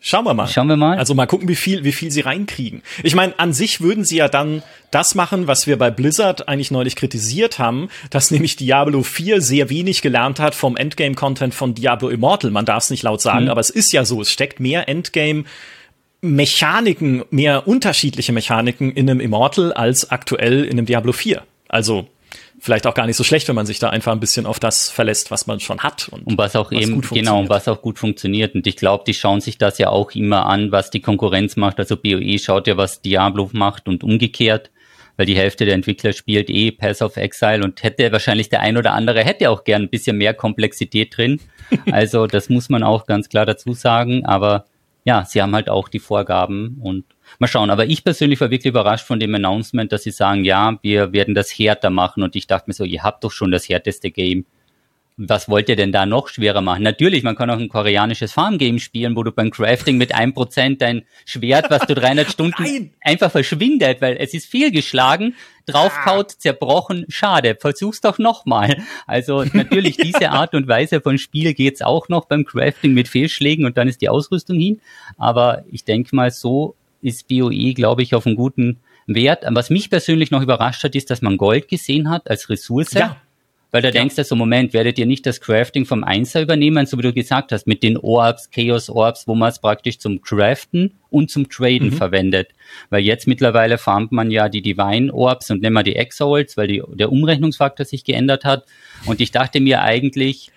Schauen 0.00 0.24
wir 0.24 0.34
mal. 0.34 0.46
Schauen 0.46 0.68
wir 0.68 0.76
mal. 0.76 0.98
Also 0.98 1.14
mal 1.14 1.26
gucken, 1.26 1.48
wie 1.48 1.56
viel, 1.56 1.84
wie 1.84 1.92
viel 1.92 2.10
sie 2.10 2.20
reinkriegen. 2.20 2.82
Ich 3.02 3.14
meine, 3.14 3.38
an 3.38 3.54
sich 3.54 3.80
würden 3.80 4.04
sie 4.04 4.16
ja 4.16 4.28
dann 4.28 4.62
das 4.90 5.14
machen, 5.14 5.46
was 5.46 5.66
wir 5.66 5.78
bei 5.78 5.90
Blizzard 5.90 6.48
eigentlich 6.48 6.70
neulich 6.70 6.96
kritisiert 6.96 7.58
haben, 7.58 7.88
dass 8.10 8.30
nämlich 8.30 8.56
Diablo 8.56 9.02
4 9.02 9.40
sehr 9.40 9.70
wenig 9.70 10.02
gelernt 10.02 10.38
hat 10.38 10.54
vom 10.54 10.76
Endgame-Content 10.76 11.54
von 11.54 11.74
Diablo 11.74 12.10
Immortal. 12.10 12.50
Man 12.50 12.66
darf 12.66 12.84
es 12.84 12.90
nicht 12.90 13.04
laut 13.04 13.22
sagen, 13.22 13.44
mhm. 13.44 13.50
aber 13.50 13.60
es 13.60 13.70
ist 13.70 13.92
ja 13.92 14.04
so. 14.04 14.20
Es 14.20 14.30
steckt 14.30 14.60
mehr 14.60 14.88
Endgame 14.88 15.44
Mechaniken, 16.20 17.24
mehr 17.30 17.66
unterschiedliche 17.66 18.32
Mechaniken 18.32 18.92
in 18.92 19.08
einem 19.08 19.20
Immortal 19.20 19.72
als 19.72 20.10
aktuell 20.10 20.64
in 20.64 20.72
einem 20.72 20.84
Diablo 20.84 21.12
4. 21.12 21.42
Also 21.68 22.08
vielleicht 22.60 22.86
auch 22.86 22.94
gar 22.94 23.06
nicht 23.06 23.16
so 23.16 23.24
schlecht, 23.24 23.48
wenn 23.48 23.54
man 23.54 23.66
sich 23.66 23.78
da 23.78 23.90
einfach 23.90 24.12
ein 24.12 24.20
bisschen 24.20 24.46
auf 24.46 24.60
das 24.60 24.90
verlässt, 24.90 25.30
was 25.30 25.46
man 25.46 25.60
schon 25.60 25.80
hat. 25.80 26.08
Und, 26.10 26.26
und 26.26 26.38
was 26.38 26.54
auch 26.54 26.70
was 26.70 26.80
eben, 26.80 27.00
genau, 27.00 27.40
und 27.40 27.48
was 27.48 27.66
auch 27.68 27.82
gut 27.82 27.98
funktioniert. 27.98 28.54
Und 28.54 28.66
ich 28.66 28.76
glaube, 28.76 29.04
die 29.06 29.14
schauen 29.14 29.40
sich 29.40 29.58
das 29.58 29.78
ja 29.78 29.88
auch 29.88 30.12
immer 30.12 30.46
an, 30.46 30.70
was 30.70 30.90
die 30.90 31.00
Konkurrenz 31.00 31.56
macht. 31.56 31.78
Also 31.78 31.96
BOE 31.96 32.38
schaut 32.38 32.66
ja, 32.66 32.76
was 32.76 33.00
Diablo 33.00 33.48
macht 33.52 33.88
und 33.88 34.04
umgekehrt, 34.04 34.70
weil 35.16 35.26
die 35.26 35.36
Hälfte 35.36 35.64
der 35.64 35.74
Entwickler 35.74 36.12
spielt 36.12 36.50
eh 36.50 36.70
Pass 36.70 37.02
of 37.02 37.16
Exile 37.16 37.64
und 37.64 37.82
hätte 37.82 38.12
wahrscheinlich 38.12 38.48
der 38.48 38.60
ein 38.60 38.76
oder 38.76 38.92
andere 38.92 39.24
hätte 39.24 39.50
auch 39.50 39.64
gern 39.64 39.82
ein 39.82 39.88
bisschen 39.88 40.18
mehr 40.18 40.34
Komplexität 40.34 41.16
drin. 41.16 41.40
Also 41.92 42.26
das 42.26 42.48
muss 42.48 42.68
man 42.68 42.82
auch 42.82 43.06
ganz 43.06 43.28
klar 43.28 43.46
dazu 43.46 43.74
sagen. 43.74 44.26
Aber 44.26 44.64
ja, 45.10 45.24
sie 45.24 45.42
haben 45.42 45.56
halt 45.56 45.68
auch 45.68 45.88
die 45.88 45.98
Vorgaben 45.98 46.78
und 46.80 47.04
mal 47.40 47.48
schauen. 47.48 47.70
Aber 47.70 47.84
ich 47.84 48.04
persönlich 48.04 48.40
war 48.40 48.52
wirklich 48.52 48.70
überrascht 48.70 49.04
von 49.04 49.18
dem 49.18 49.34
Announcement, 49.34 49.90
dass 49.90 50.04
sie 50.04 50.12
sagen, 50.12 50.44
ja, 50.44 50.78
wir 50.82 51.12
werden 51.12 51.34
das 51.34 51.50
härter 51.50 51.90
machen. 51.90 52.22
Und 52.22 52.36
ich 52.36 52.46
dachte 52.46 52.70
mir 52.70 52.74
so, 52.74 52.84
ihr 52.84 53.02
habt 53.02 53.24
doch 53.24 53.32
schon 53.32 53.50
das 53.50 53.68
härteste 53.68 54.12
Game. 54.12 54.46
Was 55.22 55.50
wollt 55.50 55.68
ihr 55.68 55.76
denn 55.76 55.92
da 55.92 56.06
noch 56.06 56.28
schwerer 56.28 56.62
machen? 56.62 56.82
Natürlich, 56.82 57.22
man 57.22 57.36
kann 57.36 57.50
auch 57.50 57.58
ein 57.58 57.68
koreanisches 57.68 58.32
Farmgame 58.32 58.78
spielen, 58.78 59.16
wo 59.16 59.22
du 59.22 59.32
beim 59.32 59.50
Crafting 59.50 59.98
mit 59.98 60.14
einem 60.14 60.32
Prozent 60.32 60.80
dein 60.80 61.02
Schwert, 61.26 61.68
was 61.68 61.82
du 61.86 61.94
300 61.94 62.30
Stunden 62.30 62.94
einfach 63.02 63.30
verschwindet, 63.30 64.00
weil 64.00 64.16
es 64.18 64.32
ist 64.32 64.46
fehlgeschlagen, 64.46 65.34
draufkaut, 65.66 66.30
zerbrochen, 66.30 67.04
schade, 67.08 67.54
versuch's 67.60 68.00
doch 68.00 68.18
nochmal. 68.18 68.82
Also 69.06 69.44
natürlich 69.52 69.98
diese 69.98 70.30
Art 70.30 70.54
und 70.54 70.66
Weise 70.68 71.02
von 71.02 71.18
Spiel 71.18 71.52
geht's 71.52 71.82
auch 71.82 72.08
noch 72.08 72.24
beim 72.24 72.46
Crafting 72.46 72.94
mit 72.94 73.06
Fehlschlägen 73.06 73.66
und 73.66 73.76
dann 73.76 73.88
ist 73.88 74.00
die 74.00 74.08
Ausrüstung 74.08 74.58
hin. 74.58 74.80
Aber 75.18 75.64
ich 75.70 75.84
denke 75.84 76.16
mal, 76.16 76.30
so 76.30 76.76
ist 77.02 77.28
BOE, 77.28 77.74
glaube 77.74 78.02
ich, 78.02 78.14
auf 78.14 78.26
einem 78.26 78.36
guten 78.36 78.80
Wert. 79.06 79.44
Was 79.50 79.68
mich 79.68 79.90
persönlich 79.90 80.30
noch 80.30 80.40
überrascht 80.40 80.82
hat, 80.82 80.94
ist, 80.94 81.10
dass 81.10 81.20
man 81.20 81.36
Gold 81.36 81.68
gesehen 81.68 82.08
hat 82.08 82.30
als 82.30 82.48
Ressource. 82.48 82.92
Ja. 82.94 83.16
Weil 83.70 83.82
da 83.82 83.88
ja. 83.88 83.92
denkst 83.92 84.16
du 84.16 84.24
so, 84.24 84.34
Moment, 84.34 84.72
werdet 84.72 84.98
ihr 84.98 85.06
nicht 85.06 85.26
das 85.26 85.40
Crafting 85.40 85.84
vom 85.84 86.02
Einser 86.02 86.42
übernehmen, 86.42 86.86
so 86.86 86.98
wie 86.98 87.02
du 87.02 87.12
gesagt 87.12 87.52
hast, 87.52 87.66
mit 87.66 87.82
den 87.82 87.96
Orbs, 87.96 88.50
Chaos 88.50 88.90
Orbs, 88.90 89.28
wo 89.28 89.34
man 89.34 89.48
es 89.48 89.60
praktisch 89.60 89.98
zum 89.98 90.20
Craften 90.20 90.98
und 91.08 91.30
zum 91.30 91.48
Traden 91.48 91.90
mhm. 91.90 91.92
verwendet. 91.92 92.48
Weil 92.90 93.02
jetzt 93.02 93.28
mittlerweile 93.28 93.78
farmt 93.78 94.10
man 94.10 94.30
ja 94.30 94.48
die 94.48 94.62
Divine 94.62 95.12
Orbs 95.12 95.50
und 95.50 95.62
nehmen 95.62 95.74
wir 95.74 95.84
die 95.84 95.96
Exalts, 95.96 96.56
weil 96.56 96.66
die, 96.66 96.82
der 96.94 97.12
Umrechnungsfaktor 97.12 97.86
sich 97.86 98.04
geändert 98.04 98.44
hat. 98.44 98.64
Und 99.06 99.20
ich 99.20 99.30
dachte 99.30 99.60
mir 99.60 99.82
eigentlich, 99.82 100.50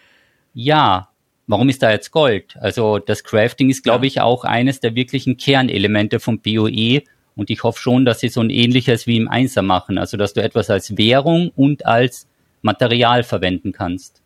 ja, 0.55 1.09
warum 1.45 1.69
ist 1.69 1.83
da 1.83 1.91
jetzt 1.91 2.11
Gold? 2.11 2.57
Also 2.59 2.97
das 2.97 3.23
Crafting 3.23 3.69
ist, 3.69 3.83
glaube 3.83 4.05
ja. 4.05 4.07
ich, 4.07 4.21
auch 4.21 4.43
eines 4.43 4.79
der 4.79 4.95
wirklichen 4.95 5.37
Kernelemente 5.37 6.19
vom 6.19 6.39
PoE. 6.39 7.03
Und 7.35 7.49
ich 7.49 7.63
hoffe 7.63 7.79
schon, 7.79 8.05
dass 8.05 8.19
sie 8.19 8.29
so 8.29 8.41
ein 8.41 8.49
ähnliches 8.49 9.07
wie 9.07 9.17
im 9.17 9.27
Einser 9.27 9.61
machen. 9.61 9.97
Also 9.97 10.17
dass 10.17 10.33
du 10.33 10.41
etwas 10.41 10.69
als 10.69 10.97
Währung 10.97 11.51
und 11.55 11.85
als 11.85 12.27
Material 12.63 13.23
verwenden 13.23 13.71
kannst. 13.71 14.21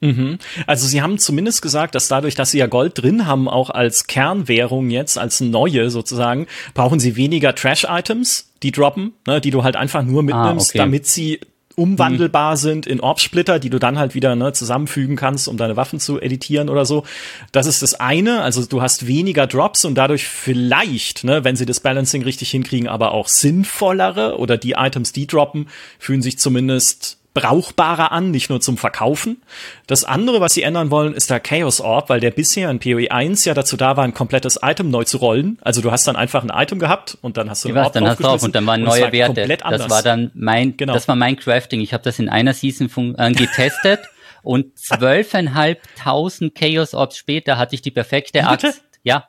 Mhm. 0.00 0.38
Also 0.66 0.86
sie 0.86 1.02
haben 1.02 1.18
zumindest 1.18 1.62
gesagt, 1.62 1.94
dass 1.94 2.08
dadurch, 2.08 2.34
dass 2.34 2.52
sie 2.52 2.58
ja 2.58 2.66
Gold 2.66 3.02
drin 3.02 3.26
haben, 3.26 3.48
auch 3.48 3.70
als 3.70 4.06
Kernwährung 4.06 4.90
jetzt, 4.90 5.18
als 5.18 5.40
neue 5.40 5.90
sozusagen, 5.90 6.46
brauchen 6.74 7.00
sie 7.00 7.16
weniger 7.16 7.54
Trash-Items, 7.54 8.52
die 8.62 8.72
droppen, 8.72 9.12
ne, 9.26 9.40
die 9.40 9.50
du 9.50 9.64
halt 9.64 9.76
einfach 9.76 10.02
nur 10.02 10.22
mitnimmst, 10.22 10.70
ah, 10.70 10.72
okay. 10.72 10.78
damit 10.78 11.06
sie 11.06 11.40
umwandelbar 11.78 12.56
sind 12.56 12.86
in 12.86 13.00
Orb-Splitter, 13.00 13.60
die 13.60 13.70
du 13.70 13.78
dann 13.78 13.98
halt 13.98 14.14
wieder 14.14 14.34
ne, 14.34 14.52
zusammenfügen 14.52 15.14
kannst, 15.14 15.46
um 15.46 15.56
deine 15.56 15.76
Waffen 15.76 16.00
zu 16.00 16.20
editieren 16.20 16.68
oder 16.68 16.84
so. 16.84 17.04
Das 17.52 17.66
ist 17.66 17.82
das 17.82 17.94
eine. 17.94 18.42
Also 18.42 18.66
du 18.66 18.82
hast 18.82 19.06
weniger 19.06 19.46
Drops 19.46 19.84
und 19.84 19.94
dadurch 19.94 20.26
vielleicht, 20.26 21.22
ne, 21.22 21.44
wenn 21.44 21.54
sie 21.54 21.66
das 21.66 21.80
Balancing 21.80 22.24
richtig 22.24 22.50
hinkriegen, 22.50 22.88
aber 22.88 23.12
auch 23.12 23.28
sinnvollere 23.28 24.38
oder 24.38 24.56
die 24.56 24.72
Items, 24.72 25.12
die 25.12 25.28
droppen, 25.28 25.68
fühlen 26.00 26.20
sich 26.20 26.38
zumindest 26.38 27.17
brauchbarer 27.34 28.10
an, 28.10 28.30
nicht 28.30 28.50
nur 28.50 28.60
zum 28.60 28.76
Verkaufen. 28.76 29.42
Das 29.86 30.04
andere, 30.04 30.40
was 30.40 30.54
sie 30.54 30.62
ändern 30.62 30.90
wollen, 30.90 31.14
ist 31.14 31.30
der 31.30 31.40
Chaos 31.40 31.80
Orb, 31.80 32.08
weil 32.08 32.20
der 32.20 32.30
bisher 32.30 32.70
in 32.70 32.80
PoE 32.80 33.10
1 33.10 33.44
ja 33.44 33.54
dazu 33.54 33.76
da 33.76 33.96
war, 33.96 34.04
ein 34.04 34.14
komplettes 34.14 34.58
Item 34.62 34.90
neu 34.90 35.04
zu 35.04 35.18
rollen. 35.18 35.58
Also 35.60 35.80
du 35.80 35.90
hast 35.90 36.06
dann 36.06 36.16
einfach 36.16 36.42
ein 36.42 36.50
Item 36.50 36.78
gehabt 36.78 37.16
und 37.20 37.36
dann 37.36 37.48
hast 37.50 37.64
du 37.64 37.68
einen 37.68 37.78
Orb 37.78 37.92
dann 37.92 38.06
hast 38.06 38.20
du 38.20 38.26
auf 38.26 38.42
und 38.42 38.54
dann 38.54 38.66
waren 38.66 38.82
neue 38.82 39.12
Werte. 39.12 39.46
Das 39.46 39.88
war 39.90 40.02
dann 40.02 40.30
mein, 40.34 40.76
genau. 40.76 40.94
das 40.94 41.06
war 41.06 41.16
mein 41.16 41.36
Crafting. 41.36 41.80
Ich 41.80 41.92
habe 41.92 42.02
das 42.02 42.18
in 42.18 42.28
einer 42.28 42.54
Season 42.54 43.14
äh, 43.16 43.32
getestet 43.32 44.00
und 44.42 44.78
zwölfeinhalbtausend 44.78 46.54
Chaos 46.54 46.94
Orbs 46.94 47.18
später 47.18 47.56
hatte 47.58 47.74
ich 47.74 47.82
die 47.82 47.90
perfekte 47.90 48.46
Axt. 48.46 48.82
Ja. 49.02 49.28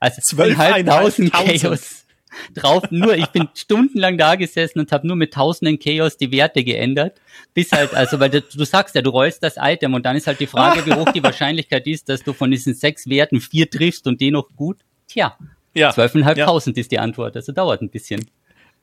Also 0.00 0.22
zwölfeinhalbtausend 0.22 1.32
Chaos 1.32 2.01
drauf. 2.54 2.84
Nur, 2.90 3.16
ich 3.16 3.26
bin 3.28 3.48
stundenlang 3.54 4.18
da 4.18 4.34
gesessen 4.34 4.80
und 4.80 4.92
habe 4.92 5.06
nur 5.06 5.16
mit 5.16 5.34
tausenden 5.34 5.78
Chaos 5.78 6.16
die 6.16 6.32
Werte 6.32 6.64
geändert. 6.64 7.20
Bis 7.54 7.72
halt, 7.72 7.94
also, 7.94 8.20
weil 8.20 8.30
du, 8.30 8.42
du 8.42 8.64
sagst 8.64 8.94
ja, 8.94 9.02
du 9.02 9.10
rollst 9.10 9.42
das 9.42 9.56
Item 9.58 9.94
und 9.94 10.04
dann 10.06 10.16
ist 10.16 10.26
halt 10.26 10.40
die 10.40 10.46
Frage, 10.46 10.84
wie 10.86 10.94
hoch 10.94 11.10
die 11.12 11.22
Wahrscheinlichkeit 11.22 11.86
ist, 11.86 12.08
dass 12.08 12.22
du 12.22 12.32
von 12.32 12.50
diesen 12.50 12.74
sechs 12.74 13.08
Werten 13.08 13.40
vier 13.40 13.68
triffst 13.70 14.06
und 14.06 14.20
den 14.20 14.34
noch 14.34 14.48
gut. 14.56 14.78
Tja, 15.08 15.36
ja. 15.74 15.90
12.500 15.90 16.36
ja. 16.36 16.80
ist 16.80 16.92
die 16.92 16.98
Antwort. 16.98 17.36
Also 17.36 17.52
dauert 17.52 17.82
ein 17.82 17.90
bisschen. 17.90 18.26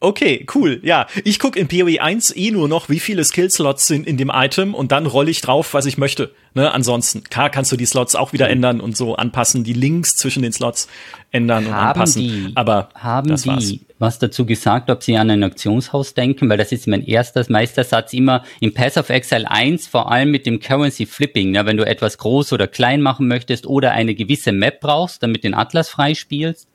Okay, 0.02 0.46
cool. 0.56 0.80
Ja, 0.82 1.08
ich 1.26 1.40
guck 1.40 1.58
in 1.58 1.68
PoE 1.68 2.00
1 2.02 2.34
eh 2.38 2.52
nur 2.52 2.70
noch, 2.70 2.88
wie 2.88 3.02
viele 3.02 3.26
Skillslots 3.26 3.86
sind 3.86 4.08
in 4.08 4.16
dem 4.16 4.32
Item 4.34 4.74
und 4.74 4.94
dann 4.94 5.06
rolle 5.06 5.30
ich 5.30 5.42
drauf, 5.42 5.74
was 5.74 5.86
ich 5.86 5.98
möchte. 5.98 6.32
Ne, 6.54 6.72
ansonsten, 6.72 7.24
klar 7.26 7.50
kannst 7.50 7.72
du 7.74 7.76
die 7.76 7.86
Slots 7.86 8.16
auch 8.16 8.32
wieder 8.32 8.50
ändern 8.50 8.80
und 8.80 8.96
so 8.96 9.18
anpassen, 9.18 9.66
die 9.66 9.74
Links 9.74 10.16
zwischen 10.16 10.42
den 10.42 10.54
Slots 10.54 10.88
ändern 11.32 11.68
und 11.68 11.74
haben 11.74 11.88
anpassen. 11.90 12.22
Die, 12.22 12.52
Aber 12.56 12.90
haben 12.96 13.36
die 13.36 13.46
war's. 13.46 13.74
was 14.00 14.20
dazu 14.20 14.46
gesagt, 14.46 14.90
ob 14.90 15.04
sie 15.04 15.18
an 15.18 15.30
ein 15.30 15.44
Auktionshaus 15.44 16.14
denken? 16.14 16.50
Weil 16.50 16.58
das 16.58 16.72
ist 16.72 16.88
mein 16.88 17.06
erster 17.06 17.46
Meistersatz 17.50 18.14
immer 18.14 18.46
im 18.62 18.74
Pass 18.74 18.98
of 18.98 19.10
Exile 19.10 19.52
1, 19.52 19.88
vor 19.88 20.10
allem 20.10 20.32
mit 20.32 20.46
dem 20.46 20.62
Currency 20.62 21.06
Flipping. 21.06 21.52
Ne? 21.52 21.66
Wenn 21.66 21.76
du 21.76 21.86
etwas 21.86 22.18
groß 22.18 22.54
oder 22.54 22.68
klein 22.68 23.02
machen 23.02 23.28
möchtest 23.28 23.68
oder 23.68 23.92
eine 23.92 24.16
gewisse 24.16 24.54
Map 24.54 24.80
brauchst, 24.80 25.22
damit 25.22 25.44
den 25.44 25.54
Atlas 25.54 25.90
freispielst, 25.90 26.69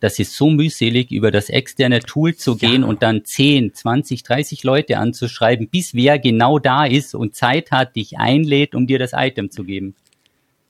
das 0.00 0.18
ist 0.18 0.36
so 0.36 0.50
mühselig, 0.50 1.10
über 1.10 1.30
das 1.30 1.48
externe 1.48 2.00
Tool 2.00 2.34
zu 2.34 2.56
gehen 2.56 2.82
ja. 2.82 2.88
und 2.88 3.02
dann 3.02 3.24
10, 3.24 3.74
20, 3.74 4.22
30 4.22 4.64
Leute 4.64 4.98
anzuschreiben, 4.98 5.68
bis 5.68 5.94
wer 5.94 6.18
genau 6.18 6.58
da 6.58 6.84
ist 6.84 7.14
und 7.14 7.34
Zeit 7.34 7.70
hat, 7.70 7.96
dich 7.96 8.18
einlädt, 8.18 8.74
um 8.74 8.86
dir 8.86 8.98
das 8.98 9.12
Item 9.14 9.50
zu 9.50 9.64
geben. 9.64 9.94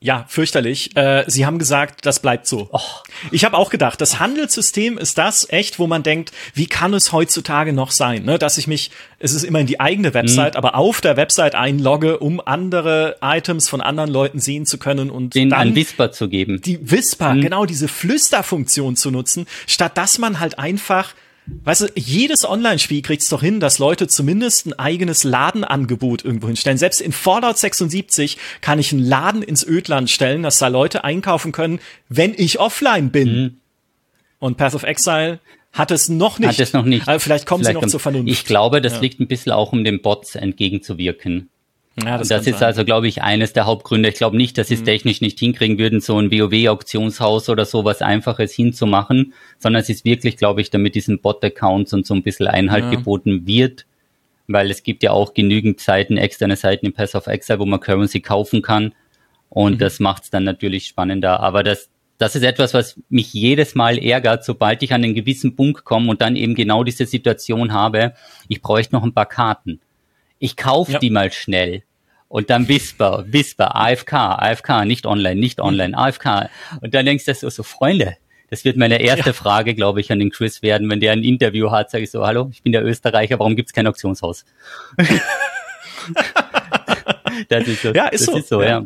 Ja, 0.01 0.23
fürchterlich. 0.29 0.95
Äh, 0.95 1.25
sie 1.27 1.45
haben 1.45 1.59
gesagt, 1.59 2.05
das 2.05 2.21
bleibt 2.21 2.47
so. 2.47 2.69
Oh. 2.71 2.79
Ich 3.31 3.43
habe 3.43 3.57
auch 3.57 3.69
gedacht, 3.69 3.99
das 3.99 4.17
Handelssystem 4.19 4.97
ist 4.97 5.17
das 5.17 5.49
echt, 5.49 5.77
wo 5.77 5.87
man 5.87 6.03
denkt, 6.03 6.31
wie 6.53 6.67
kann 6.67 6.93
es 6.93 7.11
heutzutage 7.11 7.73
noch 7.73 7.91
sein, 7.91 8.23
ne? 8.23 8.39
dass 8.39 8.57
ich 8.57 8.65
mich, 8.65 8.91
es 9.19 9.33
ist 9.33 9.43
immer 9.43 9.59
in 9.59 9.67
die 9.67 9.81
eigene 9.81 10.13
Website, 10.13 10.53
mhm. 10.53 10.57
aber 10.57 10.75
auf 10.75 11.01
der 11.01 11.17
Website 11.17 11.53
einlogge, 11.53 12.19
um 12.19 12.39
andere 12.39 13.17
Items 13.21 13.67
von 13.67 13.81
anderen 13.81 14.09
Leuten 14.09 14.39
sehen 14.39 14.65
zu 14.65 14.77
können 14.77 15.09
und 15.09 15.35
den 15.35 15.49
dann 15.49 15.59
ein 15.59 15.75
Whisper 15.75 16.13
zu 16.13 16.29
geben. 16.29 16.61
Die 16.61 16.79
Whisper, 16.89 17.33
mhm. 17.33 17.41
genau 17.41 17.65
diese 17.65 17.89
Flüsterfunktion 17.89 18.95
zu 18.95 19.11
nutzen, 19.11 19.47
statt 19.67 19.97
dass 19.97 20.17
man 20.17 20.39
halt 20.39 20.59
einfach 20.59 21.13
Weißt 21.63 21.81
du, 21.81 21.87
jedes 21.95 22.47
Online-Spiel 22.47 23.01
kriegt 23.01 23.23
es 23.23 23.29
doch 23.29 23.41
hin, 23.41 23.59
dass 23.59 23.79
Leute 23.79 24.07
zumindest 24.07 24.67
ein 24.67 24.73
eigenes 24.73 25.23
Ladenangebot 25.23 26.23
irgendwo 26.23 26.47
hinstellen. 26.47 26.77
Selbst 26.77 27.01
in 27.01 27.11
Fallout 27.11 27.57
76 27.57 28.37
kann 28.61 28.79
ich 28.79 28.91
einen 28.91 29.03
Laden 29.03 29.41
ins 29.41 29.65
Ödland 29.65 30.09
stellen, 30.09 30.43
dass 30.43 30.57
da 30.57 30.67
Leute 30.67 31.03
einkaufen 31.03 31.51
können, 31.51 31.79
wenn 32.07 32.33
ich 32.35 32.59
offline 32.59 33.11
bin. 33.11 33.41
Mhm. 33.41 33.57
Und 34.39 34.57
Path 34.57 34.75
of 34.75 34.83
Exile 34.83 35.39
hat 35.73 35.91
es 35.91 36.09
noch 36.09 36.39
nicht. 36.39 36.49
Hat 36.49 36.59
es 36.59 36.73
noch 36.73 36.85
nicht. 36.85 37.07
Aber 37.07 37.19
vielleicht 37.19 37.45
kommen 37.45 37.63
vielleicht 37.63 37.79
sie 37.79 37.85
noch 37.85 37.91
zur 37.91 37.99
Vernunft. 37.99 38.31
Ich 38.31 38.45
glaube, 38.45 38.81
das 38.81 38.93
ja. 38.93 38.99
liegt 38.99 39.19
ein 39.19 39.27
bisschen 39.27 39.51
auch, 39.51 39.71
um 39.71 39.83
den 39.83 40.01
Bots 40.01 40.35
entgegenzuwirken. 40.35 41.49
Ja, 42.05 42.17
das, 42.17 42.27
das 42.27 42.47
ist 42.47 42.59
sein. 42.59 42.67
also, 42.67 42.85
glaube 42.85 43.07
ich, 43.07 43.21
eines 43.21 43.53
der 43.53 43.65
Hauptgründe. 43.65 44.09
Ich 44.09 44.15
glaube 44.15 44.37
nicht, 44.37 44.57
dass 44.57 44.67
sie 44.67 44.75
es 44.75 44.81
mhm. 44.81 44.85
technisch 44.85 45.21
nicht 45.21 45.39
hinkriegen 45.39 45.77
würden, 45.77 46.01
so 46.01 46.19
ein 46.19 46.31
WoW-Auktionshaus 46.31 47.49
oder 47.49 47.65
sowas 47.65 48.01
Einfaches 48.01 48.53
hinzumachen, 48.53 49.33
sondern 49.57 49.81
es 49.81 49.89
ist 49.89 50.05
wirklich, 50.05 50.37
glaube 50.37 50.61
ich, 50.61 50.69
damit 50.69 50.95
diesen 50.95 51.19
Bot-Accounts 51.19 51.93
und 51.93 52.05
so 52.05 52.13
ein 52.13 52.23
bisschen 52.23 52.47
Einhalt 52.47 52.85
ja. 52.85 52.91
geboten 52.91 53.47
wird, 53.47 53.85
weil 54.47 54.71
es 54.71 54.83
gibt 54.83 55.03
ja 55.03 55.11
auch 55.11 55.33
genügend 55.33 55.79
Seiten, 55.79 56.17
externe 56.17 56.55
Seiten 56.55 56.85
im 56.85 56.93
Pass 56.93 57.15
of 57.15 57.27
Exile, 57.27 57.59
wo 57.59 57.65
man 57.65 57.79
Currency 57.79 58.21
kaufen 58.21 58.61
kann 58.61 58.93
und 59.49 59.73
mhm. 59.73 59.77
das 59.79 59.99
macht 59.99 60.23
es 60.23 60.29
dann 60.29 60.43
natürlich 60.43 60.85
spannender. 60.85 61.39
Aber 61.39 61.63
das, 61.63 61.89
das 62.17 62.35
ist 62.35 62.43
etwas, 62.43 62.73
was 62.73 62.99
mich 63.09 63.33
jedes 63.33 63.75
Mal 63.75 63.97
ärgert, 63.97 64.45
sobald 64.45 64.83
ich 64.83 64.93
an 64.93 65.03
einen 65.03 65.15
gewissen 65.15 65.55
Punkt 65.55 65.83
komme 65.83 66.09
und 66.09 66.21
dann 66.21 66.35
eben 66.35 66.55
genau 66.55 66.83
diese 66.83 67.05
Situation 67.05 67.73
habe, 67.73 68.13
ich 68.47 68.61
bräuchte 68.61 68.95
noch 68.95 69.03
ein 69.03 69.13
paar 69.13 69.25
Karten. 69.25 69.81
Ich 70.37 70.55
kaufe 70.55 70.93
ja. 70.93 70.99
die 70.99 71.09
mal 71.09 71.31
schnell 71.31 71.83
und 72.29 72.49
dann 72.49 72.67
Whisper, 72.67 73.25
Whisper, 73.27 73.75
AFK, 73.75 74.13
AFK, 74.13 74.85
nicht 74.85 75.05
online, 75.05 75.39
nicht 75.39 75.59
online, 75.59 75.97
AFK. 75.97 76.49
Und 76.79 76.93
dann 76.93 77.05
denkst 77.05 77.25
du 77.25 77.33
so, 77.33 77.49
so 77.49 77.63
Freunde, 77.63 78.15
das 78.49 78.63
wird 78.63 78.77
meine 78.77 79.01
erste 79.01 79.31
ja. 79.31 79.33
Frage, 79.33 79.75
glaube 79.75 79.99
ich, 79.99 80.11
an 80.11 80.19
den 80.19 80.31
Chris 80.31 80.61
werden, 80.61 80.89
wenn 80.89 80.99
der 80.99 81.11
ein 81.11 81.23
Interview 81.23 81.71
hat, 81.71 81.91
sage 81.91 82.05
ich 82.05 82.11
so, 82.11 82.25
hallo, 82.25 82.49
ich 82.51 82.63
bin 82.63 82.71
der 82.71 82.85
Österreicher, 82.85 83.37
warum 83.39 83.55
gibt's 83.55 83.73
kein 83.73 83.87
Auktionshaus? 83.87 84.45
das 87.49 87.67
ist 87.67 87.81
so. 87.81 87.93
Ja, 87.93 88.07
ist 88.07 88.27
das 88.27 88.33
so. 88.33 88.37
Ist 88.37 88.49
so 88.49 88.61
ja. 88.61 88.69
ja. 88.69 88.85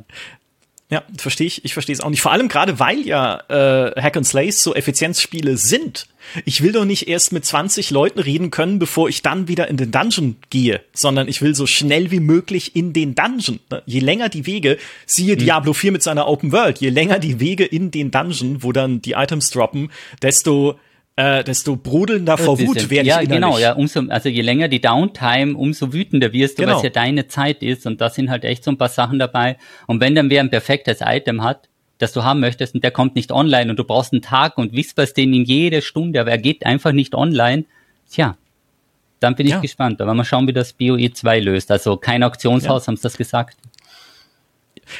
Ja, 0.94 1.02
verstehe 1.18 1.48
ich. 1.48 1.66
Ich 1.66 1.74
verstehe 1.74 1.96
es 1.96 2.02
auch 2.02 2.12
nicht. 2.12 2.22
Vor 2.22 2.32
allem 2.32 2.50
gerade, 2.50 2.80
weil 2.80 3.00
ja 3.00 3.42
äh, 3.50 4.00
Hack 4.00 4.16
and 4.16 4.28
Slays 4.28 4.62
so 4.62 4.76
Effizienzspiele 4.76 5.58
sind. 5.58 6.06
Ich 6.46 6.62
will 6.62 6.72
doch 6.72 6.86
nicht 6.86 7.08
erst 7.08 7.32
mit 7.32 7.44
20 7.44 7.90
Leuten 7.90 8.20
reden 8.20 8.52
können, 8.52 8.78
bevor 8.78 9.10
ich 9.10 9.24
dann 9.24 9.48
wieder 9.48 9.70
in 9.70 9.78
den 9.78 9.90
Dungeon 9.90 10.36
gehe, 10.52 10.82
sondern 10.94 11.28
ich 11.28 11.42
will 11.42 11.56
so 11.56 11.66
schnell 11.66 12.12
wie 12.12 12.20
möglich 12.20 12.76
in 12.76 12.94
den 12.94 13.16
Dungeon. 13.16 13.60
Je 13.88 14.02
länger 14.02 14.30
die 14.30 14.46
Wege, 14.46 14.78
siehe 15.08 15.34
mhm. 15.34 15.40
Diablo 15.40 15.74
4 15.74 15.94
mit 15.94 16.04
seiner 16.04 16.28
Open 16.28 16.52
World, 16.52 16.78
je 16.78 16.90
länger 16.90 17.18
die 17.18 17.40
Wege 17.40 17.66
in 17.66 17.90
den 17.90 18.12
Dungeon, 18.12 18.62
wo 18.62 18.72
dann 18.72 19.02
die 19.02 19.14
Items 19.14 19.50
droppen, 19.50 19.92
desto 20.22 20.78
äh, 21.16 21.44
desto 21.44 21.76
brodelnder 21.76 22.38
vor 22.38 22.60
Wut 22.60 22.90
werde 22.90 23.08
ja, 23.08 23.22
ich 23.22 23.30
Ja, 23.30 23.36
genau, 23.36 23.58
ja, 23.60 23.74
umso, 23.74 24.02
also 24.10 24.30
je 24.30 24.42
länger 24.42 24.68
die 24.68 24.82
Downtime, 24.82 25.56
umso 25.56 25.94
wütender 25.94 26.34
wirst 26.34 26.58
du, 26.58 26.64
genau. 26.64 26.76
was 26.76 26.84
ja 26.84 26.90
deine 26.90 27.28
Zeit 27.28 27.62
ist 27.62 27.86
und 27.86 28.02
da 28.02 28.10
sind 28.10 28.30
halt 28.30 28.44
echt 28.46 28.64
so 28.64 28.72
ein 28.72 28.78
paar 28.78 28.90
Sachen 28.90 29.20
dabei. 29.20 29.58
Und 29.86 30.00
wenn 30.00 30.16
dann 30.16 30.30
wer 30.30 30.42
ein 30.42 30.50
perfektes 30.50 31.00
Item 31.02 31.44
hat, 31.44 31.70
das 32.00 32.14
du 32.14 32.24
haben 32.24 32.40
möchtest 32.40 32.74
und 32.74 32.84
der 32.84 32.92
kommt 32.92 33.16
nicht 33.16 33.32
online 33.32 33.70
und 33.70 33.78
du 33.78 33.84
brauchst 33.84 34.12
einen 34.12 34.24
Tag 34.24 34.58
und 34.58 34.74
whisperst 34.74 35.16
den 35.16 35.34
in 35.34 35.44
jede 35.44 35.82
Stunde, 35.82 36.20
aber 36.20 36.32
er 36.32 36.40
geht 36.40 36.66
einfach 36.66 36.92
nicht 36.92 37.14
online, 37.14 37.66
tja, 38.10 38.36
dann 39.20 39.36
bin 39.36 39.46
ich 39.46 39.54
ja. 39.54 39.60
gespannt. 39.60 40.02
Aber 40.02 40.14
mal 40.14 40.26
schauen, 40.26 40.48
wie 40.48 40.54
das 40.54 40.74
BOE 40.74 41.12
2 41.14 41.40
löst. 41.40 41.72
Also 41.72 41.96
kein 41.96 42.24
Auktionshaus, 42.24 42.84
ja. 42.84 42.88
haben 42.88 42.98
sie 42.98 43.04
das 43.04 43.18
gesagt. 43.18 43.58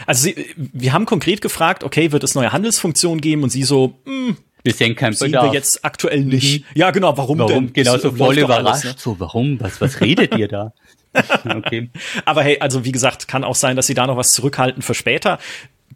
Also 0.06 0.24
sie, 0.24 0.54
wir 0.56 0.94
haben 0.94 1.06
konkret 1.06 1.42
gefragt, 1.42 1.84
okay, 1.84 2.12
wird 2.12 2.24
es 2.24 2.36
neue 2.36 2.54
Handelsfunktionen 2.54 3.20
geben? 3.20 3.44
Und 3.44 3.50
sie 3.50 3.64
so, 3.64 3.96
mh, 4.06 4.28
hm, 4.28 4.38
wir 4.64 4.74
sehen 4.74 4.96
kein 4.96 5.14
Sehen 5.14 5.34
wir 5.34 5.54
jetzt 5.54 5.84
aktuell 5.84 6.22
nicht. 6.22 6.62
Mhm. 6.62 6.66
Ja, 6.76 6.92
genau, 6.92 7.18
warum, 7.18 7.40
warum 7.40 7.68
denn? 7.68 7.74
Genau, 7.74 7.98
so 7.98 8.12
voll 8.12 8.38
überrascht. 8.38 8.86
Alles, 8.86 8.96
ne? 8.96 8.96
So, 8.98 9.20
warum? 9.20 9.60
Was, 9.60 9.82
was 9.82 10.02
redet 10.02 10.36
ihr 10.38 10.48
da? 10.48 10.74
okay. 11.46 11.90
Aber 12.26 12.44
hey, 12.44 12.60
also 12.60 12.86
wie 12.86 12.92
gesagt, 12.92 13.28
kann 13.28 13.44
auch 13.44 13.56
sein, 13.56 13.76
dass 13.76 13.88
sie 13.88 13.94
da 13.94 14.08
noch 14.08 14.18
was 14.18 14.32
zurückhalten 14.32 14.82
für 14.82 14.94
später. 14.94 15.38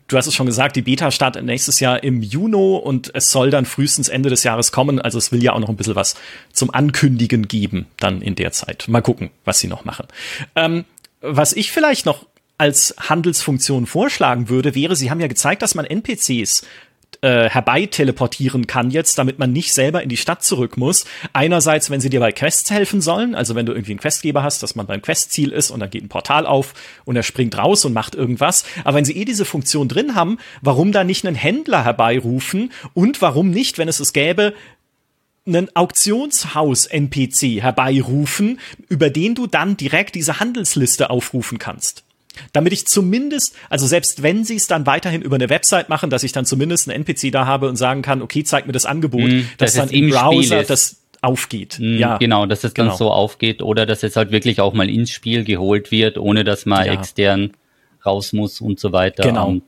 Du 0.07 0.15
hast 0.15 0.27
es 0.27 0.35
schon 0.35 0.45
gesagt, 0.45 0.75
die 0.75 0.81
Beta 0.81 1.11
startet 1.11 1.43
nächstes 1.43 1.79
Jahr 1.79 2.01
im 2.03 2.21
Juni 2.21 2.79
und 2.81 3.11
es 3.13 3.31
soll 3.31 3.49
dann 3.49 3.65
frühestens 3.65 4.07
Ende 4.07 4.29
des 4.29 4.43
Jahres 4.43 4.71
kommen. 4.71 5.01
Also 5.01 5.17
es 5.17 5.31
will 5.31 5.43
ja 5.43 5.53
auch 5.53 5.59
noch 5.59 5.69
ein 5.69 5.75
bisschen 5.75 5.95
was 5.95 6.15
zum 6.53 6.73
Ankündigen 6.73 7.47
geben, 7.47 7.87
dann 7.99 8.21
in 8.21 8.35
der 8.35 8.51
Zeit. 8.51 8.85
Mal 8.87 9.01
gucken, 9.01 9.31
was 9.43 9.59
sie 9.59 9.67
noch 9.67 9.83
machen. 9.83 10.07
Ähm, 10.55 10.85
was 11.21 11.53
ich 11.53 11.71
vielleicht 11.71 12.05
noch 12.05 12.25
als 12.57 12.95
Handelsfunktion 12.97 13.85
vorschlagen 13.85 14.49
würde, 14.49 14.75
wäre, 14.75 14.95
sie 14.95 15.11
haben 15.11 15.19
ja 15.19 15.27
gezeigt, 15.27 15.61
dass 15.61 15.75
man 15.75 15.85
NPCs 15.85 16.65
äh, 17.21 17.49
herbeiteleportieren 17.49 18.67
kann 18.67 18.91
jetzt, 18.91 19.17
damit 19.17 19.39
man 19.39 19.51
nicht 19.51 19.73
selber 19.73 20.03
in 20.03 20.09
die 20.09 20.17
Stadt 20.17 20.43
zurück 20.43 20.77
muss. 20.77 21.05
Einerseits, 21.33 21.89
wenn 21.89 22.01
sie 22.01 22.09
dir 22.09 22.19
bei 22.19 22.31
Quests 22.31 22.71
helfen 22.71 23.01
sollen, 23.01 23.35
also 23.35 23.55
wenn 23.55 23.65
du 23.65 23.73
irgendwie 23.73 23.93
einen 23.93 23.99
Questgeber 23.99 24.43
hast, 24.43 24.63
dass 24.63 24.75
man 24.75 24.87
beim 24.87 25.01
Questziel 25.01 25.51
ist 25.51 25.71
und 25.71 25.79
dann 25.79 25.89
geht 25.89 26.03
ein 26.03 26.09
Portal 26.09 26.45
auf 26.45 26.73
und 27.05 27.15
er 27.15 27.23
springt 27.23 27.57
raus 27.57 27.85
und 27.85 27.93
macht 27.93 28.15
irgendwas. 28.15 28.65
Aber 28.83 28.97
wenn 28.97 29.05
sie 29.05 29.17
eh 29.17 29.25
diese 29.25 29.45
Funktion 29.45 29.87
drin 29.87 30.15
haben, 30.15 30.37
warum 30.61 30.91
da 30.91 31.03
nicht 31.03 31.25
einen 31.25 31.35
Händler 31.35 31.83
herbeirufen 31.83 32.71
und 32.93 33.21
warum 33.21 33.49
nicht, 33.49 33.77
wenn 33.77 33.87
es 33.87 33.99
es 33.99 34.13
gäbe, 34.13 34.53
einen 35.45 35.73
Auktionshaus-NPC 35.75 37.61
herbeirufen, 37.61 38.59
über 38.89 39.09
den 39.09 39.33
du 39.33 39.47
dann 39.47 39.77
direkt 39.77 40.15
diese 40.15 40.39
Handelsliste 40.39 41.09
aufrufen 41.09 41.57
kannst. 41.57 42.03
Damit 42.53 42.73
ich 42.73 42.87
zumindest, 42.87 43.55
also 43.69 43.87
selbst 43.87 44.23
wenn 44.23 44.43
sie 44.43 44.55
es 44.55 44.67
dann 44.67 44.85
weiterhin 44.85 45.21
über 45.21 45.35
eine 45.35 45.49
Website 45.49 45.89
machen, 45.89 46.09
dass 46.09 46.23
ich 46.23 46.31
dann 46.31 46.45
zumindest 46.45 46.89
einen 46.89 47.03
NPC 47.03 47.31
da 47.31 47.45
habe 47.45 47.67
und 47.69 47.75
sagen 47.75 48.01
kann, 48.01 48.21
okay, 48.21 48.43
zeig 48.43 48.67
mir 48.67 48.73
das 48.73 48.85
Angebot, 48.85 49.29
mm, 49.29 49.41
dass 49.57 49.73
dann 49.73 49.89
im 49.89 50.09
Browser 50.09 50.63
das 50.63 51.01
aufgeht. 51.21 51.77
Mm, 51.79 51.97
ja, 51.97 52.17
genau, 52.17 52.45
dass 52.45 52.63
es 52.63 52.73
dann 52.73 52.87
genau. 52.87 52.97
so 52.97 53.11
aufgeht 53.11 53.61
oder 53.61 53.85
dass 53.85 54.03
es 54.03 54.15
halt 54.15 54.31
wirklich 54.31 54.61
auch 54.61 54.73
mal 54.73 54.89
ins 54.89 55.11
Spiel 55.11 55.43
geholt 55.43 55.91
wird, 55.91 56.17
ohne 56.17 56.43
dass 56.43 56.65
man 56.65 56.85
ja. 56.85 56.93
extern 56.93 57.51
raus 58.05 58.33
muss 58.33 58.61
und 58.61 58.79
so 58.79 58.91
weiter. 58.91 59.23
Genau. 59.23 59.49
Und, 59.49 59.63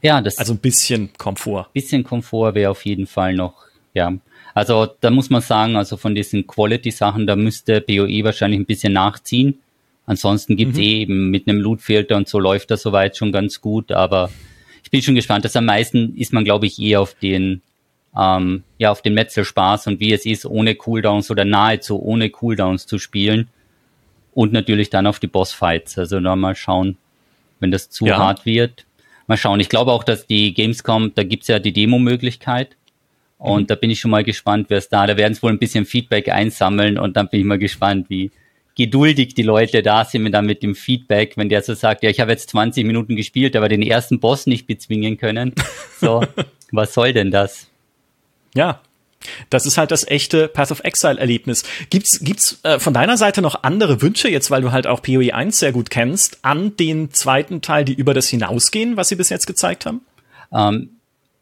ja, 0.00 0.20
das 0.20 0.38
also 0.38 0.54
ein 0.54 0.58
bisschen 0.58 1.10
Komfort. 1.18 1.66
Bisschen 1.72 2.04
Komfort 2.04 2.54
wäre 2.54 2.70
auf 2.70 2.84
jeden 2.84 3.06
Fall 3.06 3.34
noch, 3.34 3.54
ja. 3.94 4.12
Also 4.54 4.86
da 5.00 5.10
muss 5.10 5.30
man 5.30 5.40
sagen, 5.40 5.76
also 5.76 5.96
von 5.96 6.14
diesen 6.14 6.46
Quality-Sachen, 6.46 7.26
da 7.26 7.36
müsste 7.36 7.80
BOE 7.80 8.22
wahrscheinlich 8.22 8.60
ein 8.60 8.66
bisschen 8.66 8.92
nachziehen 8.92 9.61
Ansonsten 10.06 10.56
gibt's 10.56 10.76
mhm. 10.76 10.82
eh 10.82 11.00
eben 11.00 11.30
mit 11.30 11.48
einem 11.48 11.60
Loot-Filter 11.60 12.16
und 12.16 12.28
so 12.28 12.38
läuft 12.38 12.70
das 12.70 12.82
soweit 12.82 13.16
schon 13.16 13.32
ganz 13.32 13.60
gut, 13.60 13.92
aber 13.92 14.30
ich 14.82 14.90
bin 14.90 15.02
schon 15.02 15.14
gespannt. 15.14 15.44
Das 15.44 15.56
am 15.56 15.64
meisten 15.64 16.16
ist 16.16 16.32
man, 16.32 16.44
glaube 16.44 16.66
ich, 16.66 16.80
eher 16.80 17.00
auf 17.00 17.14
den, 17.14 17.62
ähm, 18.18 18.64
ja, 18.78 18.90
auf 18.90 19.02
den 19.02 19.14
Metzelspaß 19.14 19.86
und 19.86 20.00
wie 20.00 20.12
es 20.12 20.26
ist, 20.26 20.44
ohne 20.44 20.74
Cooldowns 20.74 21.30
oder 21.30 21.44
nahezu 21.44 22.02
ohne 22.02 22.30
Cooldowns 22.30 22.86
zu 22.86 22.98
spielen. 22.98 23.48
Und 24.34 24.52
natürlich 24.52 24.88
dann 24.88 25.06
auf 25.06 25.18
die 25.18 25.26
Bossfights. 25.26 25.98
Also 25.98 26.18
da 26.18 26.36
mal 26.36 26.56
schauen, 26.56 26.96
wenn 27.60 27.70
das 27.70 27.90
zu 27.90 28.06
ja. 28.06 28.16
hart 28.16 28.46
wird. 28.46 28.86
Mal 29.26 29.36
schauen. 29.36 29.60
Ich 29.60 29.68
glaube 29.68 29.92
auch, 29.92 30.04
dass 30.04 30.26
die 30.26 30.54
Gamescom, 30.54 31.14
da 31.14 31.22
gibt's 31.22 31.48
ja 31.48 31.58
die 31.58 31.72
Demo-Möglichkeit. 31.72 32.76
Und 33.36 33.62
mhm. 33.62 33.66
da 33.66 33.74
bin 33.74 33.90
ich 33.90 34.00
schon 34.00 34.10
mal 34.10 34.24
gespannt, 34.24 34.66
wer 34.70 34.78
es 34.78 34.88
da. 34.88 35.06
Da 35.06 35.16
werden 35.16 35.32
es 35.32 35.42
wohl 35.42 35.52
ein 35.52 35.58
bisschen 35.58 35.84
Feedback 35.84 36.30
einsammeln 36.30 36.98
und 36.98 37.16
dann 37.16 37.28
bin 37.28 37.40
ich 37.40 37.46
mal 37.46 37.58
gespannt, 37.58 38.08
wie, 38.08 38.30
geduldig 38.76 39.34
die 39.34 39.42
Leute 39.42 39.82
da 39.82 40.04
sind 40.04 40.30
dann 40.32 40.46
mit 40.46 40.62
dem 40.62 40.74
Feedback, 40.74 41.36
wenn 41.36 41.48
der 41.48 41.62
so 41.62 41.74
sagt, 41.74 42.02
ja, 42.02 42.10
ich 42.10 42.20
habe 42.20 42.32
jetzt 42.32 42.50
20 42.50 42.86
Minuten 42.86 43.16
gespielt, 43.16 43.56
aber 43.56 43.68
den 43.68 43.82
ersten 43.82 44.20
Boss 44.20 44.46
nicht 44.46 44.66
bezwingen 44.66 45.18
können. 45.18 45.54
So, 46.00 46.24
was 46.72 46.94
soll 46.94 47.12
denn 47.12 47.30
das? 47.30 47.68
Ja, 48.54 48.80
das 49.50 49.66
ist 49.66 49.78
halt 49.78 49.90
das 49.90 50.06
echte 50.06 50.48
Path 50.48 50.70
of 50.70 50.80
Exile 50.84 51.18
Erlebnis. 51.18 51.64
Gibt's 51.90 52.20
gibt's 52.20 52.60
äh, 52.64 52.78
von 52.78 52.94
deiner 52.94 53.16
Seite 53.16 53.42
noch 53.42 53.62
andere 53.62 54.02
Wünsche 54.02 54.28
jetzt, 54.28 54.50
weil 54.50 54.62
du 54.62 54.72
halt 54.72 54.86
auch 54.86 55.02
PoE 55.02 55.32
1 55.32 55.58
sehr 55.58 55.72
gut 55.72 55.90
kennst, 55.90 56.38
an 56.42 56.76
den 56.76 57.12
zweiten 57.12 57.60
Teil, 57.60 57.84
die 57.84 57.94
über 57.94 58.14
das 58.14 58.28
hinausgehen, 58.28 58.96
was 58.96 59.08
sie 59.08 59.16
bis 59.16 59.28
jetzt 59.28 59.46
gezeigt 59.46 59.86
haben? 59.86 60.00
Ähm, 60.52 60.90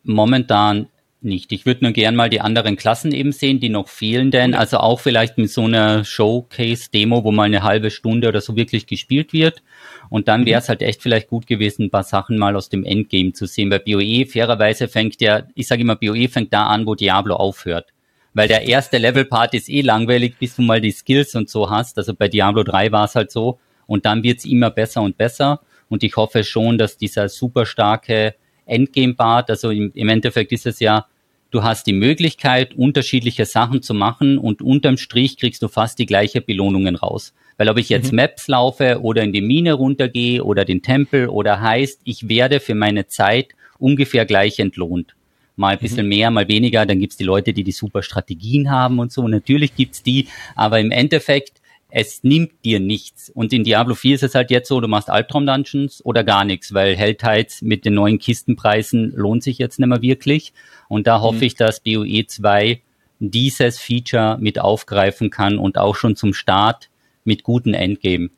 momentan 0.05 0.87
nicht. 1.23 1.53
Ich 1.53 1.66
würde 1.66 1.85
nur 1.85 1.93
gern 1.93 2.16
mal 2.16 2.31
die 2.31 2.41
anderen 2.41 2.77
Klassen 2.77 3.12
eben 3.12 3.33
sehen, 3.33 3.61
die 3.61 3.68
noch 3.68 3.89
fehlen, 3.89 4.31
denn 4.31 4.55
also 4.55 4.79
auch 4.79 5.01
vielleicht 5.01 5.39
mit 5.39 5.51
so 5.51 5.64
einer 5.64 6.05
Showcase-Demo, 6.05 7.25
wo 7.25 7.33
mal 7.33 7.45
eine 7.45 7.62
halbe 7.62 7.91
Stunde 7.91 8.29
oder 8.29 8.41
so 8.41 8.57
wirklich 8.57 8.87
gespielt 8.87 9.33
wird. 9.33 9.62
Und 10.09 10.29
dann 10.29 10.47
wäre 10.47 10.61
es 10.61 10.68
halt 10.68 10.83
echt 10.83 11.03
vielleicht 11.03 11.29
gut 11.29 11.47
gewesen, 11.47 11.85
ein 11.85 11.91
paar 11.91 12.05
Sachen 12.05 12.39
mal 12.39 12.57
aus 12.57 12.68
dem 12.68 12.85
Endgame 12.85 13.33
zu 13.33 13.47
sehen. 13.47 13.71
Weil 13.71 13.81
BOE 13.81 14.27
fairerweise 14.27 14.89
fängt 14.89 15.21
ja, 15.21 15.45
ich 15.55 15.68
sage 15.68 15.83
immer, 15.83 15.97
BOE 15.97 16.29
fängt 16.29 16.53
da 16.53 16.66
an, 16.66 16.87
wo 16.87 16.95
Diablo 16.95 17.37
aufhört. 17.37 17.93
Weil 18.33 18.49
der 18.49 18.66
erste 18.66 18.99
Level-Part 18.99 19.55
ist 19.55 19.68
eh 19.68 19.83
langweilig, 19.83 20.37
bis 20.39 20.57
du 20.57 20.62
mal 20.62 20.81
die 20.81 20.93
Skills 20.93 21.35
und 21.35 21.49
so 21.49 21.71
hast. 21.71 21.99
Also 21.99 22.14
bei 22.14 22.29
Diablo 22.29 22.62
3 22.62 22.93
war 22.93 23.05
es 23.05 23.14
halt 23.14 23.31
so. 23.31 23.59
Und 23.87 24.05
dann 24.05 24.23
wird's 24.23 24.45
immer 24.45 24.71
besser 24.71 25.03
und 25.03 25.16
besser. 25.16 25.61
Und 25.89 26.05
ich 26.05 26.16
hoffe 26.16 26.45
schon, 26.45 26.79
dass 26.79 26.97
dieser 26.97 27.29
super 27.29 27.66
starke 27.66 28.35
Endgame-Part. 28.71 29.51
Also 29.51 29.71
im, 29.71 29.93
im 29.95 30.09
Endeffekt 30.09 30.53
ist 30.53 30.66
es 30.66 30.81
ja, 30.81 31.07
du 31.51 31.62
hast 31.62 31.87
die 31.87 31.93
Möglichkeit, 31.93 32.75
unterschiedliche 32.75 33.45
Sachen 33.45 33.83
zu 33.83 33.95
machen 33.95 34.39
und 34.39 34.62
unterm 34.62 34.97
Strich 34.97 35.37
kriegst 35.37 35.62
du 35.62 35.68
fast 35.68 35.99
die 35.99 36.07
gleiche 36.07 36.41
Belohnungen 36.41 36.97
raus. 36.97 37.35
Weil 37.57 37.68
ob 37.68 37.77
ich 37.77 37.91
jetzt 37.91 38.12
mhm. 38.12 38.16
Maps 38.16 38.49
laufe 38.49 39.01
oder 39.03 39.23
in 39.23 39.33
die 39.33 39.43
Mine 39.43 39.75
runtergehe 39.75 40.43
oder 40.43 40.64
den 40.64 40.83
Tempel 40.83 41.29
oder 41.29 41.61
heißt, 41.61 42.01
ich 42.05 42.29
werde 42.29 42.61
für 42.61 42.75
meine 42.75 43.07
Zeit 43.07 43.49
ungefähr 43.79 44.25
gleich 44.25 44.59
entlohnt. 44.59 45.14
Mal 45.57 45.75
ein 45.75 45.79
bisschen 45.79 46.07
mhm. 46.07 46.09
mehr, 46.09 46.31
mal 46.31 46.49
weniger. 46.49 46.87
Dann 46.87 47.01
gibt's 47.01 47.18
die 47.18 47.25
Leute, 47.25 47.53
die 47.53 47.64
die 47.64 47.73
super 47.73 48.03
Strategien 48.03 48.71
haben 48.71 48.99
und 48.99 49.12
so. 49.12 49.29
Natürlich 49.29 49.75
gibt's 49.75 50.03
die, 50.03 50.29
aber 50.55 50.81
im 50.81 50.91
Endeffekt 50.91 51.59
es 51.91 52.22
nimmt 52.22 52.53
dir 52.64 52.80
nichts. 52.80 53.30
Und 53.30 53.53
in 53.53 53.64
Diablo 53.64 53.95
4 53.95 54.14
ist 54.14 54.22
es 54.22 54.34
halt 54.34 54.51
jetzt 54.51 54.68
so, 54.68 54.80
du 54.80 54.88
machst 54.88 55.11
Albtraum-Dungeons 55.11 56.05
oder 56.05 56.24
gar 56.24 56.45
nichts, 56.45 56.74
weil 56.74 56.97
Helltides 56.97 57.62
mit 57.62 57.84
den 57.84 57.95
neuen 57.95 58.18
Kistenpreisen 58.18 59.12
lohnt 59.14 59.43
sich 59.43 59.59
jetzt 59.59 59.78
nicht 59.78 59.88
mehr 59.88 60.03
wirklich. 60.03 60.53
Und 60.88 61.07
da 61.07 61.20
hoffe 61.20 61.38
mhm. 61.38 61.43
ich, 61.45 61.55
dass 61.55 61.80
BOE 61.80 62.26
2 62.26 62.80
dieses 63.18 63.78
Feature 63.78 64.38
mit 64.41 64.59
aufgreifen 64.59 65.30
kann 65.30 65.59
und 65.59 65.78
auch 65.78 65.95
schon 65.95 66.16
zum 66.16 66.32
Start 66.32 66.88
mit 67.24 67.43
guten 67.43 67.74
Endgame 67.74 68.30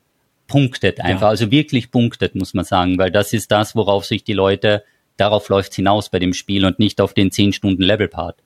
punktet 0.47 0.99
einfach. 0.99 1.21
Ja. 1.21 1.29
Also 1.29 1.51
wirklich 1.51 1.89
punktet, 1.89 2.35
muss 2.35 2.53
man 2.53 2.65
sagen, 2.65 2.97
weil 2.97 3.11
das 3.11 3.33
ist 3.33 3.51
das, 3.51 3.75
worauf 3.75 4.05
sich 4.05 4.23
die 4.23 4.33
Leute, 4.33 4.83
darauf 5.17 5.49
läuft 5.49 5.73
hinaus 5.73 6.09
bei 6.09 6.19
dem 6.19 6.33
Spiel 6.33 6.65
und 6.65 6.79
nicht 6.79 6.99
auf 6.99 7.13
den 7.13 7.31
10 7.31 7.53
Stunden 7.53 7.81
Level-Part. 7.81 8.37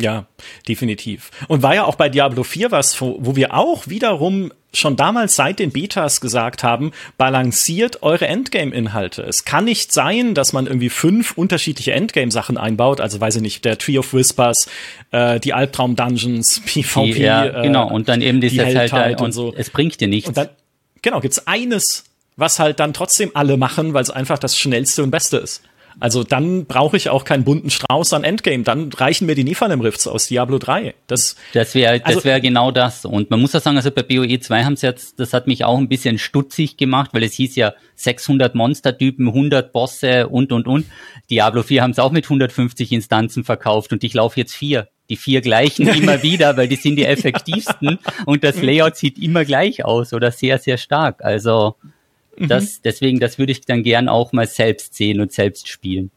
Ja, 0.00 0.26
definitiv. 0.66 1.30
Und 1.48 1.62
war 1.62 1.74
ja 1.74 1.84
auch 1.84 1.94
bei 1.94 2.08
Diablo 2.08 2.42
4 2.42 2.70
was, 2.70 3.00
wo, 3.00 3.36
wir 3.36 3.54
auch 3.54 3.86
wiederum 3.86 4.50
schon 4.72 4.96
damals 4.96 5.34
seit 5.34 5.58
den 5.58 5.72
Betas 5.72 6.20
gesagt 6.20 6.62
haben, 6.62 6.92
balanciert 7.18 8.02
eure 8.02 8.28
Endgame-Inhalte. 8.28 9.22
Es 9.22 9.44
kann 9.44 9.64
nicht 9.64 9.92
sein, 9.92 10.34
dass 10.34 10.52
man 10.52 10.66
irgendwie 10.66 10.90
fünf 10.90 11.32
unterschiedliche 11.32 11.92
Endgame-Sachen 11.92 12.56
einbaut, 12.56 13.00
also 13.00 13.20
weiß 13.20 13.36
ich 13.36 13.42
nicht, 13.42 13.64
der 13.64 13.78
Tree 13.78 13.98
of 13.98 14.14
Whispers, 14.14 14.68
äh, 15.10 15.40
die 15.40 15.52
Albtraum-Dungeons, 15.52 16.60
PvP. 16.66 17.12
Die, 17.12 17.20
ja, 17.20 17.46
äh, 17.46 17.62
genau, 17.64 17.90
und 17.90 18.08
dann 18.08 18.22
eben 18.22 18.40
dieses 18.40 18.64
halt, 18.64 18.92
halt 18.92 19.20
und 19.20 19.32
so. 19.32 19.52
Es 19.56 19.70
bringt 19.70 20.00
dir 20.00 20.08
nichts. 20.08 20.28
Und 20.28 20.36
dann, 20.36 20.48
genau, 21.02 21.20
gibt's 21.20 21.46
eines, 21.46 22.04
was 22.36 22.60
halt 22.60 22.78
dann 22.78 22.94
trotzdem 22.94 23.32
alle 23.34 23.56
machen, 23.56 23.92
weil 23.92 24.02
es 24.02 24.10
einfach 24.10 24.38
das 24.38 24.56
schnellste 24.56 25.02
und 25.02 25.10
beste 25.10 25.38
ist. 25.38 25.62
Also 25.98 26.24
dann 26.24 26.66
brauche 26.66 26.96
ich 26.96 27.08
auch 27.08 27.24
keinen 27.24 27.44
bunten 27.44 27.70
Strauß 27.70 28.12
an 28.12 28.24
Endgame. 28.24 28.62
Dann 28.62 28.92
reichen 28.92 29.26
mir 29.26 29.34
die 29.34 29.44
Nephalem 29.44 29.80
Rifts 29.80 30.06
aus 30.06 30.28
Diablo 30.28 30.58
3. 30.58 30.94
Das, 31.06 31.36
das 31.52 31.74
wäre 31.74 31.98
das 31.98 32.06
also, 32.06 32.24
wäre 32.24 32.40
genau 32.40 32.70
das. 32.70 33.04
Und 33.04 33.30
man 33.30 33.40
muss 33.40 33.54
auch 33.54 33.60
sagen, 33.60 33.76
also 33.76 33.90
bei 33.90 34.02
BOE 34.02 34.38
2 34.38 34.64
haben 34.64 34.76
sie 34.76 34.86
jetzt, 34.86 35.18
das 35.18 35.32
hat 35.32 35.46
mich 35.46 35.64
auch 35.64 35.78
ein 35.78 35.88
bisschen 35.88 36.18
stutzig 36.18 36.76
gemacht, 36.76 37.10
weil 37.12 37.24
es 37.24 37.34
hieß 37.34 37.56
ja 37.56 37.74
600 37.96 38.54
Monstertypen, 38.54 39.28
100 39.28 39.72
Bosse 39.72 40.28
und, 40.28 40.52
und, 40.52 40.66
und. 40.66 40.86
Diablo 41.30 41.62
4 41.62 41.82
haben 41.82 41.90
es 41.90 41.98
auch 41.98 42.12
mit 42.12 42.24
150 42.24 42.92
Instanzen 42.92 43.44
verkauft 43.44 43.92
und 43.92 44.04
ich 44.04 44.14
laufe 44.14 44.38
jetzt 44.38 44.54
vier 44.54 44.88
die 45.10 45.16
vier 45.16 45.40
gleichen 45.40 45.88
immer 45.94 46.22
wieder, 46.22 46.56
weil 46.56 46.68
die 46.68 46.76
sind 46.76 46.96
die 46.96 47.04
effektivsten 47.04 47.98
und 48.26 48.44
das 48.44 48.62
Layout 48.62 48.96
sieht 48.96 49.18
immer 49.18 49.44
gleich 49.44 49.84
aus 49.84 50.14
oder 50.14 50.30
sehr, 50.30 50.58
sehr 50.58 50.78
stark. 50.78 51.22
Also 51.22 51.74
Mhm. 52.36 52.48
Das, 52.48 52.80
deswegen, 52.82 53.20
das 53.20 53.38
würde 53.38 53.52
ich 53.52 53.62
dann 53.62 53.82
gern 53.82 54.08
auch 54.08 54.32
mal 54.32 54.46
selbst 54.46 54.94
sehen 54.94 55.20
und 55.20 55.32
selbst 55.32 55.68
spielen. 55.68 56.10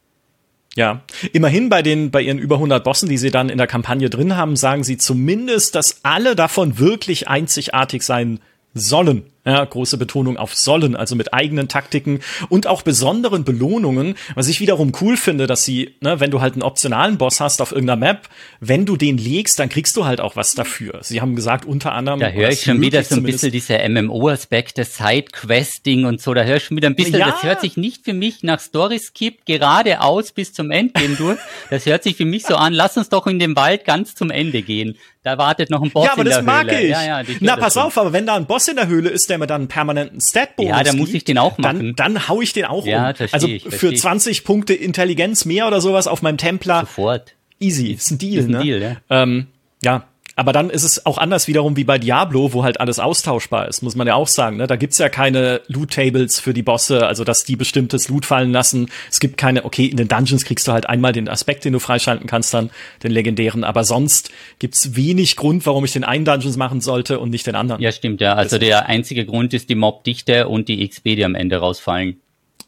Ja, 0.76 1.02
immerhin 1.32 1.68
bei 1.68 1.82
den, 1.82 2.10
bei 2.10 2.20
ihren 2.20 2.38
über 2.38 2.56
100 2.56 2.82
Bossen, 2.82 3.08
die 3.08 3.18
sie 3.18 3.30
dann 3.30 3.48
in 3.48 3.58
der 3.58 3.68
Kampagne 3.68 4.10
drin 4.10 4.36
haben, 4.36 4.56
sagen 4.56 4.82
sie 4.82 4.96
zumindest, 4.96 5.76
dass 5.76 6.00
alle 6.02 6.34
davon 6.34 6.78
wirklich 6.78 7.28
einzigartig 7.28 8.02
sein 8.02 8.40
sollen. 8.74 9.22
Ja, 9.46 9.62
große 9.62 9.98
Betonung 9.98 10.38
auf 10.38 10.54
sollen, 10.54 10.96
also 10.96 11.16
mit 11.16 11.34
eigenen 11.34 11.68
Taktiken 11.68 12.20
und 12.48 12.66
auch 12.66 12.80
besonderen 12.80 13.44
Belohnungen. 13.44 14.14
Was 14.34 14.48
ich 14.48 14.60
wiederum 14.60 14.92
cool 15.02 15.18
finde, 15.18 15.46
dass 15.46 15.64
sie, 15.64 15.94
ne, 16.00 16.18
wenn 16.18 16.30
du 16.30 16.40
halt 16.40 16.54
einen 16.54 16.62
optionalen 16.62 17.18
Boss 17.18 17.40
hast 17.40 17.60
auf 17.60 17.70
irgendeiner 17.70 17.98
Map, 17.98 18.28
wenn 18.60 18.86
du 18.86 18.96
den 18.96 19.18
legst, 19.18 19.58
dann 19.58 19.68
kriegst 19.68 19.96
du 19.98 20.06
halt 20.06 20.22
auch 20.22 20.34
was 20.36 20.54
dafür. 20.54 21.00
Sie 21.02 21.20
haben 21.20 21.36
gesagt, 21.36 21.66
unter 21.66 21.92
anderem. 21.92 22.20
Da 22.20 22.30
höre 22.30 22.48
ich 22.48 22.62
schon 22.62 22.80
wieder 22.80 23.04
so 23.04 23.16
ein 23.16 23.22
bisschen 23.22 23.52
diese 23.52 23.78
MMO-Aspekte, 23.86 24.84
Sidequesting 24.84 26.06
und 26.06 26.22
so. 26.22 26.32
Da 26.32 26.44
höre 26.44 26.56
ich 26.56 26.64
schon 26.64 26.78
wieder 26.78 26.88
ein 26.88 26.96
bisschen, 26.96 27.18
ja. 27.18 27.30
das 27.30 27.42
hört 27.42 27.60
sich 27.60 27.76
nicht 27.76 28.04
für 28.04 28.14
mich 28.14 28.42
nach 28.44 28.60
Story 28.60 28.98
Skip 28.98 29.44
geradeaus 29.44 30.32
bis 30.32 30.54
zum 30.54 30.70
Endgame 30.70 31.14
durch. 31.18 31.38
Das 31.68 31.84
hört 31.84 32.02
sich 32.02 32.16
für 32.16 32.24
mich 32.24 32.46
so 32.46 32.56
an, 32.56 32.72
lass 32.72 32.96
uns 32.96 33.10
doch 33.10 33.26
in 33.26 33.38
den 33.38 33.56
Wald 33.56 33.84
ganz 33.84 34.14
zum 34.14 34.30
Ende 34.30 34.62
gehen. 34.62 34.96
Da 35.24 35.38
wartet 35.38 35.70
noch 35.70 35.82
ein 35.82 35.90
Boss 35.90 36.04
ja, 36.04 36.12
aber 36.12 36.20
in 36.20 36.26
das 36.26 36.34
der 36.36 36.42
mag 36.44 36.70
Höhle. 36.70 36.82
Ich. 36.82 36.90
Ja, 36.90 37.02
ja, 37.02 37.22
Na, 37.40 37.56
pass 37.56 37.78
auf, 37.78 37.96
aber 37.96 38.12
wenn 38.12 38.26
da 38.26 38.36
ein 38.36 38.44
Boss 38.44 38.68
in 38.68 38.76
der 38.76 38.88
Höhle 38.88 39.08
ist, 39.08 39.30
der 39.34 39.38
mir 39.38 39.46
dann 39.46 39.62
einen 39.62 39.68
permanenten 39.68 40.20
Statbonus 40.20 40.70
Ja, 40.70 40.82
dann 40.82 40.96
muss 40.96 41.12
ich 41.12 41.24
den 41.24 41.38
auch 41.38 41.58
machen. 41.58 41.94
Dann, 41.96 42.14
dann 42.14 42.28
hau 42.28 42.40
ich 42.40 42.52
den 42.52 42.64
auch 42.64 42.86
ja, 42.86 43.10
um. 43.10 43.26
Also 43.32 43.48
ich, 43.48 43.64
für 43.64 43.92
20 43.92 44.44
Punkte 44.44 44.74
Intelligenz 44.74 45.44
mehr 45.44 45.66
oder 45.66 45.80
sowas 45.80 46.06
auf 46.06 46.22
meinem 46.22 46.38
Templar. 46.38 46.80
Sofort. 46.82 47.34
Easy, 47.60 47.92
ist 47.92 48.10
ein 48.10 48.18
Deal, 48.18 48.38
ist 48.40 48.46
ein 48.46 48.52
ne? 48.52 48.62
Deal, 48.62 48.82
ja. 48.82 48.96
Ähm, 49.10 49.46
ja, 49.82 50.06
aber 50.36 50.52
dann 50.52 50.70
ist 50.70 50.82
es 50.82 51.06
auch 51.06 51.18
anders 51.18 51.46
wiederum 51.46 51.76
wie 51.76 51.84
bei 51.84 51.98
Diablo, 51.98 52.52
wo 52.52 52.64
halt 52.64 52.80
alles 52.80 52.98
austauschbar 52.98 53.68
ist, 53.68 53.82
muss 53.82 53.94
man 53.94 54.06
ja 54.06 54.14
auch 54.14 54.26
sagen. 54.26 54.56
Ne? 54.56 54.66
Da 54.66 54.76
gibt's 54.76 54.98
ja 54.98 55.08
keine 55.08 55.60
Loot-Tables 55.68 56.40
für 56.40 56.52
die 56.52 56.62
Bosse, 56.62 57.06
also 57.06 57.22
dass 57.24 57.44
die 57.44 57.56
bestimmtes 57.56 58.08
Loot 58.08 58.26
fallen 58.26 58.50
lassen. 58.50 58.90
Es 59.10 59.20
gibt 59.20 59.36
keine, 59.36 59.64
okay, 59.64 59.86
in 59.86 59.96
den 59.96 60.08
Dungeons 60.08 60.44
kriegst 60.44 60.66
du 60.66 60.72
halt 60.72 60.88
einmal 60.88 61.12
den 61.12 61.28
Aspekt, 61.28 61.64
den 61.64 61.72
du 61.72 61.78
freischalten 61.78 62.26
kannst, 62.26 62.52
dann 62.52 62.70
den 63.02 63.12
legendären. 63.12 63.62
Aber 63.62 63.84
sonst 63.84 64.30
gibt's 64.58 64.96
wenig 64.96 65.36
Grund, 65.36 65.66
warum 65.66 65.84
ich 65.84 65.92
den 65.92 66.04
einen 66.04 66.24
Dungeons 66.24 66.56
machen 66.56 66.80
sollte 66.80 67.20
und 67.20 67.30
nicht 67.30 67.46
den 67.46 67.54
anderen. 67.54 67.80
Ja, 67.80 67.92
stimmt, 67.92 68.20
ja. 68.20 68.34
Also 68.34 68.58
der 68.58 68.86
einzige 68.86 69.24
Grund 69.26 69.54
ist 69.54 69.68
die 69.68 69.76
Mobdichte 69.76 70.48
und 70.48 70.68
die 70.68 70.86
XP, 70.86 71.04
die 71.16 71.24
am 71.24 71.34
Ende 71.34 71.58
rausfallen. 71.58 72.20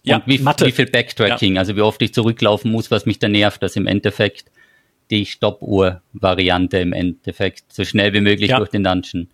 Ja, 0.05 0.17
und 0.17 0.23
wie, 0.27 0.39
Mathe. 0.39 0.67
wie 0.67 0.73
viel 0.73 0.87
Backtracking, 0.87 1.57
ja. 1.57 1.61
also 1.61 1.75
wie 1.75 1.81
oft 1.81 2.01
ich 2.01 2.15
zurücklaufen 2.15 2.71
muss, 2.71 2.93
was 2.93 3.07
mich 3.07 3.19
da 3.19 3.29
nervt, 3.29 3.61
dass 3.61 3.75
im 3.75 3.89
Endeffekt 3.89 4.45
die 5.11 5.27
Stoppuhr-Variante 5.27 6.79
im 6.79 6.93
Endeffekt, 6.93 7.65
so 7.73 7.85
schnell 7.85 8.13
wie 8.13 8.21
möglich 8.21 8.51
ja. 8.51 8.59
durch 8.59 8.71
den 8.71 8.85
Dungeon. 8.85 9.29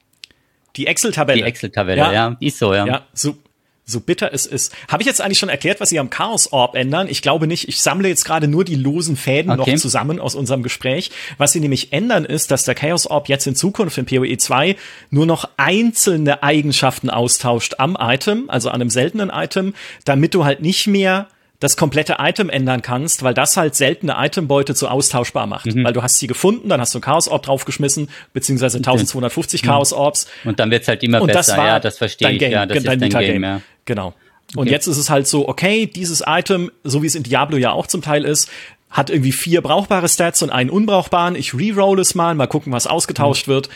Die 0.77 0.87
Excel-Tabelle. 0.87 1.39
Die 1.39 1.45
Excel-Tabelle, 1.45 1.99
ja. 1.99 2.13
ja. 2.13 2.37
ist 2.41 2.59
so, 2.59 2.75
ja. 2.75 2.87
Ja, 2.87 3.07
su 3.13 3.37
so 3.85 4.01
bitter 4.01 4.33
es 4.33 4.47
ist. 4.47 4.73
Habe 4.89 5.03
ich 5.03 5.07
jetzt 5.07 5.21
eigentlich 5.21 5.39
schon 5.39 5.49
erklärt, 5.49 5.81
was 5.81 5.89
sie 5.89 5.99
am 5.99 6.09
Chaos 6.09 6.53
Orb 6.53 6.77
ändern? 6.77 7.09
Ich 7.09 7.21
glaube 7.21 7.49
nicht. 7.49 7.69
Ich 7.69 7.83
sammle 7.83 8.09
jetzt 8.09 8.25
gerade 8.25 8.47
nur 8.47 8.65
die 8.65 8.77
losen 8.77 9.17
Fäden 9.17 9.51
okay. 9.51 9.73
noch 9.73 9.79
zusammen 9.79 10.21
aus 10.21 10.37
unserem 10.37 10.63
Gespräch. 10.63 11.11
Was 11.37 11.53
sie 11.53 11.61
nämlich 11.61 11.93
ändern 11.93 12.25
ist, 12.25 12.53
dass 12.53 12.63
der 12.63 12.77
Chaos 12.77 13.09
Orb 13.09 13.29
jetzt 13.29 13.47
in 13.47 13.57
Zukunft 13.57 13.99
in 13.99 14.07
PoE 14.07 14.37
2 14.37 14.77
nur 15.11 15.27
noch 15.27 15.49
einzelne 15.57 16.43
Eigenschaften 16.45 17.11
austauscht 17.11 17.75
am 17.79 17.97
Item, 18.01 18.45
also 18.49 18.69
an 18.69 18.77
einem 18.77 18.91
seltenen 18.91 19.31
Item, 19.31 19.75
damit 20.05 20.35
du 20.35 20.45
halt 20.45 20.63
nicht 20.63 20.87
mehr 20.87 21.29
das 21.63 21.77
komplette 21.77 22.17
Item 22.19 22.51
ändern 22.51 22.83
kannst, 22.83 23.23
weil 23.23 23.35
das 23.35 23.57
halt 23.57 23.77
seltene 23.77 24.17
Itembeute 24.19 24.75
zu 24.75 24.89
austauschbar 24.89 25.47
macht. 25.47 25.67
Mhm. 25.67 25.85
Weil 25.85 25.93
du 25.93 26.03
hast 26.03 26.19
sie 26.19 26.27
gefunden, 26.27 26.69
dann 26.69 26.81
hast 26.81 26.93
du 26.93 26.99
Chaos 26.99 27.29
Orb 27.29 27.45
draufgeschmissen, 27.45 28.09
beziehungsweise 28.33 28.79
1250 28.79 29.63
mhm. 29.63 29.67
Chaos 29.67 29.93
Orbs. 29.93 30.27
Und 30.45 30.59
dann 30.59 30.73
wird's 30.73 30.89
halt 30.89 31.05
immer 31.05 31.21
und 31.21 31.29
besser. 31.29 31.53
Das 31.53 31.57
war 31.57 31.67
ja, 31.67 31.81
das 31.81 31.99
verstehe 31.99 32.33
ich. 32.33 32.39
Game, 32.41 32.51
ja, 32.51 32.67
das 32.67 32.83
dein 32.83 33.01
ist 33.01 33.15
dein 33.15 33.25
Game, 33.25 33.45
ja. 33.45 33.61
Genau. 33.85 34.13
Und 34.57 34.63
okay. 34.63 34.71
jetzt 34.71 34.89
ist 34.89 34.99
es 34.99 35.09
halt 35.09 35.29
so, 35.29 35.49
okay, 35.49 35.87
dieses 35.87 36.25
Item, 36.27 36.73
so 36.83 37.03
wie 37.03 37.07
es 37.07 37.15
in 37.15 37.23
Diablo 37.23 37.57
ja 37.57 37.71
auch 37.71 37.87
zum 37.87 38.03
Teil 38.03 38.25
ist, 38.25 38.51
hat 38.91 39.09
irgendwie 39.09 39.33
vier 39.33 39.63
brauchbare 39.63 40.09
Stats 40.09 40.43
und 40.43 40.51
einen 40.51 40.69
unbrauchbaren. 40.69 41.37
Ich 41.37 41.55
reroll 41.55 42.01
es 42.01 42.15
mal, 42.17 42.35
mal 42.35 42.49
gucken, 42.49 42.73
was 42.73 42.89
ausgetauscht 42.89 43.47
mhm. 43.47 43.53
wird. 43.53 43.69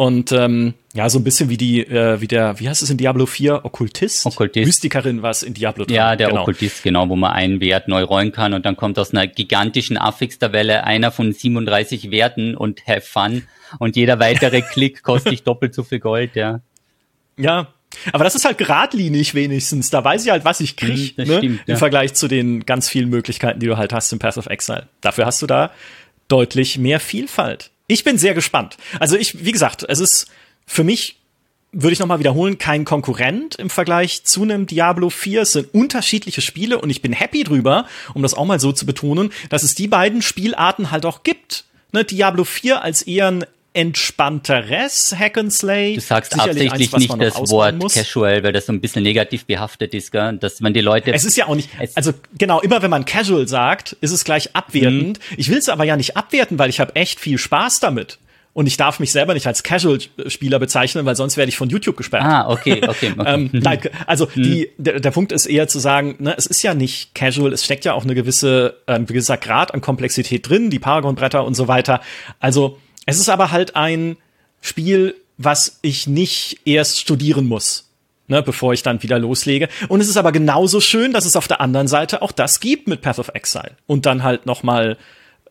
Und 0.00 0.32
ähm, 0.32 0.72
ja, 0.94 1.10
so 1.10 1.18
ein 1.18 1.24
bisschen 1.24 1.50
wie 1.50 1.58
die, 1.58 1.80
äh, 1.80 2.22
wie 2.22 2.26
der, 2.26 2.58
wie 2.58 2.70
heißt 2.70 2.80
es 2.80 2.88
in 2.88 2.96
Diablo 2.96 3.26
4? 3.26 3.66
Okkultist? 3.66 4.24
Okkultist. 4.24 4.64
Mystikerin 4.64 5.20
was 5.20 5.42
in 5.42 5.52
Diablo 5.52 5.84
3. 5.84 5.94
Ja, 5.94 6.16
der 6.16 6.28
genau. 6.28 6.40
Okkultist, 6.40 6.82
genau, 6.82 7.06
wo 7.10 7.16
man 7.16 7.32
einen 7.32 7.60
Wert 7.60 7.86
neu 7.86 8.04
rollen 8.04 8.32
kann 8.32 8.54
und 8.54 8.64
dann 8.64 8.76
kommt 8.76 8.98
aus 8.98 9.12
einer 9.12 9.26
gigantischen 9.26 9.98
Affix-Tabelle 9.98 10.84
einer 10.84 11.12
von 11.12 11.34
37 11.34 12.10
Werten 12.10 12.56
und 12.56 12.86
have 12.86 13.02
fun. 13.02 13.42
Und 13.78 13.94
jeder 13.94 14.18
weitere 14.18 14.62
Klick 14.72 15.02
kostet 15.02 15.32
dich 15.32 15.42
doppelt 15.42 15.74
so 15.74 15.82
viel 15.82 16.00
Gold, 16.00 16.34
ja. 16.34 16.62
Ja, 17.36 17.68
aber 18.10 18.24
das 18.24 18.34
ist 18.34 18.46
halt 18.46 18.56
geradlinig 18.56 19.34
wenigstens. 19.34 19.90
Da 19.90 20.02
weiß 20.02 20.24
ich 20.24 20.30
halt, 20.30 20.46
was 20.46 20.60
ich 20.60 20.76
krieg, 20.76 21.18
mhm, 21.18 21.24
ne? 21.24 21.36
Stimmt, 21.36 21.60
ja. 21.66 21.74
im 21.74 21.76
Vergleich 21.76 22.14
zu 22.14 22.26
den 22.26 22.64
ganz 22.64 22.88
vielen 22.88 23.10
Möglichkeiten, 23.10 23.60
die 23.60 23.66
du 23.66 23.76
halt 23.76 23.92
hast 23.92 24.10
im 24.14 24.18
Path 24.18 24.38
of 24.38 24.46
Exile. 24.46 24.88
Dafür 25.02 25.26
hast 25.26 25.42
du 25.42 25.46
da 25.46 25.70
deutlich 26.28 26.78
mehr 26.78 27.00
Vielfalt. 27.00 27.70
Ich 27.90 28.04
bin 28.04 28.18
sehr 28.18 28.34
gespannt. 28.34 28.76
Also 29.00 29.16
ich, 29.16 29.44
wie 29.44 29.50
gesagt, 29.50 29.84
es 29.88 29.98
ist 29.98 30.28
für 30.64 30.84
mich 30.84 31.16
würde 31.72 31.92
ich 31.92 31.98
nochmal 31.98 32.20
wiederholen, 32.20 32.56
kein 32.56 32.84
Konkurrent 32.84 33.56
im 33.56 33.68
Vergleich 33.68 34.22
zu 34.22 34.42
einem 34.42 34.66
Diablo 34.66 35.10
4. 35.10 35.42
Es 35.42 35.52
sind 35.52 35.74
unterschiedliche 35.74 36.40
Spiele 36.40 36.80
und 36.80 36.90
ich 36.90 37.02
bin 37.02 37.12
happy 37.12 37.42
drüber, 37.42 37.86
um 38.14 38.22
das 38.22 38.34
auch 38.34 38.46
mal 38.46 38.60
so 38.60 38.70
zu 38.70 38.86
betonen, 38.86 39.32
dass 39.48 39.64
es 39.64 39.74
die 39.74 39.88
beiden 39.88 40.22
Spielarten 40.22 40.92
halt 40.92 41.04
auch 41.04 41.24
gibt. 41.24 41.64
Ne, 41.92 42.04
Diablo 42.04 42.44
4 42.44 42.80
als 42.82 43.02
eher 43.02 43.28
ein 43.28 43.44
entspannteres 43.72 45.14
Hack 45.16 45.38
and 45.38 45.52
Slay. 45.52 45.94
Du 45.94 46.00
sagst 46.00 46.32
Sicherlich 46.32 46.70
absichtlich 46.70 47.10
eins, 47.10 47.18
nicht 47.18 47.36
das 47.36 47.50
Wort 47.50 47.76
muss. 47.76 47.94
casual, 47.94 48.42
weil 48.42 48.52
das 48.52 48.66
so 48.66 48.72
ein 48.72 48.80
bisschen 48.80 49.02
negativ 49.02 49.44
behaftet 49.44 49.94
ist, 49.94 50.10
gell? 50.10 50.36
dass 50.38 50.60
man 50.60 50.74
die 50.74 50.80
Leute. 50.80 51.12
Es 51.12 51.24
ist 51.24 51.36
ja 51.36 51.46
auch 51.46 51.54
nicht, 51.54 51.70
also 51.94 52.12
genau, 52.36 52.60
immer 52.60 52.82
wenn 52.82 52.90
man 52.90 53.04
casual 53.04 53.46
sagt, 53.46 53.96
ist 54.00 54.10
es 54.10 54.24
gleich 54.24 54.56
abwertend. 54.56 55.18
Mhm. 55.18 55.36
Ich 55.36 55.50
will 55.50 55.58
es 55.58 55.68
aber 55.68 55.84
ja 55.84 55.96
nicht 55.96 56.16
abwerten, 56.16 56.58
weil 56.58 56.68
ich 56.68 56.80
habe 56.80 56.96
echt 56.96 57.20
viel 57.20 57.38
Spaß 57.38 57.80
damit. 57.80 58.18
Und 58.52 58.66
ich 58.66 58.76
darf 58.76 58.98
mich 58.98 59.12
selber 59.12 59.32
nicht 59.34 59.46
als 59.46 59.62
Casual-Spieler 59.62 60.58
bezeichnen, 60.58 61.06
weil 61.06 61.14
sonst 61.14 61.36
werde 61.36 61.50
ich 61.50 61.56
von 61.56 61.68
YouTube 61.68 61.96
gesperrt. 61.96 62.24
Ah, 62.24 62.50
okay, 62.50 62.82
okay. 62.86 63.12
okay. 63.18 63.24
ähm, 63.24 63.50
nein, 63.52 63.78
also 64.06 64.28
mhm. 64.34 64.42
die, 64.42 64.68
der, 64.76 64.98
der 64.98 65.10
Punkt 65.12 65.30
ist 65.30 65.46
eher 65.46 65.68
zu 65.68 65.78
sagen, 65.78 66.16
ne, 66.18 66.34
es 66.36 66.46
ist 66.46 66.62
ja 66.62 66.74
nicht 66.74 67.14
Casual, 67.14 67.52
es 67.52 67.64
steckt 67.64 67.84
ja 67.84 67.94
auch 67.94 68.02
eine 68.02 68.16
gewisse, 68.16 68.78
äh, 68.86 68.94
ein 68.94 69.06
gewisser 69.06 69.36
Grad 69.36 69.72
an 69.72 69.80
Komplexität 69.80 70.48
drin, 70.48 70.68
die 70.68 70.80
Paragon-Bretter 70.80 71.44
und 71.44 71.54
so 71.54 71.68
weiter. 71.68 72.00
Also 72.40 72.78
es 73.06 73.18
ist 73.18 73.28
aber 73.28 73.50
halt 73.50 73.76
ein 73.76 74.16
Spiel, 74.60 75.14
was 75.38 75.78
ich 75.82 76.06
nicht 76.06 76.60
erst 76.64 77.00
studieren 77.00 77.46
muss. 77.46 77.86
Ne, 78.28 78.44
bevor 78.44 78.72
ich 78.72 78.84
dann 78.84 79.02
wieder 79.02 79.18
loslege. 79.18 79.68
Und 79.88 80.00
es 80.00 80.08
ist 80.08 80.16
aber 80.16 80.30
genauso 80.30 80.80
schön, 80.80 81.12
dass 81.12 81.24
es 81.24 81.34
auf 81.34 81.48
der 81.48 81.60
anderen 81.60 81.88
Seite 81.88 82.22
auch 82.22 82.30
das 82.30 82.60
gibt 82.60 82.86
mit 82.86 83.00
Path 83.00 83.18
of 83.18 83.32
Exile. 83.34 83.72
Und 83.88 84.06
dann 84.06 84.22
halt 84.22 84.46
noch 84.46 84.62
mal 84.62 84.98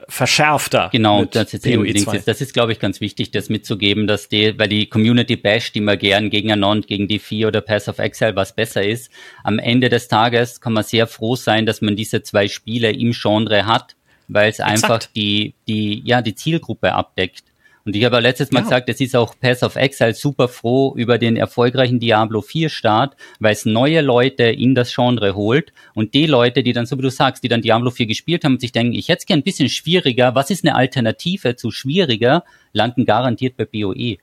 verschärfter. 0.08 0.90
Genau, 0.92 1.26
das 1.26 1.54
ist, 1.54 1.66
eben, 1.66 1.84
das 2.26 2.42
ist, 2.42 2.54
glaube 2.54 2.72
ich, 2.72 2.80
ganz 2.80 3.02
wichtig, 3.02 3.32
das 3.32 3.50
mitzugeben, 3.50 4.08
dass 4.08 4.30
die, 4.30 4.58
weil 4.58 4.70
die 4.70 4.88
Community 4.88 5.36
basht 5.36 5.76
immer 5.76 5.98
gern 5.98 6.30
gegen 6.30 6.52
Anon, 6.52 6.82
gegen 6.82 7.08
die 7.08 7.20
4 7.20 7.50
oder 7.50 7.62
Path 7.62 7.90
of 7.90 8.00
Exile, 8.00 8.36
was 8.36 8.56
besser 8.56 8.86
ist. 8.86 9.12
Am 9.44 9.60
Ende 9.60 9.90
des 9.90 10.08
Tages 10.08 10.62
kann 10.62 10.74
man 10.74 10.84
sehr 10.84 11.06
froh 11.06 11.36
sein, 11.36 11.66
dass 11.66 11.82
man 11.82 11.96
diese 11.96 12.24
zwei 12.24 12.48
Spiele 12.48 12.92
im 12.92 13.12
Genre 13.12 13.66
hat, 13.66 13.96
weil 14.30 14.50
es 14.50 14.62
einfach 14.62 15.04
die, 15.04 15.54
die, 15.68 16.02
ja, 16.06 16.22
die 16.22 16.36
Zielgruppe 16.36 16.94
abdeckt. 16.94 17.44
Und 17.86 17.96
ich 17.96 18.06
habe 18.06 18.20
letztes 18.20 18.52
Mal 18.52 18.60
ja. 18.60 18.64
gesagt, 18.66 18.90
es 18.90 19.02
ist 19.02 19.16
auch 19.16 19.34
Path 19.40 19.64
of 19.64 19.76
Exile 19.76 20.14
super 20.14 20.48
froh 20.48 20.94
über 20.96 21.18
den 21.18 21.38
erfolgreichen 21.38 22.00
Diablo 22.00 22.42
4 22.42 22.70
Start, 22.70 23.16
weil 23.40 23.54
es 23.54 23.66
neue 23.66 24.02
Leute 24.02 24.44
in 24.44 24.76
das 24.76 24.94
Genre 24.94 25.34
holt 25.34 25.74
und 25.96 26.14
die 26.14 26.28
Leute, 26.28 26.62
die 26.62 26.74
dann, 26.74 26.86
so 26.86 26.98
wie 26.98 27.02
du 27.02 27.10
sagst, 27.10 27.44
die 27.44 27.48
dann 27.48 27.62
Diablo 27.62 27.90
4 27.90 28.06
gespielt 28.06 28.44
haben 28.44 28.54
und 28.54 28.62
sich 28.62 28.72
denken, 28.72 28.94
ich 28.94 29.10
hätte 29.10 29.20
es 29.20 29.26
gern 29.26 29.40
ein 29.40 29.44
bisschen 29.44 29.70
schwieriger, 29.70 30.36
was 30.36 30.52
ist 30.52 30.64
eine 30.64 30.76
Alternative 30.76 31.56
zu 31.56 31.72
schwieriger, 31.72 32.44
landen 32.74 33.06
garantiert 33.06 33.58
bei 33.58 33.66
BOE. 33.66 34.18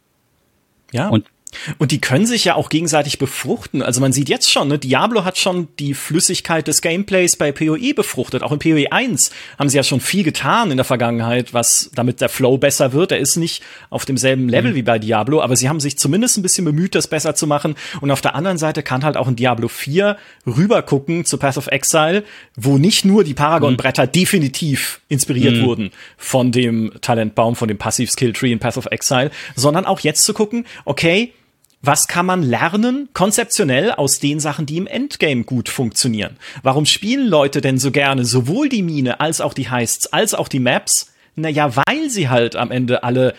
Ja. 0.92 1.08
Und 1.08 1.26
und 1.78 1.90
die 1.90 2.00
können 2.00 2.26
sich 2.26 2.44
ja 2.44 2.54
auch 2.54 2.68
gegenseitig 2.68 3.18
befruchten. 3.18 3.82
Also 3.82 4.00
man 4.00 4.12
sieht 4.12 4.28
jetzt 4.28 4.50
schon, 4.50 4.68
ne, 4.68 4.78
Diablo 4.78 5.24
hat 5.24 5.38
schon 5.38 5.68
die 5.78 5.94
Flüssigkeit 5.94 6.66
des 6.66 6.82
Gameplays 6.82 7.36
bei 7.36 7.52
PoE 7.52 7.94
befruchtet. 7.94 8.42
Auch 8.42 8.52
in 8.52 8.58
PoE 8.58 8.90
1 8.90 9.30
haben 9.58 9.68
sie 9.68 9.76
ja 9.76 9.82
schon 9.82 10.00
viel 10.00 10.22
getan 10.22 10.70
in 10.70 10.76
der 10.76 10.84
Vergangenheit, 10.84 11.54
was 11.54 11.90
damit 11.94 12.20
der 12.20 12.28
Flow 12.28 12.58
besser 12.58 12.92
wird. 12.92 13.12
Er 13.12 13.18
ist 13.18 13.36
nicht 13.36 13.62
auf 13.90 14.04
demselben 14.04 14.48
Level 14.48 14.72
mhm. 14.72 14.76
wie 14.76 14.82
bei 14.82 14.98
Diablo, 14.98 15.40
aber 15.40 15.56
sie 15.56 15.68
haben 15.68 15.80
sich 15.80 15.98
zumindest 15.98 16.36
ein 16.36 16.42
bisschen 16.42 16.64
bemüht, 16.64 16.94
das 16.94 17.08
besser 17.08 17.34
zu 17.34 17.46
machen. 17.46 17.74
Und 18.00 18.10
auf 18.10 18.20
der 18.20 18.34
anderen 18.34 18.58
Seite 18.58 18.82
kann 18.82 19.04
halt 19.04 19.16
auch 19.16 19.28
in 19.28 19.36
Diablo 19.36 19.68
4 19.68 20.16
rübergucken 20.46 21.24
zu 21.24 21.38
Path 21.38 21.58
of 21.58 21.68
Exile, 21.68 22.24
wo 22.56 22.78
nicht 22.78 23.04
nur 23.04 23.24
die 23.24 23.34
Paragon-Bretter 23.34 24.06
mhm. 24.06 24.12
definitiv 24.12 25.00
inspiriert 25.08 25.56
mhm. 25.56 25.62
wurden 25.62 25.90
von 26.16 26.52
dem 26.52 26.92
Talentbaum, 27.00 27.56
von 27.56 27.68
dem 27.68 27.78
Passiv-Skill-Tree 27.78 28.52
in 28.52 28.58
Path 28.58 28.76
of 28.76 28.86
Exile, 28.86 29.30
sondern 29.54 29.84
auch 29.86 30.00
jetzt 30.00 30.24
zu 30.24 30.34
gucken, 30.34 30.66
okay, 30.84 31.32
was 31.82 32.08
kann 32.08 32.26
man 32.26 32.42
lernen, 32.42 33.08
konzeptionell, 33.12 33.92
aus 33.92 34.18
den 34.18 34.40
Sachen, 34.40 34.66
die 34.66 34.76
im 34.76 34.86
Endgame 34.86 35.44
gut 35.44 35.68
funktionieren? 35.68 36.36
Warum 36.62 36.86
spielen 36.86 37.28
Leute 37.28 37.60
denn 37.60 37.78
so 37.78 37.90
gerne 37.90 38.24
sowohl 38.24 38.68
die 38.68 38.82
Mine 38.82 39.20
als 39.20 39.40
auch 39.40 39.54
die 39.54 39.70
Heists, 39.70 40.12
als 40.12 40.34
auch 40.34 40.48
die 40.48 40.60
Maps? 40.60 41.12
Naja, 41.36 41.76
weil 41.76 42.08
sie 42.10 42.28
halt 42.28 42.56
am 42.56 42.70
Ende 42.70 43.04
alle 43.04 43.34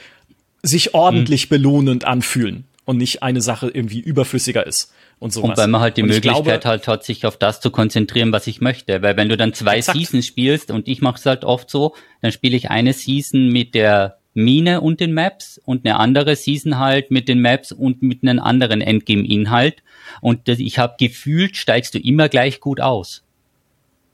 sich 0.64 0.94
ordentlich 0.94 1.44
hm. 1.44 1.50
belohnend 1.50 2.06
anfühlen 2.06 2.66
und 2.86 2.98
nicht 2.98 3.22
eine 3.22 3.42
Sache 3.42 3.70
irgendwie 3.70 4.00
überflüssiger 4.00 4.66
ist. 4.66 4.94
Und, 5.20 5.34
sowas. 5.34 5.50
und 5.50 5.58
weil 5.58 5.68
man 5.68 5.82
halt 5.82 5.98
die 5.98 6.04
Möglichkeit 6.04 6.62
glaube, 6.62 6.68
halt 6.70 6.88
hat, 6.88 7.04
sich 7.04 7.26
auf 7.26 7.38
das 7.38 7.60
zu 7.60 7.72
konzentrieren, 7.72 8.32
was 8.32 8.48
ich 8.48 8.62
möchte. 8.62 9.02
Weil 9.02 9.18
wenn 9.18 9.30
du 9.30 9.36
dann 9.36 9.54
zwei 9.54 9.78
exakt. 9.78 9.98
Seasons 9.98 10.26
spielst, 10.26 10.72
und 10.72 10.88
ich 10.88 11.02
mache 11.02 11.18
es 11.18 11.26
halt 11.26 11.44
oft 11.44 11.70
so, 11.70 11.96
dann 12.22 12.32
spiele 12.32 12.56
ich 12.56 12.70
eine 12.70 12.94
Season 12.94 13.50
mit 13.50 13.74
der 13.74 14.20
Mine 14.38 14.82
und 14.82 15.00
den 15.00 15.14
Maps 15.14 15.60
und 15.66 15.84
eine 15.84 15.98
andere 15.98 16.36
Season 16.36 16.78
halt 16.78 17.10
mit 17.10 17.28
den 17.28 17.42
Maps 17.42 17.72
und 17.72 18.04
mit 18.04 18.22
einem 18.22 18.40
anderen 18.40 18.82
Endgame-Inhalt. 18.82 19.82
Und 20.22 20.48
ich 20.48 20.78
habe 20.78 20.96
gefühlt, 21.00 21.58
steigst 21.58 21.96
du 21.96 22.00
immer 22.00 22.30
gleich 22.30 22.60
gut 22.60 22.80
aus. 22.80 23.24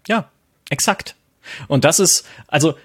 Ja, 0.07 0.29
exakt. 0.69 1.15
Und 1.67 1.83
das 1.83 1.99
ist, 1.99 2.25
also 2.47 2.75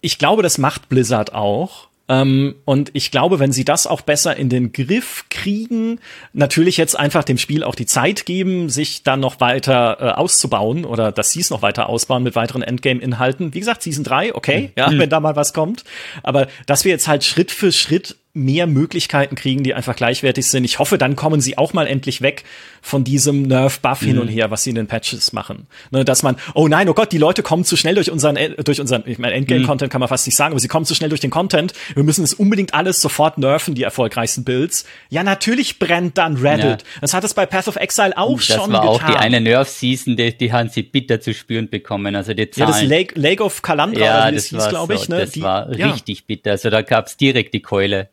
ich 0.00 0.16
glaube, 0.16 0.42
das 0.42 0.56
macht 0.56 0.88
Blizzard 0.88 1.34
auch. 1.34 1.88
Ähm, 2.12 2.56
und 2.66 2.90
ich 2.92 3.10
glaube, 3.10 3.38
wenn 3.38 3.52
sie 3.52 3.64
das 3.64 3.86
auch 3.86 4.02
besser 4.02 4.36
in 4.36 4.50
den 4.50 4.72
Griff 4.72 5.24
kriegen, 5.30 5.98
natürlich 6.34 6.76
jetzt 6.76 6.98
einfach 6.98 7.24
dem 7.24 7.38
Spiel 7.38 7.64
auch 7.64 7.74
die 7.74 7.86
Zeit 7.86 8.26
geben, 8.26 8.68
sich 8.68 9.02
dann 9.02 9.20
noch 9.20 9.40
weiter 9.40 9.96
äh, 9.98 10.04
auszubauen 10.10 10.84
oder 10.84 11.10
dass 11.10 11.30
sie 11.30 11.40
es 11.40 11.48
noch 11.48 11.62
weiter 11.62 11.88
ausbauen 11.88 12.22
mit 12.22 12.36
weiteren 12.36 12.62
Endgame-Inhalten. 12.62 13.54
Wie 13.54 13.60
gesagt, 13.60 13.82
Season 13.82 14.04
3, 14.04 14.34
okay, 14.34 14.72
ja, 14.76 14.90
mhm. 14.90 14.98
wenn 14.98 15.10
da 15.10 15.20
mal 15.20 15.36
was 15.36 15.54
kommt. 15.54 15.84
Aber 16.22 16.48
dass 16.66 16.84
wir 16.84 16.92
jetzt 16.92 17.08
halt 17.08 17.24
Schritt 17.24 17.50
für 17.50 17.72
Schritt 17.72 18.16
mehr 18.34 18.66
Möglichkeiten 18.66 19.34
kriegen, 19.34 19.62
die 19.62 19.74
einfach 19.74 19.94
gleichwertig 19.94 20.46
sind. 20.46 20.64
Ich 20.64 20.78
hoffe, 20.78 20.96
dann 20.96 21.16
kommen 21.16 21.42
sie 21.42 21.58
auch 21.58 21.74
mal 21.74 21.86
endlich 21.86 22.22
weg 22.22 22.44
von 22.80 23.04
diesem 23.04 23.42
Nerf-Buff 23.42 24.00
mhm. 24.00 24.06
hin 24.06 24.18
und 24.18 24.30
mhm. 24.30 24.32
her, 24.32 24.50
was 24.50 24.64
sie 24.64 24.70
in 24.70 24.76
den 24.76 24.86
Patches 24.86 25.34
machen. 25.34 25.66
Ne, 25.90 26.02
dass 26.04 26.22
man, 26.22 26.36
oh 26.54 26.66
nein, 26.66 26.88
oh 26.88 26.94
Gott, 26.94 27.12
die 27.12 27.18
Leute 27.18 27.42
kommen 27.42 27.64
zu 27.64 27.76
schnell 27.76 27.94
durch 27.94 28.10
unseren, 28.10 28.36
äh, 28.36 28.54
durch 28.62 28.80
unseren, 28.80 29.02
ich 29.04 29.18
meine, 29.18 29.34
Endgame-Content 29.34 29.90
mhm. 29.90 29.92
kann 29.92 30.00
man 30.00 30.08
fast 30.08 30.26
nicht 30.26 30.36
sagen, 30.36 30.52
aber 30.52 30.60
sie 30.60 30.68
kommen 30.68 30.86
zu 30.86 30.94
schnell 30.94 31.10
durch 31.10 31.20
den 31.20 31.30
Content. 31.30 31.74
Wir 31.94 32.04
müssen 32.04 32.24
es 32.24 32.32
unbedingt 32.32 32.72
alles 32.72 33.02
sofort 33.02 33.36
nerven, 33.36 33.74
die 33.74 33.82
erfolgreichsten 33.82 34.44
Builds. 34.44 34.86
Ja, 35.10 35.22
natürlich 35.22 35.78
brennt 35.78 36.16
dann 36.16 36.38
Reddit. 36.38 36.64
Ja. 36.64 37.00
Das 37.02 37.12
hat 37.12 37.24
es 37.24 37.34
bei 37.34 37.44
Path 37.44 37.68
of 37.68 37.76
Exile 37.76 38.16
auch 38.16 38.38
das 38.38 38.46
schon 38.46 38.70
getan. 38.70 38.72
Das 38.72 38.82
war 38.82 38.88
auch 38.88 39.02
die 39.02 39.16
eine 39.16 39.42
Nerf-Season, 39.42 40.16
die, 40.16 40.36
die 40.36 40.52
haben 40.52 40.70
sie 40.70 40.82
bitter 40.84 41.20
zu 41.20 41.34
spüren 41.34 41.68
bekommen. 41.68 42.16
Also 42.16 42.32
die 42.32 42.50
Zahlen. 42.50 42.72
Ja, 42.72 42.80
das 42.80 42.88
Lake, 42.88 43.20
Lake 43.20 43.44
of 43.44 43.60
Kalandra, 43.60 44.00
ja, 44.00 44.30
das, 44.30 44.48
das 44.48 44.62
hieß, 44.62 44.68
glaube 44.70 44.94
ich. 44.94 45.00
So, 45.00 45.12
ne? 45.12 45.20
Das 45.20 45.32
die, 45.32 45.42
war 45.42 45.76
ja. 45.76 45.90
richtig 45.90 46.26
bitter. 46.26 46.52
Also 46.52 46.70
da 46.70 46.80
gab's 46.80 47.18
direkt 47.18 47.52
die 47.52 47.60
Keule. 47.60 48.08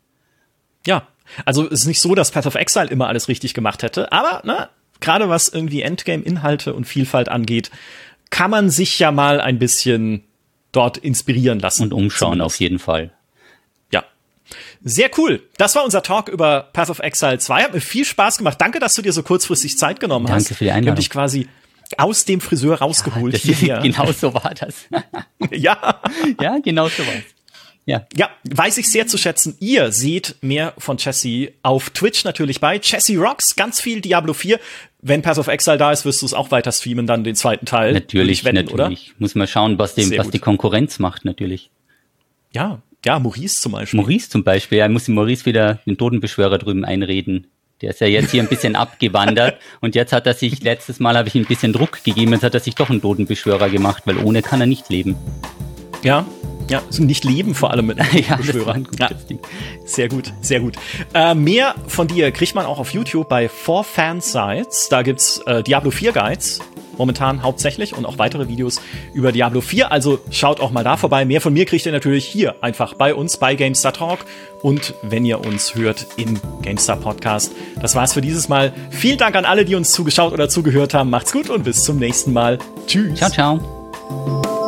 Ja, 0.86 1.06
also 1.44 1.66
es 1.66 1.80
ist 1.80 1.86
nicht 1.86 2.00
so, 2.00 2.14
dass 2.14 2.30
Path 2.30 2.46
of 2.46 2.54
Exile 2.54 2.88
immer 2.88 3.08
alles 3.08 3.28
richtig 3.28 3.54
gemacht 3.54 3.82
hätte, 3.82 4.12
aber 4.12 4.42
ne, 4.44 4.68
gerade 5.00 5.28
was 5.28 5.48
irgendwie 5.48 5.82
Endgame-Inhalte 5.82 6.74
und 6.74 6.84
Vielfalt 6.84 7.28
angeht, 7.28 7.70
kann 8.30 8.50
man 8.50 8.70
sich 8.70 8.98
ja 8.98 9.10
mal 9.12 9.40
ein 9.40 9.58
bisschen 9.58 10.24
dort 10.72 10.98
inspirieren 10.98 11.58
lassen. 11.58 11.84
Und 11.84 11.92
umschauen 11.92 12.32
zumindest. 12.32 12.46
auf 12.46 12.60
jeden 12.60 12.78
Fall. 12.78 13.12
Ja. 13.90 14.04
Sehr 14.82 15.10
cool. 15.18 15.42
Das 15.56 15.74
war 15.74 15.84
unser 15.84 16.02
Talk 16.02 16.28
über 16.28 16.68
Path 16.72 16.90
of 16.90 17.00
Exile 17.00 17.38
2. 17.38 17.64
Hat 17.64 17.74
mir 17.74 17.80
viel 17.80 18.04
Spaß 18.04 18.38
gemacht. 18.38 18.60
Danke, 18.60 18.78
dass 18.78 18.94
du 18.94 19.02
dir 19.02 19.12
so 19.12 19.22
kurzfristig 19.22 19.78
Zeit 19.78 20.00
genommen 20.00 20.26
Danke 20.26 20.36
hast. 20.36 20.44
Danke 20.46 20.58
für 20.58 20.64
die 20.64 20.70
Einladung. 20.70 20.84
Wir 20.84 20.90
haben 20.92 20.96
dich 20.96 21.10
quasi 21.10 21.48
aus 21.98 22.24
dem 22.24 22.40
Friseur 22.40 22.78
rausgeholt. 22.78 23.42
Ja, 23.44 23.78
ist, 23.78 23.82
genau 23.82 24.12
so 24.12 24.32
war 24.32 24.54
das. 24.54 24.86
ja. 25.50 26.00
Ja, 26.40 26.58
genau 26.58 26.88
so 26.88 27.04
war 27.04 27.14
es. 27.14 27.24
Ja. 27.86 28.06
ja, 28.14 28.30
weiß 28.44 28.78
ich 28.78 28.88
sehr 28.88 29.06
zu 29.06 29.18
schätzen. 29.18 29.56
Ihr 29.58 29.90
seht 29.90 30.36
mehr 30.42 30.74
von 30.78 30.96
Jesse 30.98 31.52
auf 31.62 31.90
Twitch 31.90 32.24
natürlich 32.24 32.60
bei 32.60 32.78
Jesse 32.80 33.16
Rocks, 33.18 33.56
ganz 33.56 33.80
viel 33.80 34.00
Diablo 34.00 34.32
4. 34.32 34.60
Wenn 35.02 35.22
Path 35.22 35.38
of 35.38 35.48
Exile 35.48 35.78
da 35.78 35.90
ist, 35.90 36.04
wirst 36.04 36.22
du 36.22 36.26
es 36.26 36.34
auch 36.34 36.50
weiter 36.50 36.72
streamen, 36.72 37.06
dann 37.06 37.24
den 37.24 37.34
zweiten 37.34 37.66
Teil. 37.66 37.94
Natürlich, 37.94 38.44
wetten, 38.44 38.56
natürlich. 38.56 39.08
Oder? 39.08 39.16
Muss 39.18 39.34
man 39.34 39.48
schauen, 39.48 39.78
was, 39.78 39.94
dem, 39.94 40.16
was 40.16 40.30
die 40.30 40.38
Konkurrenz 40.38 40.98
macht, 40.98 41.24
natürlich. 41.24 41.70
Ja, 42.52 42.82
ja, 43.04 43.18
Maurice 43.18 43.60
zum 43.60 43.72
Beispiel. 43.72 43.98
Maurice 43.98 44.28
zum 44.28 44.44
Beispiel, 44.44 44.78
ja, 44.78 44.88
muss 44.88 45.08
Maurice 45.08 45.46
wieder 45.46 45.80
den 45.86 45.96
Totenbeschwörer 45.96 46.58
drüben 46.58 46.84
einreden. 46.84 47.46
Der 47.80 47.90
ist 47.90 48.00
ja 48.00 48.06
jetzt 48.06 48.30
hier 48.30 48.42
ein 48.42 48.48
bisschen 48.48 48.76
abgewandert 48.76 49.58
und 49.80 49.94
jetzt 49.94 50.12
hat 50.12 50.26
er 50.26 50.34
sich, 50.34 50.62
letztes 50.62 51.00
Mal 51.00 51.16
habe 51.16 51.28
ich 51.28 51.34
ihm 51.34 51.42
ein 51.42 51.48
bisschen 51.48 51.72
Druck 51.72 52.04
gegeben, 52.04 52.32
jetzt 52.32 52.42
hat 52.42 52.54
er 52.54 52.60
sich 52.60 52.74
doch 52.74 52.90
einen 52.90 53.00
Totenbeschwörer 53.00 53.70
gemacht, 53.70 54.02
weil 54.04 54.18
ohne 54.18 54.42
kann 54.42 54.60
er 54.60 54.66
nicht 54.66 54.90
leben. 54.90 55.16
Ja, 56.02 56.24
ja, 56.70 56.82
also 56.86 57.02
nicht 57.02 57.24
leben 57.24 57.54
vor 57.54 57.72
allem 57.72 57.86
mit 57.86 57.98
ja, 58.28 58.36
Beschwörer. 58.36 58.76
Ja. 58.98 59.10
Sehr 59.84 60.08
gut, 60.08 60.32
sehr 60.40 60.60
gut. 60.60 60.76
Äh, 61.12 61.34
mehr 61.34 61.74
von 61.88 62.06
dir 62.06 62.30
kriegt 62.30 62.54
man 62.54 62.64
auch 62.64 62.78
auf 62.78 62.94
YouTube 62.94 63.28
bei 63.28 63.48
4 63.48 63.82
Fansites. 63.82 64.88
Da 64.88 65.02
gibt's 65.02 65.38
äh, 65.46 65.64
Diablo 65.64 65.90
4 65.90 66.12
Guides, 66.12 66.60
momentan 66.96 67.42
hauptsächlich 67.42 67.96
und 67.96 68.06
auch 68.06 68.18
weitere 68.18 68.46
Videos 68.46 68.80
über 69.14 69.32
Diablo 69.32 69.60
4. 69.60 69.90
Also 69.90 70.20
schaut 70.30 70.60
auch 70.60 70.70
mal 70.70 70.84
da 70.84 70.96
vorbei. 70.96 71.24
Mehr 71.24 71.40
von 71.40 71.52
mir 71.52 71.66
kriegt 71.66 71.84
ihr 71.86 71.92
natürlich 71.92 72.24
hier 72.24 72.62
einfach 72.62 72.94
bei 72.94 73.16
uns 73.16 73.36
bei 73.36 73.56
GameStar 73.56 73.92
Talk 73.92 74.20
und 74.62 74.94
wenn 75.02 75.24
ihr 75.24 75.44
uns 75.44 75.74
hört 75.74 76.06
im 76.18 76.38
GameStar 76.62 76.98
Podcast. 76.98 77.50
Das 77.82 77.96
war's 77.96 78.12
für 78.12 78.20
dieses 78.20 78.48
Mal. 78.48 78.72
Vielen 78.90 79.18
Dank 79.18 79.34
an 79.34 79.44
alle, 79.44 79.64
die 79.64 79.74
uns 79.74 79.90
zugeschaut 79.90 80.32
oder 80.32 80.48
zugehört 80.48 80.94
haben. 80.94 81.10
Macht's 81.10 81.32
gut 81.32 81.50
und 81.50 81.64
bis 81.64 81.82
zum 81.82 81.98
nächsten 81.98 82.32
Mal. 82.32 82.58
Tschüss. 82.86 83.18
Ciao, 83.18 83.30
ciao. 83.30 84.59